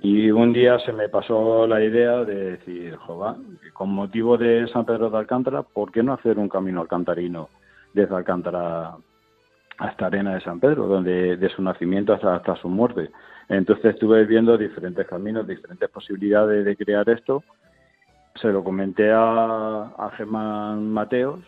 Y 0.00 0.30
un 0.30 0.52
día 0.52 0.78
se 0.80 0.92
me 0.92 1.08
pasó 1.08 1.66
la 1.66 1.82
idea 1.82 2.24
de 2.24 2.52
decir, 2.52 2.96
joder, 2.96 3.36
con 3.72 3.90
motivo 3.90 4.38
de 4.38 4.68
San 4.68 4.84
Pedro 4.84 5.10
de 5.10 5.18
Alcántara, 5.18 5.62
¿por 5.62 5.90
qué 5.90 6.02
no 6.02 6.12
hacer 6.12 6.38
un 6.38 6.48
camino 6.48 6.80
alcantarino 6.80 7.48
desde 7.92 8.14
Alcántara 8.14 8.96
hasta 9.78 10.06
Arena 10.06 10.34
de 10.34 10.40
San 10.40 10.60
Pedro, 10.60 10.86
donde 10.86 11.36
de 11.36 11.48
su 11.48 11.62
nacimiento 11.62 12.12
hasta, 12.12 12.36
hasta 12.36 12.54
su 12.56 12.68
muerte? 12.68 13.10
Entonces 13.48 13.86
estuve 13.86 14.24
viendo 14.24 14.56
diferentes 14.56 15.06
caminos, 15.06 15.48
diferentes 15.48 15.88
posibilidades 15.90 16.64
de 16.64 16.76
crear 16.76 17.08
esto. 17.10 17.42
Se 18.40 18.52
lo 18.52 18.62
comenté 18.62 19.10
a 19.12 20.12
Germán 20.16 20.92
Mateos, 20.92 21.40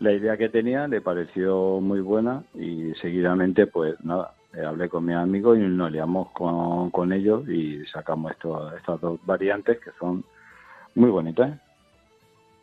la 0.00 0.12
idea 0.12 0.36
que 0.36 0.48
tenía 0.48 0.86
le 0.86 1.00
pareció 1.00 1.80
muy 1.80 2.00
buena 2.00 2.44
y 2.54 2.94
seguidamente 3.00 3.66
pues 3.66 3.96
nada, 4.04 4.34
eh, 4.54 4.64
hablé 4.64 4.88
con 4.88 5.04
mis 5.04 5.16
amigos 5.16 5.58
y 5.58 5.62
nos 5.62 5.90
liamos 5.92 6.30
con, 6.30 6.90
con 6.90 7.12
ellos 7.12 7.48
y 7.48 7.84
sacamos 7.86 8.32
esto, 8.32 8.74
estas 8.76 9.00
dos 9.00 9.18
variantes 9.24 9.78
que 9.78 9.90
son 9.98 10.24
muy 10.94 11.10
bonitas. 11.10 11.50
¿eh? 11.50 11.58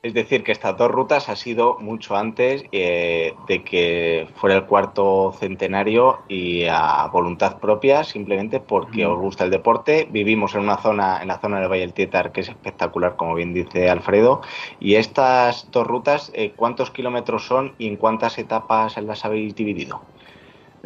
Es 0.06 0.14
decir, 0.14 0.44
que 0.44 0.52
estas 0.52 0.78
dos 0.78 0.92
rutas 0.92 1.30
ha 1.30 1.36
sido 1.36 1.80
mucho 1.80 2.16
antes 2.16 2.64
eh, 2.72 3.34
de 3.48 3.64
que 3.64 4.28
fuera 4.36 4.56
el 4.56 4.66
cuarto 4.66 5.34
centenario 5.40 6.20
y 6.28 6.66
a 6.66 7.08
voluntad 7.08 7.58
propia, 7.58 8.04
simplemente 8.04 8.60
porque 8.60 9.04
os 9.08 9.18
gusta 9.18 9.46
el 9.46 9.50
deporte. 9.50 10.08
Vivimos 10.12 10.54
en 10.54 10.62
una 10.62 10.78
zona, 10.78 11.24
en 11.24 11.30
la 11.30 11.40
zona 11.40 11.60
del 11.60 11.72
Valle 11.72 11.82
del 11.82 11.94
Tietar, 11.94 12.32
que 12.32 12.42
es 12.42 12.50
espectacular, 12.50 13.16
como 13.16 13.34
bien 13.34 13.52
dice 13.52 13.90
Alfredo. 13.90 14.42
Y 14.80 14.94
estas 14.94 15.72
dos 15.72 15.88
rutas, 15.88 16.32
eh, 16.36 16.54
¿cuántos 16.56 16.92
kilómetros 16.92 17.48
son 17.48 17.74
y 17.80 17.88
en 17.88 17.96
cuántas 17.96 18.38
etapas 18.38 19.02
las 19.02 19.26
habéis 19.26 19.56
dividido? 19.56 20.04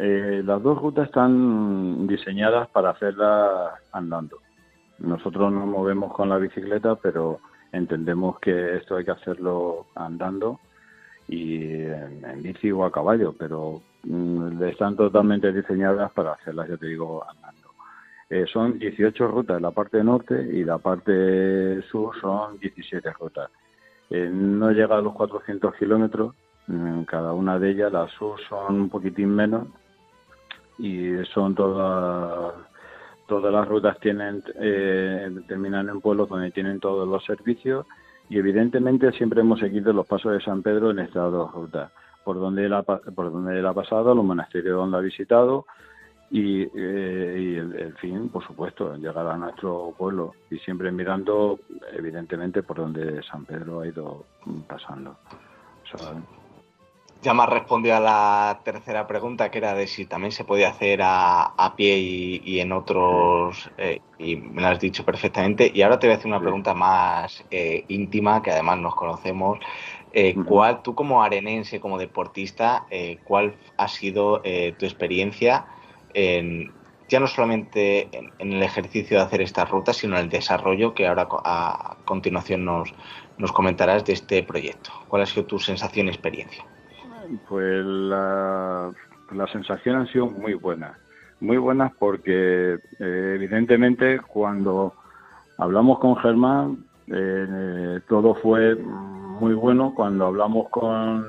Eh, 0.02 0.42
las 0.46 0.62
dos 0.62 0.78
rutas 0.78 1.08
están 1.08 2.06
diseñadas 2.06 2.68
para 2.70 2.88
hacerlas 2.88 3.74
andando. 3.92 4.38
Nosotros 4.98 5.52
nos 5.52 5.66
movemos 5.66 6.14
con 6.14 6.30
la 6.30 6.38
bicicleta, 6.38 6.94
pero 6.96 7.40
entendemos 7.70 8.38
que 8.38 8.76
esto 8.76 8.96
hay 8.96 9.04
que 9.04 9.10
hacerlo 9.10 9.88
andando 9.94 10.58
y 11.28 11.82
en, 11.82 12.42
bici 12.42 12.72
o 12.72 12.82
a 12.86 12.90
caballo, 12.90 13.34
pero 13.38 13.82
mm, 14.04 14.62
están 14.62 14.96
totalmente 14.96 15.52
diseñadas 15.52 16.10
para 16.12 16.32
hacerlas, 16.32 16.70
ya 16.70 16.78
te 16.78 16.86
digo, 16.86 17.22
andando. 17.28 17.68
Eh, 18.30 18.46
son 18.50 18.78
18 18.78 19.28
rutas 19.28 19.60
la 19.60 19.70
parte 19.70 20.02
norte 20.02 20.34
y 20.50 20.64
la 20.64 20.78
parte 20.78 21.82
sur 21.90 22.18
son 22.18 22.58
17 22.58 23.12
rutas. 23.20 23.50
Eh, 24.08 24.30
no 24.32 24.70
llega 24.70 24.96
a 24.96 25.02
los 25.02 25.12
400 25.12 25.74
kilómetros, 25.74 26.34
en 26.68 27.04
cada 27.04 27.34
una 27.34 27.58
de 27.58 27.72
ellas, 27.72 27.92
las 27.92 28.10
sur 28.12 28.40
son 28.48 28.80
un 28.80 28.88
poquitín 28.88 29.34
menos 29.34 29.68
y 30.80 31.24
son 31.34 31.54
todas 31.54 32.54
todas 33.26 33.52
las 33.52 33.68
rutas 33.68 33.98
tienen 34.00 34.42
eh, 34.56 35.30
terminan 35.46 35.88
en 35.88 36.00
pueblos 36.00 36.28
donde 36.28 36.50
tienen 36.50 36.80
todos 36.80 37.06
los 37.06 37.24
servicios 37.24 37.86
y 38.30 38.38
evidentemente 38.38 39.12
siempre 39.12 39.40
hemos 39.40 39.60
seguido 39.60 39.92
los 39.92 40.06
pasos 40.06 40.32
de 40.32 40.40
San 40.40 40.62
Pedro 40.62 40.92
en 40.92 41.00
estas 41.00 41.30
dos 41.32 41.52
rutas. 41.52 41.90
Por 42.24 42.36
donde 42.38 42.64
él 42.66 42.72
ha, 42.72 42.82
por 42.82 43.32
donde 43.32 43.58
él 43.58 43.66
ha 43.66 43.72
pasado 43.72 44.14
los 44.14 44.24
monasterios 44.24 44.76
donde 44.76 44.98
ha 44.98 45.00
visitado 45.00 45.66
y, 46.30 46.62
eh, 46.62 47.58
el, 47.58 47.94
fin 47.94 48.28
por 48.28 48.46
supuesto 48.46 48.94
llegar 48.96 49.26
a 49.26 49.36
nuestro 49.36 49.92
pueblo 49.98 50.34
y 50.48 50.58
siempre 50.58 50.92
mirando 50.92 51.58
evidentemente 51.92 52.62
por 52.62 52.76
donde 52.76 53.20
San 53.24 53.44
Pedro 53.44 53.80
ha 53.80 53.88
ido 53.88 54.24
pasando 54.68 55.16
ya 57.22 57.34
me 57.34 57.42
has 57.42 57.50
respondido 57.50 57.96
a 57.96 58.00
la 58.00 58.60
tercera 58.64 59.06
pregunta, 59.06 59.50
que 59.50 59.58
era 59.58 59.74
de 59.74 59.86
si 59.86 60.06
también 60.06 60.32
se 60.32 60.44
podía 60.44 60.70
hacer 60.70 61.00
a, 61.02 61.74
pie 61.76 61.98
y, 61.98 62.60
en 62.60 62.72
otros, 62.72 63.70
eh, 63.76 64.00
y 64.18 64.36
me 64.36 64.62
lo 64.62 64.68
has 64.68 64.80
dicho 64.80 65.04
perfectamente. 65.04 65.70
Y 65.74 65.82
ahora 65.82 65.98
te 65.98 66.06
voy 66.06 66.14
a 66.14 66.16
hacer 66.16 66.28
una 66.28 66.40
pregunta 66.40 66.74
más 66.74 67.44
eh, 67.50 67.84
íntima, 67.88 68.42
que 68.42 68.50
además 68.50 68.78
nos 68.78 68.94
conocemos. 68.94 69.58
Eh, 70.12 70.34
¿Cuál, 70.46 70.82
tú 70.82 70.94
como 70.94 71.22
arenense, 71.22 71.78
como 71.78 71.98
deportista, 71.98 72.86
cuál 73.24 73.54
ha 73.76 73.86
sido 73.86 74.42
tu 74.42 74.84
experiencia 74.84 75.66
en, 76.14 76.72
ya 77.08 77.20
no 77.20 77.28
solamente 77.28 78.08
en, 78.12 78.52
el 78.52 78.62
ejercicio 78.62 79.18
de 79.18 79.24
hacer 79.24 79.42
estas 79.42 79.70
rutas, 79.70 79.98
sino 79.98 80.16
en 80.16 80.24
el 80.24 80.28
desarrollo 80.30 80.94
que 80.94 81.06
ahora 81.06 81.28
a 81.44 81.96
continuación 82.04 82.64
nos, 82.64 82.92
nos 83.38 83.52
comentarás 83.52 84.04
de 84.04 84.14
este 84.14 84.42
proyecto? 84.42 84.90
¿Cuál 85.06 85.22
ha 85.22 85.26
sido 85.26 85.44
tu 85.46 85.60
sensación 85.60 86.06
y 86.06 86.10
experiencia? 86.10 86.64
Pues 87.48 87.84
la, 87.84 88.90
la 89.32 89.46
sensación 89.48 89.96
han 89.96 90.06
sido 90.08 90.26
muy 90.26 90.54
buenas, 90.54 90.96
muy 91.40 91.56
buenas 91.58 91.92
porque 91.98 92.74
eh, 92.98 93.32
evidentemente 93.36 94.20
cuando 94.20 94.94
hablamos 95.58 95.98
con 96.00 96.16
Germán 96.16 96.84
eh, 97.06 98.00
todo 98.08 98.34
fue 98.36 98.76
muy 98.76 99.54
bueno, 99.54 99.94
cuando 99.94 100.26
hablamos 100.26 100.68
con 100.70 101.26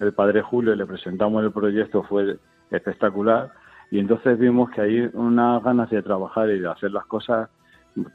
el, 0.00 0.12
padre 0.12 0.42
Julio 0.42 0.74
y 0.74 0.76
le 0.76 0.86
presentamos 0.86 1.42
el 1.42 1.52
proyecto 1.52 2.02
fue 2.02 2.36
espectacular. 2.70 3.50
Y 3.90 3.98
entonces 4.00 4.38
vimos 4.38 4.70
que 4.70 4.80
hay 4.82 5.10
unas 5.14 5.62
ganas 5.62 5.88
de 5.90 6.02
trabajar 6.02 6.50
y 6.50 6.58
de 6.58 6.68
hacer 6.68 6.90
las 6.90 7.06
cosas 7.06 7.48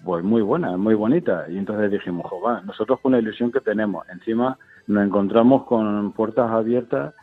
pues 0.03 0.23
muy 0.23 0.41
buenas, 0.41 0.77
muy 0.77 0.93
bonitas. 0.93 1.49
Y 1.49 1.57
entonces 1.57 1.91
dijimos, 1.91 2.27
joder, 2.29 2.63
nosotros 2.65 2.99
con 3.01 3.13
la 3.13 3.19
ilusión 3.19 3.51
que 3.51 3.59
tenemos, 3.59 4.07
encima 4.09 4.57
nos 4.87 5.05
encontramos 5.05 5.63
con 5.65 6.11
puertas 6.13 6.49
abiertas 6.51 7.13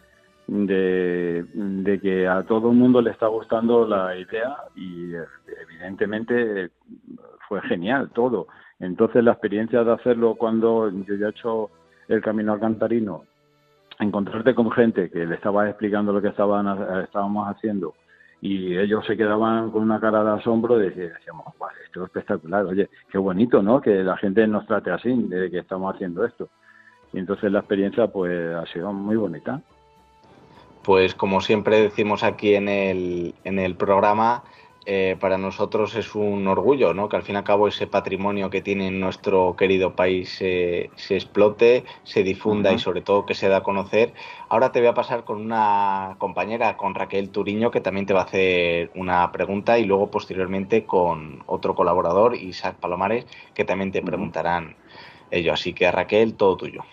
de, 0.46 1.98
que 2.02 2.26
a 2.26 2.42
todo 2.42 2.70
el 2.70 2.76
mundo 2.76 3.00
le 3.00 3.10
está 3.10 3.28
gustando 3.28 3.86
la 3.86 4.16
idea 4.16 4.56
y 4.74 5.12
evidentemente 5.62 6.70
fue 7.48 7.60
genial 7.62 8.10
todo. 8.12 8.48
Entonces 8.80 9.22
la 9.22 9.32
experiencia 9.32 9.84
de 9.84 9.92
hacerlo 9.92 10.34
cuando 10.34 10.90
yo 10.90 11.14
ya 11.14 11.26
he 11.26 11.30
hecho 11.30 11.70
el 12.08 12.20
camino 12.20 12.52
al 12.52 12.60
cantarino, 12.60 13.24
encontrarte 14.00 14.54
con 14.54 14.70
gente 14.72 15.10
que 15.10 15.26
le 15.26 15.36
estaba 15.36 15.68
explicando 15.68 16.12
lo 16.12 16.20
que 16.20 16.28
estaban, 16.28 17.02
estábamos 17.04 17.48
haciendo 17.48 17.94
y 18.40 18.76
ellos 18.76 19.04
se 19.06 19.16
quedaban 19.16 19.70
con 19.70 19.82
una 19.82 20.00
cara 20.00 20.24
de 20.24 20.30
asombro 20.30 20.82
y 20.82 20.88
decíamos, 20.88 21.46
esto 21.84 22.00
es 22.00 22.06
espectacular, 22.06 22.64
oye, 22.64 22.88
qué 23.10 23.18
bonito, 23.18 23.62
¿no? 23.62 23.80
Que 23.80 24.02
la 24.02 24.16
gente 24.16 24.46
nos 24.46 24.66
trate 24.66 24.90
así, 24.90 25.12
de 25.14 25.50
que 25.50 25.58
estamos 25.58 25.94
haciendo 25.94 26.24
esto. 26.24 26.48
Y 27.12 27.18
entonces 27.18 27.50
la 27.50 27.60
experiencia 27.60 28.06
pues 28.08 28.54
ha 28.54 28.66
sido 28.66 28.92
muy 28.92 29.16
bonita. 29.16 29.60
Pues 30.82 31.14
como 31.14 31.40
siempre 31.40 31.80
decimos 31.80 32.22
aquí 32.22 32.54
en 32.54 32.68
el, 32.68 33.34
en 33.44 33.58
el 33.58 33.74
programa, 33.74 34.44
eh, 34.86 35.16
para 35.20 35.36
nosotros 35.36 35.94
es 35.94 36.14
un 36.14 36.48
orgullo, 36.48 36.94
¿no? 36.94 37.08
Que 37.08 37.16
al 37.16 37.22
fin 37.22 37.34
y 37.34 37.38
al 37.38 37.44
cabo 37.44 37.68
ese 37.68 37.86
patrimonio 37.86 38.48
que 38.48 38.62
tiene 38.62 38.90
nuestro 38.90 39.54
querido 39.54 39.94
país 39.94 40.30
se 40.30 40.90
explote, 41.10 41.84
se 42.02 42.22
difunda 42.22 42.72
y 42.72 42.78
sobre 42.78 43.02
todo 43.02 43.26
que 43.26 43.34
se 43.34 43.48
da 43.48 43.58
a 43.58 43.62
conocer. 43.62 44.14
Ahora 44.48 44.72
te 44.72 44.80
voy 44.80 44.88
a 44.88 44.94
pasar 44.94 45.24
con 45.24 45.38
una 45.38 46.16
compañera, 46.18 46.78
con 46.78 46.94
Raquel 46.94 47.28
Turiño, 47.28 47.70
que 47.70 47.82
también 47.82 48.06
te 48.06 48.14
va 48.14 48.22
a 48.22 48.24
hacer 48.24 48.90
una 48.94 49.30
pregunta 49.32 49.78
y 49.78 49.84
luego 49.84 50.10
posteriormente 50.10 50.86
con 50.86 51.44
otro 51.46 51.74
colaborador, 51.74 52.34
Isaac 52.34 52.76
Palomares, 52.76 53.26
que 53.52 53.66
también 53.66 53.92
te 53.92 54.00
preguntarán 54.00 54.76
ello. 55.30 55.52
Así 55.52 55.74
que 55.74 55.90
Raquel, 55.90 56.34
todo 56.34 56.56
tuyo. 56.56 56.84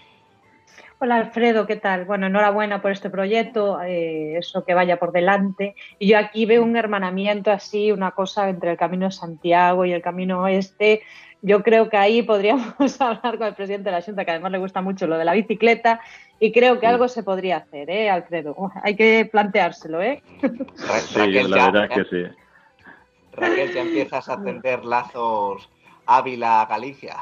Hola 1.00 1.18
Alfredo, 1.18 1.68
¿qué 1.68 1.76
tal? 1.76 2.06
Bueno, 2.06 2.26
enhorabuena 2.26 2.82
por 2.82 2.92
este 2.92 3.12
proyecto, 3.12 3.80
eh, 3.84 4.36
eso 4.38 4.66
que 4.66 4.74
vaya 4.74 4.98
por 4.98 5.12
delante. 5.12 5.76
Y 6.00 6.08
yo 6.08 6.18
aquí 6.18 6.48
veo 6.48 6.64
un 6.64 6.76
hermanamiento 6.76 7.52
así, 7.52 7.92
una 7.92 8.12
cosa 8.12 8.50
entre 8.50 8.72
el 8.72 8.78
Camino 8.78 9.06
de 9.06 9.12
Santiago 9.12 9.86
y 9.86 9.94
el 9.94 10.02
Camino 10.02 10.42
Oeste. 10.42 11.04
Yo 11.44 11.62
creo 11.62 11.90
que 11.90 11.98
ahí 11.98 12.24
podríamos 12.24 12.74
hablar 13.00 13.38
con 13.38 13.46
el 13.46 13.54
presidente 13.54 13.92
de 13.92 13.96
la 13.96 14.02
Junta, 14.02 14.26
que 14.26 14.32
además 14.32 14.52
le 14.52 14.58
gusta 14.58 14.82
mucho 14.82 15.06
lo 15.06 15.20
de 15.20 15.26
la 15.26 15.34
bicicleta, 15.34 16.02
y 16.40 16.52
creo 16.52 16.80
que 16.80 16.88
algo 16.88 17.08
se 17.08 17.22
podría 17.22 17.58
hacer, 17.58 17.92
¿eh, 17.92 18.10
Alfredo? 18.10 18.56
Hay 18.82 18.96
que 18.96 19.30
planteárselo, 19.32 20.02
¿eh? 20.02 20.24
Sí, 20.42 21.32
la 21.32 21.72
verdad 21.72 21.90
que 21.90 22.06
sí. 22.06 22.24
Raquel, 23.34 23.72
ya 23.72 23.82
empiezas 23.82 24.30
a 24.30 24.42
tender 24.44 24.84
lazos 24.84 25.70
Ávila-Galicia. 26.08 27.18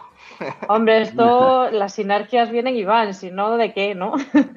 Hombre, 0.67 1.01
esto, 1.01 1.69
las 1.71 1.93
sinergias 1.93 2.51
vienen 2.51 2.75
y 2.75 2.83
van, 2.83 3.13
si 3.13 3.31
no, 3.31 3.57
¿de 3.57 3.73
qué, 3.73 3.95
no? 3.95 4.13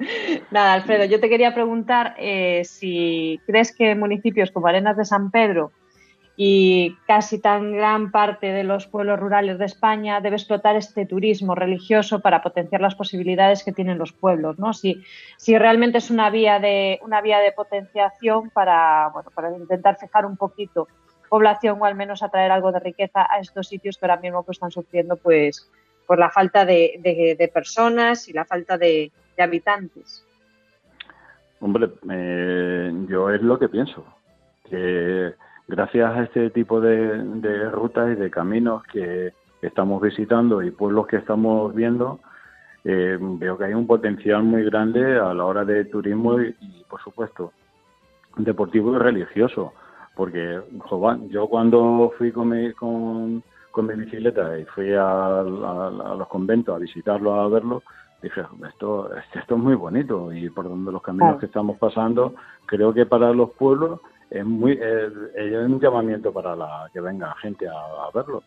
Nada, 0.51 0.73
Alfredo, 0.73 1.05
yo 1.05 1.19
te 1.19 1.29
quería 1.29 1.53
preguntar 1.53 2.15
eh, 2.17 2.63
si 2.65 3.39
crees 3.45 3.75
que 3.75 3.95
municipios 3.95 4.51
como 4.51 4.67
Arenas 4.67 4.97
de 4.97 5.05
San 5.05 5.31
Pedro 5.31 5.71
y 6.41 6.95
casi 7.05 7.39
tan 7.39 7.73
gran 7.73 8.11
parte 8.11 8.53
de 8.53 8.63
los 8.63 8.87
pueblos 8.87 9.19
rurales 9.19 9.59
de 9.59 9.65
España 9.65 10.21
debe 10.21 10.37
explotar 10.37 10.77
este 10.77 11.05
turismo 11.05 11.53
religioso 11.53 12.21
para 12.21 12.41
potenciar 12.41 12.79
las 12.79 12.95
posibilidades 12.95 13.61
que 13.61 13.73
tienen 13.73 13.97
los 13.97 14.13
pueblos, 14.13 14.57
¿no? 14.57 14.73
Si, 14.73 15.03
si 15.35 15.57
realmente 15.57 15.97
es 15.97 16.09
una 16.09 16.29
vía 16.29 16.59
de 16.59 16.97
una 17.03 17.19
vía 17.19 17.39
de 17.39 17.51
potenciación 17.51 18.51
para, 18.51 19.09
bueno, 19.09 19.31
para 19.35 19.53
intentar 19.53 19.97
fijar 19.99 20.25
un 20.25 20.37
poquito 20.37 20.87
población 21.29 21.77
o 21.79 21.85
al 21.85 21.95
menos 21.95 22.23
atraer 22.23 22.51
algo 22.51 22.71
de 22.71 22.79
riqueza 22.79 23.27
a 23.29 23.39
estos 23.39 23.67
sitios 23.67 23.97
que 23.97 24.05
ahora 24.05 24.19
mismo 24.19 24.43
pues, 24.43 24.57
están 24.57 24.71
sufriendo 24.71 25.15
pues 25.15 25.69
por 26.05 26.17
la 26.17 26.29
falta 26.29 26.65
de, 26.65 27.51
personas 27.53 28.27
y 28.27 28.33
la 28.33 28.43
falta 28.43 28.77
de, 28.77 29.11
habitantes. 29.37 30.25
Hombre, 31.61 31.89
eh, 32.09 32.91
yo 33.07 33.29
es 33.29 33.41
lo 33.41 33.57
que 33.59 33.69
pienso, 33.69 34.03
que 34.69 35.33
gracias 35.67 36.11
a 36.11 36.23
este 36.23 36.49
tipo 36.49 36.81
de, 36.81 37.69
rutas 37.69 38.11
y 38.11 38.15
de 38.15 38.31
caminos 38.31 38.83
que 38.91 39.33
estamos 39.61 40.01
visitando 40.01 40.61
y 40.61 40.71
pueblos 40.71 41.07
que 41.07 41.17
estamos 41.17 41.73
viendo, 41.75 42.19
eh, 42.83 43.17
veo 43.19 43.57
que 43.57 43.65
hay 43.65 43.73
un 43.73 43.87
potencial 43.87 44.43
muy 44.43 44.63
grande 44.63 45.19
a 45.19 45.33
la 45.33 45.45
hora 45.45 45.63
de 45.63 45.85
turismo 45.85 46.41
y 46.41 46.83
por 46.89 47.01
supuesto, 47.01 47.53
deportivo 48.35 48.95
y 48.95 48.97
religioso 48.97 49.73
porque 50.19 50.59
yo 51.29 51.47
cuando 51.47 52.11
fui 52.17 52.33
con 52.33 52.49
mi, 52.49 52.73
con, 52.73 53.41
mi 53.77 53.95
bicicleta 53.95 54.59
y 54.59 54.65
fui 54.65 54.93
a, 54.93 55.43
los 55.45 56.27
conventos 56.27 56.75
a 56.75 56.77
visitarlo, 56.77 57.39
a 57.39 57.47
verlo, 57.47 57.83
dije, 58.21 58.41
esto, 58.67 59.15
esto 59.15 59.55
es 59.55 59.61
muy 59.61 59.75
bonito 59.75 60.33
y 60.33 60.49
por 60.49 60.67
donde 60.67 60.91
los 60.91 61.01
caminos 61.01 61.39
que 61.39 61.45
estamos 61.45 61.77
pasando, 61.77 62.33
creo 62.65 62.93
que 62.93 63.05
para 63.05 63.31
los 63.31 63.51
pueblos 63.51 64.01
es 64.29 64.43
muy 64.43 64.73
es, 64.73 65.09
un 65.53 65.79
llamamiento 65.79 66.33
para 66.33 66.53
la 66.53 66.89
que 66.91 66.99
venga 66.99 67.33
gente 67.35 67.65
a, 67.69 68.09
verlo. 68.13 68.43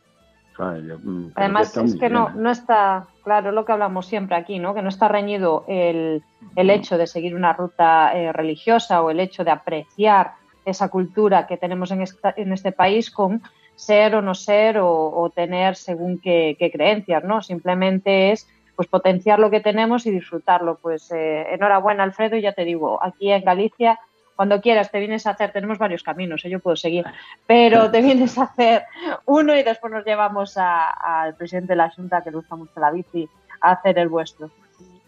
Mm, 0.58 1.28
Además, 1.36 1.74
es 1.74 1.96
que 1.96 2.10
no, 2.10 2.28
no 2.34 2.50
está, 2.50 3.06
claro, 3.24 3.50
lo 3.50 3.64
que 3.64 3.72
hablamos 3.72 4.04
siempre 4.04 4.36
aquí, 4.36 4.58
¿no? 4.58 4.74
Que 4.74 4.82
no 4.82 4.90
está 4.90 5.08
reñido 5.08 5.64
el, 5.66 6.22
el 6.54 6.68
hecho 6.68 6.98
de 6.98 7.06
seguir 7.06 7.34
una 7.34 7.54
ruta 7.54 8.12
eh, 8.12 8.30
religiosa 8.30 9.00
o 9.00 9.08
el 9.08 9.20
hecho 9.20 9.42
de 9.42 9.52
apreciar 9.52 10.41
esa 10.64 10.88
cultura 10.88 11.46
que 11.46 11.56
tenemos 11.56 11.90
en, 11.90 12.04
en 12.36 12.52
este 12.52 12.72
país 12.72 13.10
con 13.10 13.42
ser 13.74 14.14
o 14.14 14.22
no 14.22 14.34
ser 14.34 14.78
o, 14.78 15.30
tener 15.34 15.76
según 15.76 16.18
qué, 16.18 16.56
creencias, 16.72 17.24
¿no? 17.24 17.42
Simplemente 17.42 18.32
es 18.32 18.48
pues 18.76 18.88
potenciar 18.88 19.38
lo 19.38 19.50
que 19.50 19.60
tenemos 19.60 20.06
y 20.06 20.10
disfrutarlo. 20.10 20.78
Pues 20.80 21.10
eh, 21.10 21.46
enhorabuena, 21.52 22.04
Alfredo, 22.04 22.36
y 22.36 22.42
ya 22.42 22.52
te 22.52 22.64
digo, 22.64 23.02
aquí 23.02 23.30
en 23.30 23.44
Galicia 23.44 23.98
cuando 24.34 24.60
quieras 24.60 24.90
te 24.90 24.98
vienes 24.98 25.26
a 25.26 25.30
hacer, 25.30 25.52
tenemos 25.52 25.78
varios 25.78 26.02
caminos, 26.02 26.44
¿eh? 26.44 26.50
yo 26.50 26.58
puedo 26.58 26.74
seguir, 26.74 27.04
pero 27.46 27.90
te 27.90 28.00
vienes 28.00 28.38
a 28.38 28.44
hacer 28.44 28.82
uno 29.26 29.56
y 29.56 29.62
después 29.62 29.92
nos 29.92 30.04
llevamos 30.04 30.56
al 30.56 31.36
presidente 31.36 31.74
de 31.74 31.76
la 31.76 31.90
Junta, 31.90 32.22
que 32.22 32.30
le 32.30 32.38
gusta 32.38 32.56
mucho 32.56 32.80
la 32.80 32.90
bici, 32.90 33.28
a 33.60 33.72
hacer 33.72 33.98
el 33.98 34.08
vuestro. 34.08 34.50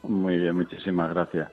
Muy 0.02 0.36
bien, 0.36 0.54
muchísimas 0.54 1.10
gracias. 1.10 1.50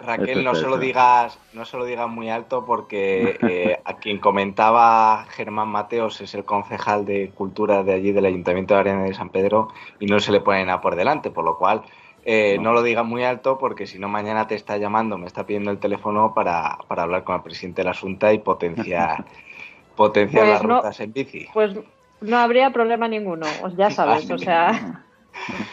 Raquel, 0.00 0.44
no 0.44 0.54
se 0.54 0.66
lo 0.66 0.78
digas, 0.78 1.38
no 1.52 1.64
se 1.64 1.76
lo 1.76 1.84
digas 1.84 2.08
muy 2.08 2.30
alto 2.30 2.64
porque 2.64 3.38
eh, 3.42 3.80
a 3.84 3.94
quien 3.94 4.18
comentaba 4.18 5.24
Germán 5.30 5.68
Mateos 5.68 6.20
es 6.20 6.34
el 6.34 6.44
concejal 6.44 7.04
de 7.04 7.30
cultura 7.30 7.82
de 7.82 7.94
allí 7.94 8.12
del 8.12 8.26
Ayuntamiento 8.26 8.74
de 8.74 8.80
Arena 8.80 9.02
de 9.04 9.14
San 9.14 9.30
Pedro 9.30 9.68
y 9.98 10.06
no 10.06 10.20
se 10.20 10.32
le 10.32 10.40
pone 10.40 10.64
nada 10.64 10.80
por 10.80 10.96
delante, 10.96 11.30
por 11.30 11.44
lo 11.44 11.56
cual 11.56 11.82
eh, 12.24 12.58
no. 12.60 12.72
lo 12.72 12.82
digas 12.82 13.04
muy 13.04 13.24
alto 13.24 13.58
porque 13.58 13.86
si 13.86 13.98
no 13.98 14.08
mañana 14.08 14.46
te 14.46 14.54
está 14.54 14.76
llamando, 14.76 15.18
me 15.18 15.26
está 15.26 15.46
pidiendo 15.46 15.70
el 15.70 15.78
teléfono 15.78 16.34
para, 16.34 16.78
para 16.88 17.04
hablar 17.04 17.24
con 17.24 17.36
el 17.36 17.42
presidente 17.42 17.82
de 17.82 17.86
la 17.86 17.94
Junta 17.94 18.32
y 18.32 18.38
potenciar, 18.38 19.24
potenciar 19.96 20.44
pues 20.44 20.52
las 20.54 20.62
rutas 20.62 21.00
en 21.00 21.12
bici. 21.12 21.48
Pues 21.52 21.72
no 22.20 22.38
habría 22.38 22.70
problema 22.70 23.08
ninguno, 23.08 23.46
ya 23.76 23.90
sabes, 23.90 24.30
o 24.30 24.38
sea... 24.38 25.04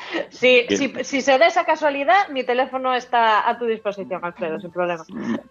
Si, 0.43 0.67
si, 1.05 1.21
se 1.21 1.37
da 1.37 1.47
esa 1.47 1.63
casualidad, 1.63 2.27
mi 2.29 2.43
teléfono 2.43 2.93
está 2.93 3.49
a 3.49 3.57
tu 3.57 3.63
disposición, 3.63 4.19
Alfredo, 4.25 4.59
sin 4.59 4.71
problema. 4.71 5.01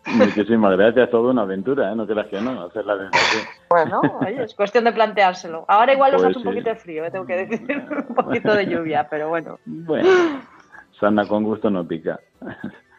Muchísimas 0.04 0.76
gracias, 0.76 1.10
toda 1.10 1.30
una 1.30 1.42
aventura, 1.42 1.90
¿eh? 1.90 1.96
no 1.96 2.06
creas 2.06 2.26
que 2.26 2.38
no, 2.42 2.64
hacer 2.64 2.84
la 2.84 3.10
Bueno, 3.70 4.02
oye, 4.20 4.42
es 4.42 4.54
cuestión 4.54 4.84
de 4.84 4.92
planteárselo. 4.92 5.64
Ahora 5.66 5.94
igual 5.94 6.12
nos 6.12 6.20
pues 6.20 6.36
hace 6.36 6.38
un 6.40 6.44
poquito 6.44 6.68
de 6.68 6.76
frío, 6.76 7.06
¿eh? 7.06 7.10
tengo 7.10 7.24
que 7.24 7.46
decir, 7.46 7.86
un 8.08 8.14
poquito 8.14 8.54
de 8.54 8.66
lluvia, 8.66 9.08
pero 9.08 9.30
bueno. 9.30 9.58
Bueno, 9.64 10.42
sana 11.00 11.26
con 11.26 11.42
gusto 11.42 11.70
no 11.70 11.88
pica. 11.88 12.20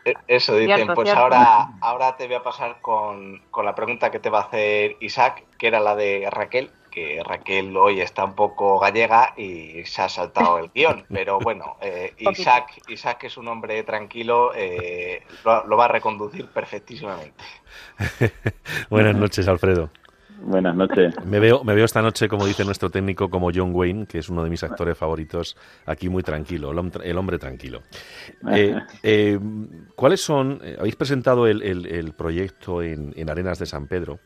E, 0.03 0.15
eso 0.27 0.55
dicen, 0.55 0.87
pues 0.95 1.13
ahora, 1.13 1.73
ahora 1.79 2.17
te 2.17 2.25
voy 2.25 2.37
a 2.37 2.43
pasar 2.43 2.77
con, 2.81 3.39
con, 3.51 3.65
la 3.65 3.75
pregunta 3.75 4.09
que 4.09 4.19
te 4.19 4.31
va 4.31 4.39
a 4.39 4.43
hacer 4.45 4.97
Isaac, 4.99 5.45
que 5.59 5.67
era 5.67 5.79
la 5.79 5.95
de 5.95 6.27
Raquel, 6.31 6.71
que 6.93 7.21
Raquel 7.25 7.75
hoy 7.75 8.01
está 8.01 8.23
un 8.23 8.35
poco 8.35 8.79
gallega 8.79 9.33
y 9.35 9.83
se 9.85 10.03
ha 10.03 10.09
saltado 10.09 10.59
el 10.59 10.69
guion, 10.73 11.05
pero 11.09 11.39
bueno, 11.39 11.77
eh, 11.81 12.13
Isaac, 12.19 12.81
Isaac 12.87 13.23
es 13.23 13.37
un 13.37 13.47
hombre 13.47 13.81
tranquilo, 13.83 14.51
eh, 14.55 15.23
lo, 15.43 15.75
va 15.75 15.85
a 15.85 15.87
reconducir 15.87 16.45
perfectísimamente. 16.47 17.43
Buenas 18.89 19.15
noches, 19.15 19.47
Alfredo. 19.47 19.89
Buenas 20.45 20.75
noches. 20.75 21.15
Me 21.25 21.39
veo, 21.39 21.63
me 21.63 21.73
veo 21.73 21.85
esta 21.85 22.01
noche, 22.01 22.27
como 22.27 22.45
dice 22.45 22.65
nuestro 22.65 22.89
técnico, 22.89 23.29
como 23.29 23.49
John 23.53 23.73
Wayne, 23.73 24.05
que 24.05 24.17
es 24.19 24.27
uno 24.27 24.43
de 24.43 24.49
mis 24.49 24.61
actores 24.61 24.97
favoritos, 24.97 25.55
aquí 25.85 26.09
muy 26.09 26.21
tranquilo, 26.21 26.71
el, 26.71 27.17
hombre 27.17 27.39
tranquilo. 27.39 27.81
Eh, 28.51 29.39
¿Cuáles 29.95 30.21
son, 30.21 30.61
habéis 30.77 30.97
presentado 30.97 31.47
el, 31.47 32.13
proyecto 32.17 32.81
en, 32.81 33.13
en 33.15 33.29
Arenas 33.29 33.57
de 33.57 33.65
San 33.65 33.87
Pedro, 33.87 34.19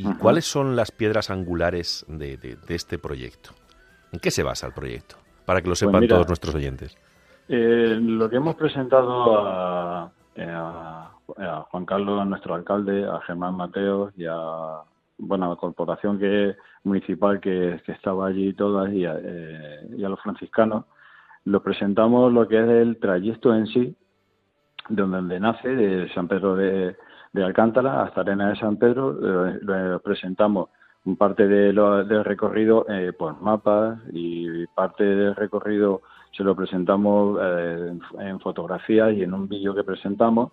¿Y 0.00 0.14
cuáles 0.14 0.46
son 0.46 0.76
las 0.76 0.90
piedras 0.90 1.30
angulares 1.30 2.06
de, 2.08 2.56
este 2.68 2.98
proyecto? 2.98 3.50
¿En 4.12 4.18
qué 4.18 4.30
se 4.30 4.42
basa 4.42 4.66
el 4.66 4.72
proyecto? 4.72 5.16
Para 5.44 5.60
que 5.60 5.66
lo 5.66 5.72
pues 5.72 5.80
sepan 5.80 6.06
todos 6.08 6.26
nuestros 6.26 6.54
oyentes. 6.54 6.96
Eh, 7.48 7.98
lo 8.00 8.30
que 8.30 8.36
hemos 8.36 8.54
presentado 8.54 10.10
eh, 10.34 10.46
a, 10.48 11.10
Juan 11.70 11.84
Carlos, 11.84 12.26
nuestro 12.26 12.54
alcalde, 12.54 13.06
a 13.06 13.20
Germán 13.20 13.56
Mateo 13.56 14.12
y 14.16 14.24
a 14.26 14.80
bueno, 15.18 15.50
la 15.50 15.56
corporación 15.56 16.18
que 16.18 16.56
municipal 16.84 17.40
que, 17.40 17.80
estaba 17.86 18.28
allí 18.28 18.54
todas 18.54 18.90
y 18.92 19.04
a, 19.04 19.16
eh, 19.22 19.88
y 19.98 20.02
a 20.02 20.08
los 20.08 20.20
franciscanos, 20.20 20.86
lo 21.44 21.62
presentamos 21.62 22.32
lo 22.32 22.48
que 22.48 22.58
es 22.58 22.68
el 22.68 22.98
trayecto 22.98 23.54
en 23.54 23.66
sí, 23.66 23.94
donde 24.88 25.38
nace, 25.38 25.68
de 25.68 26.12
San 26.14 26.26
Pedro 26.26 26.56
de, 26.56 26.96
de 27.32 27.44
Alcántara 27.44 28.02
hasta 28.02 28.22
Arena 28.22 28.50
de 28.50 28.56
San 28.56 28.76
Pedro, 28.76 29.12
lo, 29.12 30.00
presentamos 30.00 30.70
un 31.04 31.16
parte 31.16 31.46
de 31.46 31.72
del 31.72 32.24
recorrido 32.24 32.84
eh, 32.88 33.12
por 33.12 33.40
mapas 33.40 33.98
y 34.12 34.66
parte 34.68 35.04
del 35.04 35.34
recorrido 35.34 36.02
se 36.32 36.44
lo 36.44 36.54
presentamos 36.54 37.38
eh, 37.42 37.98
en 38.18 38.40
fotografías 38.40 39.12
y 39.14 39.22
en 39.22 39.32
un 39.32 39.48
vídeo 39.48 39.74
que 39.74 39.82
presentamos 39.82 40.52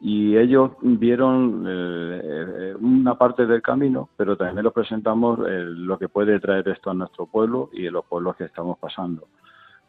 y 0.00 0.36
ellos 0.36 0.72
vieron 0.82 1.64
eh, 1.68 2.74
una 2.80 3.16
parte 3.16 3.46
del 3.46 3.60
camino, 3.60 4.08
pero 4.16 4.36
también 4.36 4.64
lo 4.64 4.72
presentamos 4.72 5.38
lo 5.40 5.98
que 5.98 6.08
puede 6.08 6.40
traer 6.40 6.66
esto 6.68 6.90
a 6.90 6.94
nuestro 6.94 7.26
pueblo 7.26 7.68
y 7.72 7.86
en 7.86 7.92
los 7.92 8.06
pueblos 8.06 8.36
que 8.36 8.44
estamos 8.44 8.78
pasando, 8.78 9.28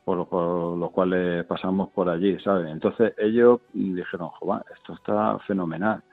por, 0.03 0.27
por 0.27 0.77
los 0.77 0.91
cuales 0.91 1.45
pasamos 1.45 1.89
por 1.91 2.09
allí, 2.09 2.37
¿sabes? 2.39 2.69
Entonces 2.71 3.13
ellos 3.17 3.61
dijeron, 3.73 4.29
Joder, 4.39 4.63
esto 4.75 4.93
está 4.93 5.39
fenomenal. 5.47 6.03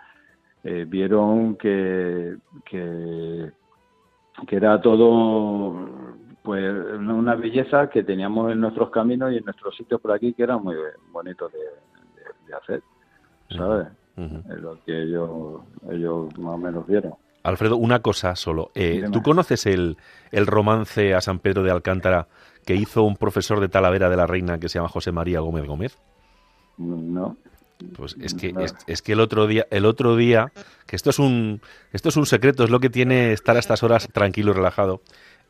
Eh, 0.64 0.84
vieron 0.88 1.56
que, 1.56 2.36
que, 2.64 3.52
era 4.50 4.80
todo 4.80 5.88
pues 6.42 6.64
una 6.98 7.34
belleza 7.36 7.88
que 7.88 8.02
teníamos 8.02 8.50
en 8.50 8.60
nuestros 8.60 8.90
caminos 8.90 9.32
y 9.32 9.36
en 9.36 9.44
nuestros 9.44 9.76
sitios 9.76 10.00
por 10.00 10.12
aquí 10.12 10.32
que 10.32 10.42
era 10.42 10.58
muy 10.58 10.74
bonito 11.12 11.48
de, 11.48 12.54
hacer, 12.54 12.82
¿sabes? 13.50 13.88
Es 14.16 14.60
lo 14.60 14.82
que 14.84 15.02
ellos, 15.02 15.60
ellos 15.90 16.38
más 16.38 16.54
o 16.54 16.58
menos 16.58 16.86
vieron. 16.86 17.14
Alfredo, 17.44 17.76
una 17.76 18.00
cosa 18.00 18.34
solo. 18.34 18.70
Eh, 18.74 19.04
¿Tú 19.12 19.22
conoces 19.22 19.66
el, 19.66 19.96
el 20.32 20.46
romance 20.46 21.14
a 21.14 21.20
San 21.20 21.38
Pedro 21.38 21.62
de 21.62 21.70
Alcántara 21.70 22.26
que 22.66 22.74
hizo 22.74 23.04
un 23.04 23.16
profesor 23.16 23.60
de 23.60 23.68
Talavera 23.68 24.10
de 24.10 24.16
la 24.16 24.26
Reina 24.26 24.58
que 24.58 24.68
se 24.68 24.78
llama 24.78 24.88
José 24.88 25.12
María 25.12 25.40
Gómez 25.40 25.66
Gómez? 25.66 25.98
No. 26.78 27.36
Pues 27.96 28.16
es 28.20 28.34
que, 28.34 28.52
es, 28.86 29.02
que 29.02 29.12
el 29.12 29.20
otro 29.20 29.46
día, 29.46 29.66
el 29.70 29.86
otro 29.86 30.16
día, 30.16 30.52
que 30.86 30.96
esto 30.96 31.10
es 31.10 31.18
un, 31.18 31.60
esto 31.92 32.08
es 32.08 32.16
un 32.16 32.26
secreto, 32.26 32.64
es 32.64 32.70
lo 32.70 32.80
que 32.80 32.90
tiene 32.90 33.32
estar 33.32 33.56
a 33.56 33.60
estas 33.60 33.82
horas 33.82 34.08
tranquilo 34.12 34.50
y 34.50 34.54
relajado. 34.54 35.00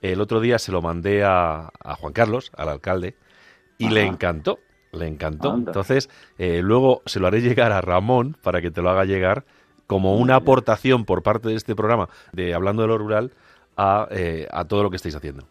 El 0.02 0.20
otro 0.20 0.40
día 0.40 0.58
se 0.58 0.70
lo 0.70 0.82
mandé 0.82 1.24
a, 1.24 1.70
a 1.82 1.94
Juan 1.94 2.12
Carlos, 2.12 2.52
al 2.56 2.68
alcalde, 2.68 3.16
y 3.78 3.88
le 3.88 4.04
encantó, 4.04 4.58
le 4.92 5.06
encantó. 5.06 5.54
Entonces, 5.54 6.10
eh, 6.36 6.60
luego 6.62 7.02
se 7.06 7.18
lo 7.18 7.26
haré 7.26 7.40
llegar 7.40 7.72
a 7.72 7.80
Ramón 7.80 8.36
para 8.42 8.60
que 8.60 8.70
te 8.70 8.82
lo 8.82 8.90
haga 8.90 9.04
llegar 9.04 9.44
como 9.86 10.16
una 10.16 10.36
aportación 10.36 11.04
por 11.06 11.22
parte 11.22 11.48
de 11.48 11.54
este 11.54 11.74
programa 11.74 12.10
de 12.32 12.54
Hablando 12.54 12.82
de 12.82 12.88
lo 12.88 12.98
Rural 12.98 13.32
a, 13.76 14.06
eh, 14.10 14.46
a 14.50 14.64
todo 14.66 14.82
lo 14.82 14.90
que 14.90 14.96
estáis 14.96 15.14
haciendo. 15.14 15.46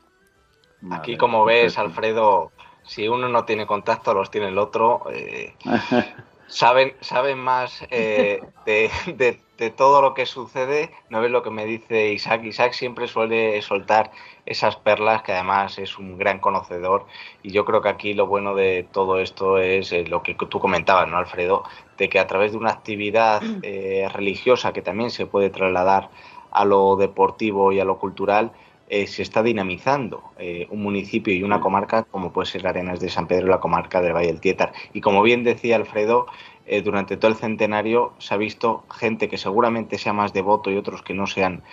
Aquí, 0.92 1.18
como 1.18 1.44
ves, 1.44 1.78
Alfredo, 1.80 2.52
si 2.84 3.08
uno 3.08 3.30
no 3.30 3.46
tiene 3.46 3.66
contacto, 3.66 4.14
los 4.14 4.30
tiene 4.30 4.50
el 4.50 4.60
otro. 4.60 5.04
Eh, 5.12 5.56
saben, 6.48 6.94
saben 7.02 7.38
más 7.38 7.86
eh, 7.92 8.42
de, 8.66 9.40
todo 9.76 10.02
lo 10.02 10.14
que 10.14 10.26
sucede. 10.26 10.92
No 11.10 11.22
ves 11.22 11.32
lo 11.32 11.44
que 11.44 11.50
me 11.50 11.66
dice 11.66 12.12
Isaac. 12.12 12.44
Isaac 12.44 12.74
siempre 12.74 13.08
suele 13.08 13.62
soltar 13.62 14.12
esas 14.46 14.76
perlas, 14.76 15.24
que 15.24 15.34
además 15.34 15.78
es 15.78 15.98
un 15.98 16.18
gran 16.18 16.40
conocedor. 16.40 17.06
Y 17.44 17.52
yo 17.52 17.66
creo 17.66 17.82
que 17.82 17.90
aquí 17.90 18.14
lo 18.14 18.28
bueno 18.28 18.56
de 18.56 18.88
todo 18.92 19.20
esto 19.20 19.58
es 19.58 19.92
eh, 19.92 20.06
lo 20.08 20.24
que 20.24 20.36
tú 20.36 20.60
comentabas, 20.60 21.08
¿no, 21.08 21.18
Alfredo? 21.18 21.64
De 21.98 22.10
que 22.10 22.20
a 22.20 22.28
través 22.28 22.52
de 22.52 22.58
una 22.58 22.72
actividad 22.72 23.42
eh, 23.64 24.08
religiosa 24.14 24.74
que 24.74 24.82
también 24.82 25.12
se 25.12 25.26
puede 25.26 25.50
trasladar 25.50 26.10
a 26.52 26.66
lo 26.66 26.96
deportivo 26.96 27.72
y 27.72 27.80
a 27.80 27.86
lo 27.86 28.00
cultural, 28.00 28.52
eh, 28.90 29.06
se 29.08 29.22
está 29.22 29.44
dinamizando 29.44 30.24
eh, 30.40 30.66
un 30.70 30.82
municipio 30.82 31.34
y 31.34 31.44
una 31.44 31.60
comarca 31.60 32.04
como 32.04 32.32
puede 32.32 32.46
ser 32.46 32.66
Arenas 32.66 33.02
de 33.02 33.10
San 33.10 33.28
Pedro, 33.28 33.48
la 33.48 33.60
comarca 33.60 34.02
del 34.02 34.14
Valle 34.14 34.28
del 34.28 34.40
Tietar. 34.40 34.72
Y 34.94 35.02
como 35.02 35.22
bien 35.24 35.44
decía 35.44 35.76
Alfredo, 35.76 36.28
eh, 36.66 36.82
durante 36.82 37.18
todo 37.18 37.30
el 37.30 37.36
centenario 37.36 38.14
se 38.18 38.34
ha 38.34 38.38
visto 38.38 38.86
gente 38.90 39.28
que 39.28 39.38
seguramente 39.38 39.98
sea 39.98 40.14
más 40.14 40.32
devoto 40.32 40.72
y 40.72 40.78
otros 40.78 41.02
que 41.02 41.14
no 41.14 41.28
sean 41.28 41.64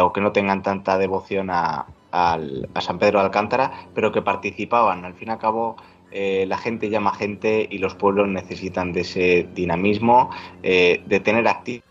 o 0.00 0.12
que 0.12 0.20
no 0.20 0.30
tengan 0.30 0.62
tanta 0.62 0.96
devoción 0.98 1.50
a, 1.50 1.86
San 2.12 2.98
Pedro 2.98 3.18
de 3.18 3.24
Alcántara, 3.24 3.72
pero 3.94 4.12
que 4.12 4.22
participaban. 4.22 5.04
Al 5.04 5.14
fin 5.14 5.28
y 5.28 5.30
al 5.32 5.38
cabo, 5.38 5.76
la 6.12 6.58
gente 6.58 6.90
llama 6.90 7.12
gente 7.14 7.66
y 7.70 7.78
los 7.78 7.94
pueblos 7.96 8.28
necesitan 8.28 8.92
de 8.92 9.00
ese 9.00 9.48
dinamismo, 9.52 10.30
de 10.62 11.20
tener 11.24 11.46
actividad 11.48 11.89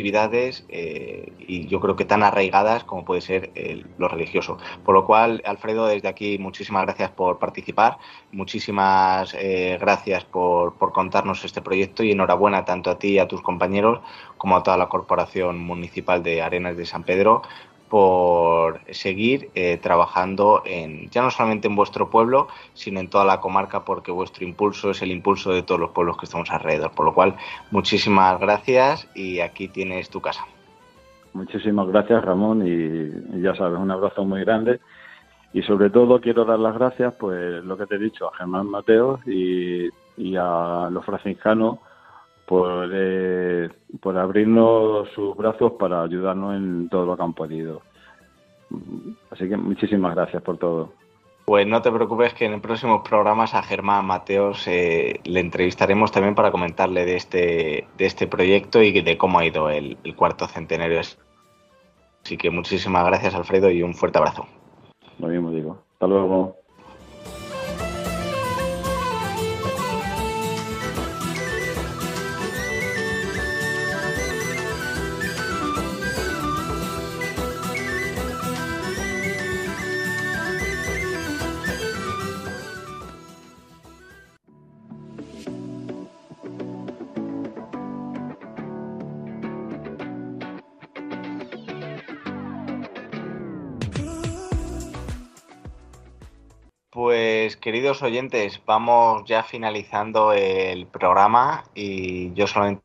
actividades 0.00 0.64
eh, 0.70 1.30
y 1.38 1.66
yo 1.66 1.78
creo 1.78 1.94
que 1.94 2.06
tan 2.06 2.22
arraigadas 2.22 2.84
como 2.84 3.04
puede 3.04 3.20
ser 3.20 3.50
lo 3.98 4.08
religioso. 4.08 4.56
Por 4.84 4.94
lo 4.94 5.04
cual, 5.04 5.42
Alfredo, 5.44 5.86
desde 5.86 6.08
aquí 6.08 6.38
muchísimas 6.38 6.84
gracias 6.84 7.10
por 7.10 7.38
participar, 7.38 7.98
muchísimas 8.32 9.34
eh, 9.38 9.76
gracias 9.78 10.24
por, 10.24 10.74
por, 10.74 10.92
contarnos 10.92 11.44
este 11.44 11.60
proyecto 11.60 12.02
y 12.02 12.12
enhorabuena 12.12 12.64
tanto 12.64 12.90
a 12.90 12.98
ti 12.98 13.08
y 13.08 13.18
a 13.18 13.28
tus 13.28 13.42
compañeros 13.42 14.00
como 14.38 14.56
a 14.56 14.62
toda 14.62 14.78
la 14.78 14.88
Corporación 14.88 15.58
Municipal 15.58 16.22
de 16.22 16.40
Arenas 16.40 16.76
de 16.76 16.86
San 16.86 17.04
Pedro 17.04 17.42
por 17.90 18.80
seguir 18.92 19.50
eh, 19.56 19.76
trabajando 19.82 20.62
en 20.64 21.10
ya 21.10 21.22
no 21.22 21.30
solamente 21.30 21.66
en 21.66 21.74
vuestro 21.74 22.08
pueblo, 22.08 22.46
sino 22.72 23.00
en 23.00 23.10
toda 23.10 23.24
la 23.24 23.40
comarca, 23.40 23.84
porque 23.84 24.12
vuestro 24.12 24.44
impulso 24.44 24.90
es 24.92 25.02
el 25.02 25.10
impulso 25.10 25.52
de 25.52 25.64
todos 25.64 25.80
los 25.80 25.90
pueblos 25.90 26.16
que 26.16 26.26
estamos 26.26 26.48
alrededor. 26.50 26.92
Por 26.92 27.04
lo 27.04 27.12
cual, 27.12 27.34
muchísimas 27.72 28.38
gracias 28.40 29.08
y 29.14 29.40
aquí 29.40 29.66
tienes 29.66 30.08
tu 30.08 30.20
casa. 30.20 30.46
Muchísimas 31.32 31.88
gracias, 31.88 32.24
Ramón, 32.24 32.64
y, 32.64 33.42
ya 33.42 33.54
sabes, 33.56 33.78
un 33.78 33.90
abrazo 33.90 34.24
muy 34.24 34.40
grande. 34.44 34.80
Y 35.52 35.62
sobre 35.62 35.90
todo 35.90 36.20
quiero 36.20 36.44
dar 36.44 36.60
las 36.60 36.74
gracias, 36.74 37.12
pues 37.18 37.64
lo 37.64 37.76
que 37.76 37.86
te 37.86 37.96
he 37.96 37.98
dicho, 37.98 38.28
a 38.28 38.36
Germán 38.36 38.68
Mateos 38.68 39.20
y, 39.26 39.88
y 40.16 40.36
a 40.36 40.88
los 40.92 41.04
franciscanos 41.04 41.78
por, 42.50 42.90
eh, 42.92 43.68
por 44.00 44.18
abrirnos 44.18 45.08
sus 45.10 45.36
brazos 45.36 45.74
para 45.78 46.02
ayudarnos 46.02 46.56
en 46.56 46.88
todo 46.88 47.06
lo 47.06 47.16
que 47.16 47.22
han 47.22 47.32
podido. 47.32 47.80
Así 49.30 49.48
que 49.48 49.56
muchísimas 49.56 50.16
gracias 50.16 50.42
por 50.42 50.58
todo. 50.58 50.92
Pues 51.44 51.64
no 51.68 51.80
te 51.80 51.92
preocupes 51.92 52.34
que 52.34 52.46
en 52.46 52.54
el 52.54 52.60
próximo 52.60 53.04
programas 53.04 53.54
a 53.54 53.62
Germán 53.62 54.04
Mateos 54.04 54.66
eh, 54.66 55.20
le 55.22 55.38
entrevistaremos 55.38 56.10
también 56.10 56.34
para 56.34 56.50
comentarle 56.50 57.04
de 57.04 57.14
este, 57.14 57.86
de 57.96 58.06
este 58.06 58.26
proyecto 58.26 58.82
y 58.82 59.00
de 59.00 59.16
cómo 59.16 59.38
ha 59.38 59.46
ido 59.46 59.70
el, 59.70 59.96
el 60.02 60.16
cuarto 60.16 60.48
centenario. 60.48 60.98
Así 62.24 62.36
que 62.36 62.50
muchísimas 62.50 63.06
gracias 63.06 63.32
Alfredo 63.32 63.70
y 63.70 63.84
un 63.84 63.94
fuerte 63.94 64.18
abrazo. 64.18 64.48
Lo 65.20 65.28
mismo 65.28 65.52
digo. 65.52 65.78
Hasta 65.92 66.08
luego. 66.08 66.59
Queridos 97.60 98.02
oyentes, 98.02 98.60
vamos 98.66 99.24
ya 99.26 99.42
finalizando 99.42 100.32
el 100.32 100.86
programa 100.86 101.64
y 101.74 102.32
yo 102.32 102.46
solamente 102.46 102.82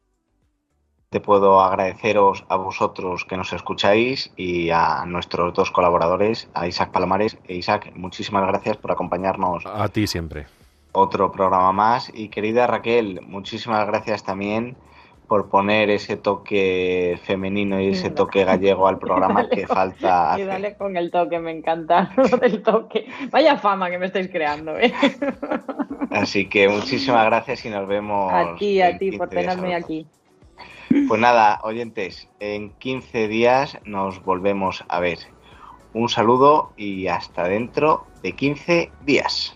puedo 1.23 1.61
agradeceros 1.61 2.45
a 2.49 2.57
vosotros 2.57 3.25
que 3.25 3.37
nos 3.37 3.53
escucháis 3.53 4.31
y 4.35 4.69
a 4.69 5.05
nuestros 5.05 5.53
dos 5.53 5.71
colaboradores, 5.71 6.49
a 6.53 6.67
Isaac 6.67 6.91
Palomares 6.91 7.37
e 7.47 7.55
Isaac, 7.55 7.93
muchísimas 7.95 8.45
gracias 8.47 8.77
por 8.77 8.91
acompañarnos. 8.91 9.65
A 9.65 9.87
ti 9.87 10.07
siempre. 10.07 10.45
Otro 10.91 11.31
programa 11.31 11.71
más 11.71 12.11
y 12.13 12.27
querida 12.29 12.67
Raquel, 12.67 13.21
muchísimas 13.21 13.87
gracias 13.87 14.23
también 14.23 14.75
por 15.27 15.49
poner 15.49 15.89
ese 15.89 16.17
toque 16.17 17.19
femenino 17.23 17.79
y 17.81 17.89
ese 17.89 18.09
toque 18.09 18.43
gallego 18.43 18.87
al 18.87 18.99
programa 18.99 19.49
que 19.49 19.67
falta. 19.67 20.35
Y 20.37 20.43
dale 20.43 20.75
con 20.75 20.97
el 20.97 21.11
toque, 21.11 21.39
me 21.39 21.51
encanta 21.51 22.11
lo 22.17 22.37
del 22.37 22.61
toque. 22.61 23.07
Vaya 23.31 23.57
fama 23.57 23.89
que 23.89 23.97
me 23.97 24.07
estáis 24.07 24.29
creando. 24.29 24.77
¿eh? 24.77 24.93
Así 26.11 26.47
que 26.47 26.69
muchísimas 26.69 27.25
gracias 27.25 27.65
y 27.65 27.69
nos 27.69 27.87
vemos. 27.87 28.31
A 28.31 28.55
ti, 28.55 28.81
a 28.81 28.97
ti 28.97 29.11
por 29.17 29.29
tenerme 29.29 29.75
aquí. 29.75 30.07
Pues 31.07 31.19
nada, 31.19 31.59
oyentes, 31.63 32.29
en 32.39 32.69
15 32.71 33.27
días 33.27 33.77
nos 33.85 34.23
volvemos 34.23 34.85
a 34.87 34.99
ver. 34.99 35.19
Un 35.93 36.09
saludo 36.09 36.71
y 36.77 37.07
hasta 37.07 37.47
dentro 37.47 38.05
de 38.21 38.33
15 38.33 38.91
días. 39.05 39.55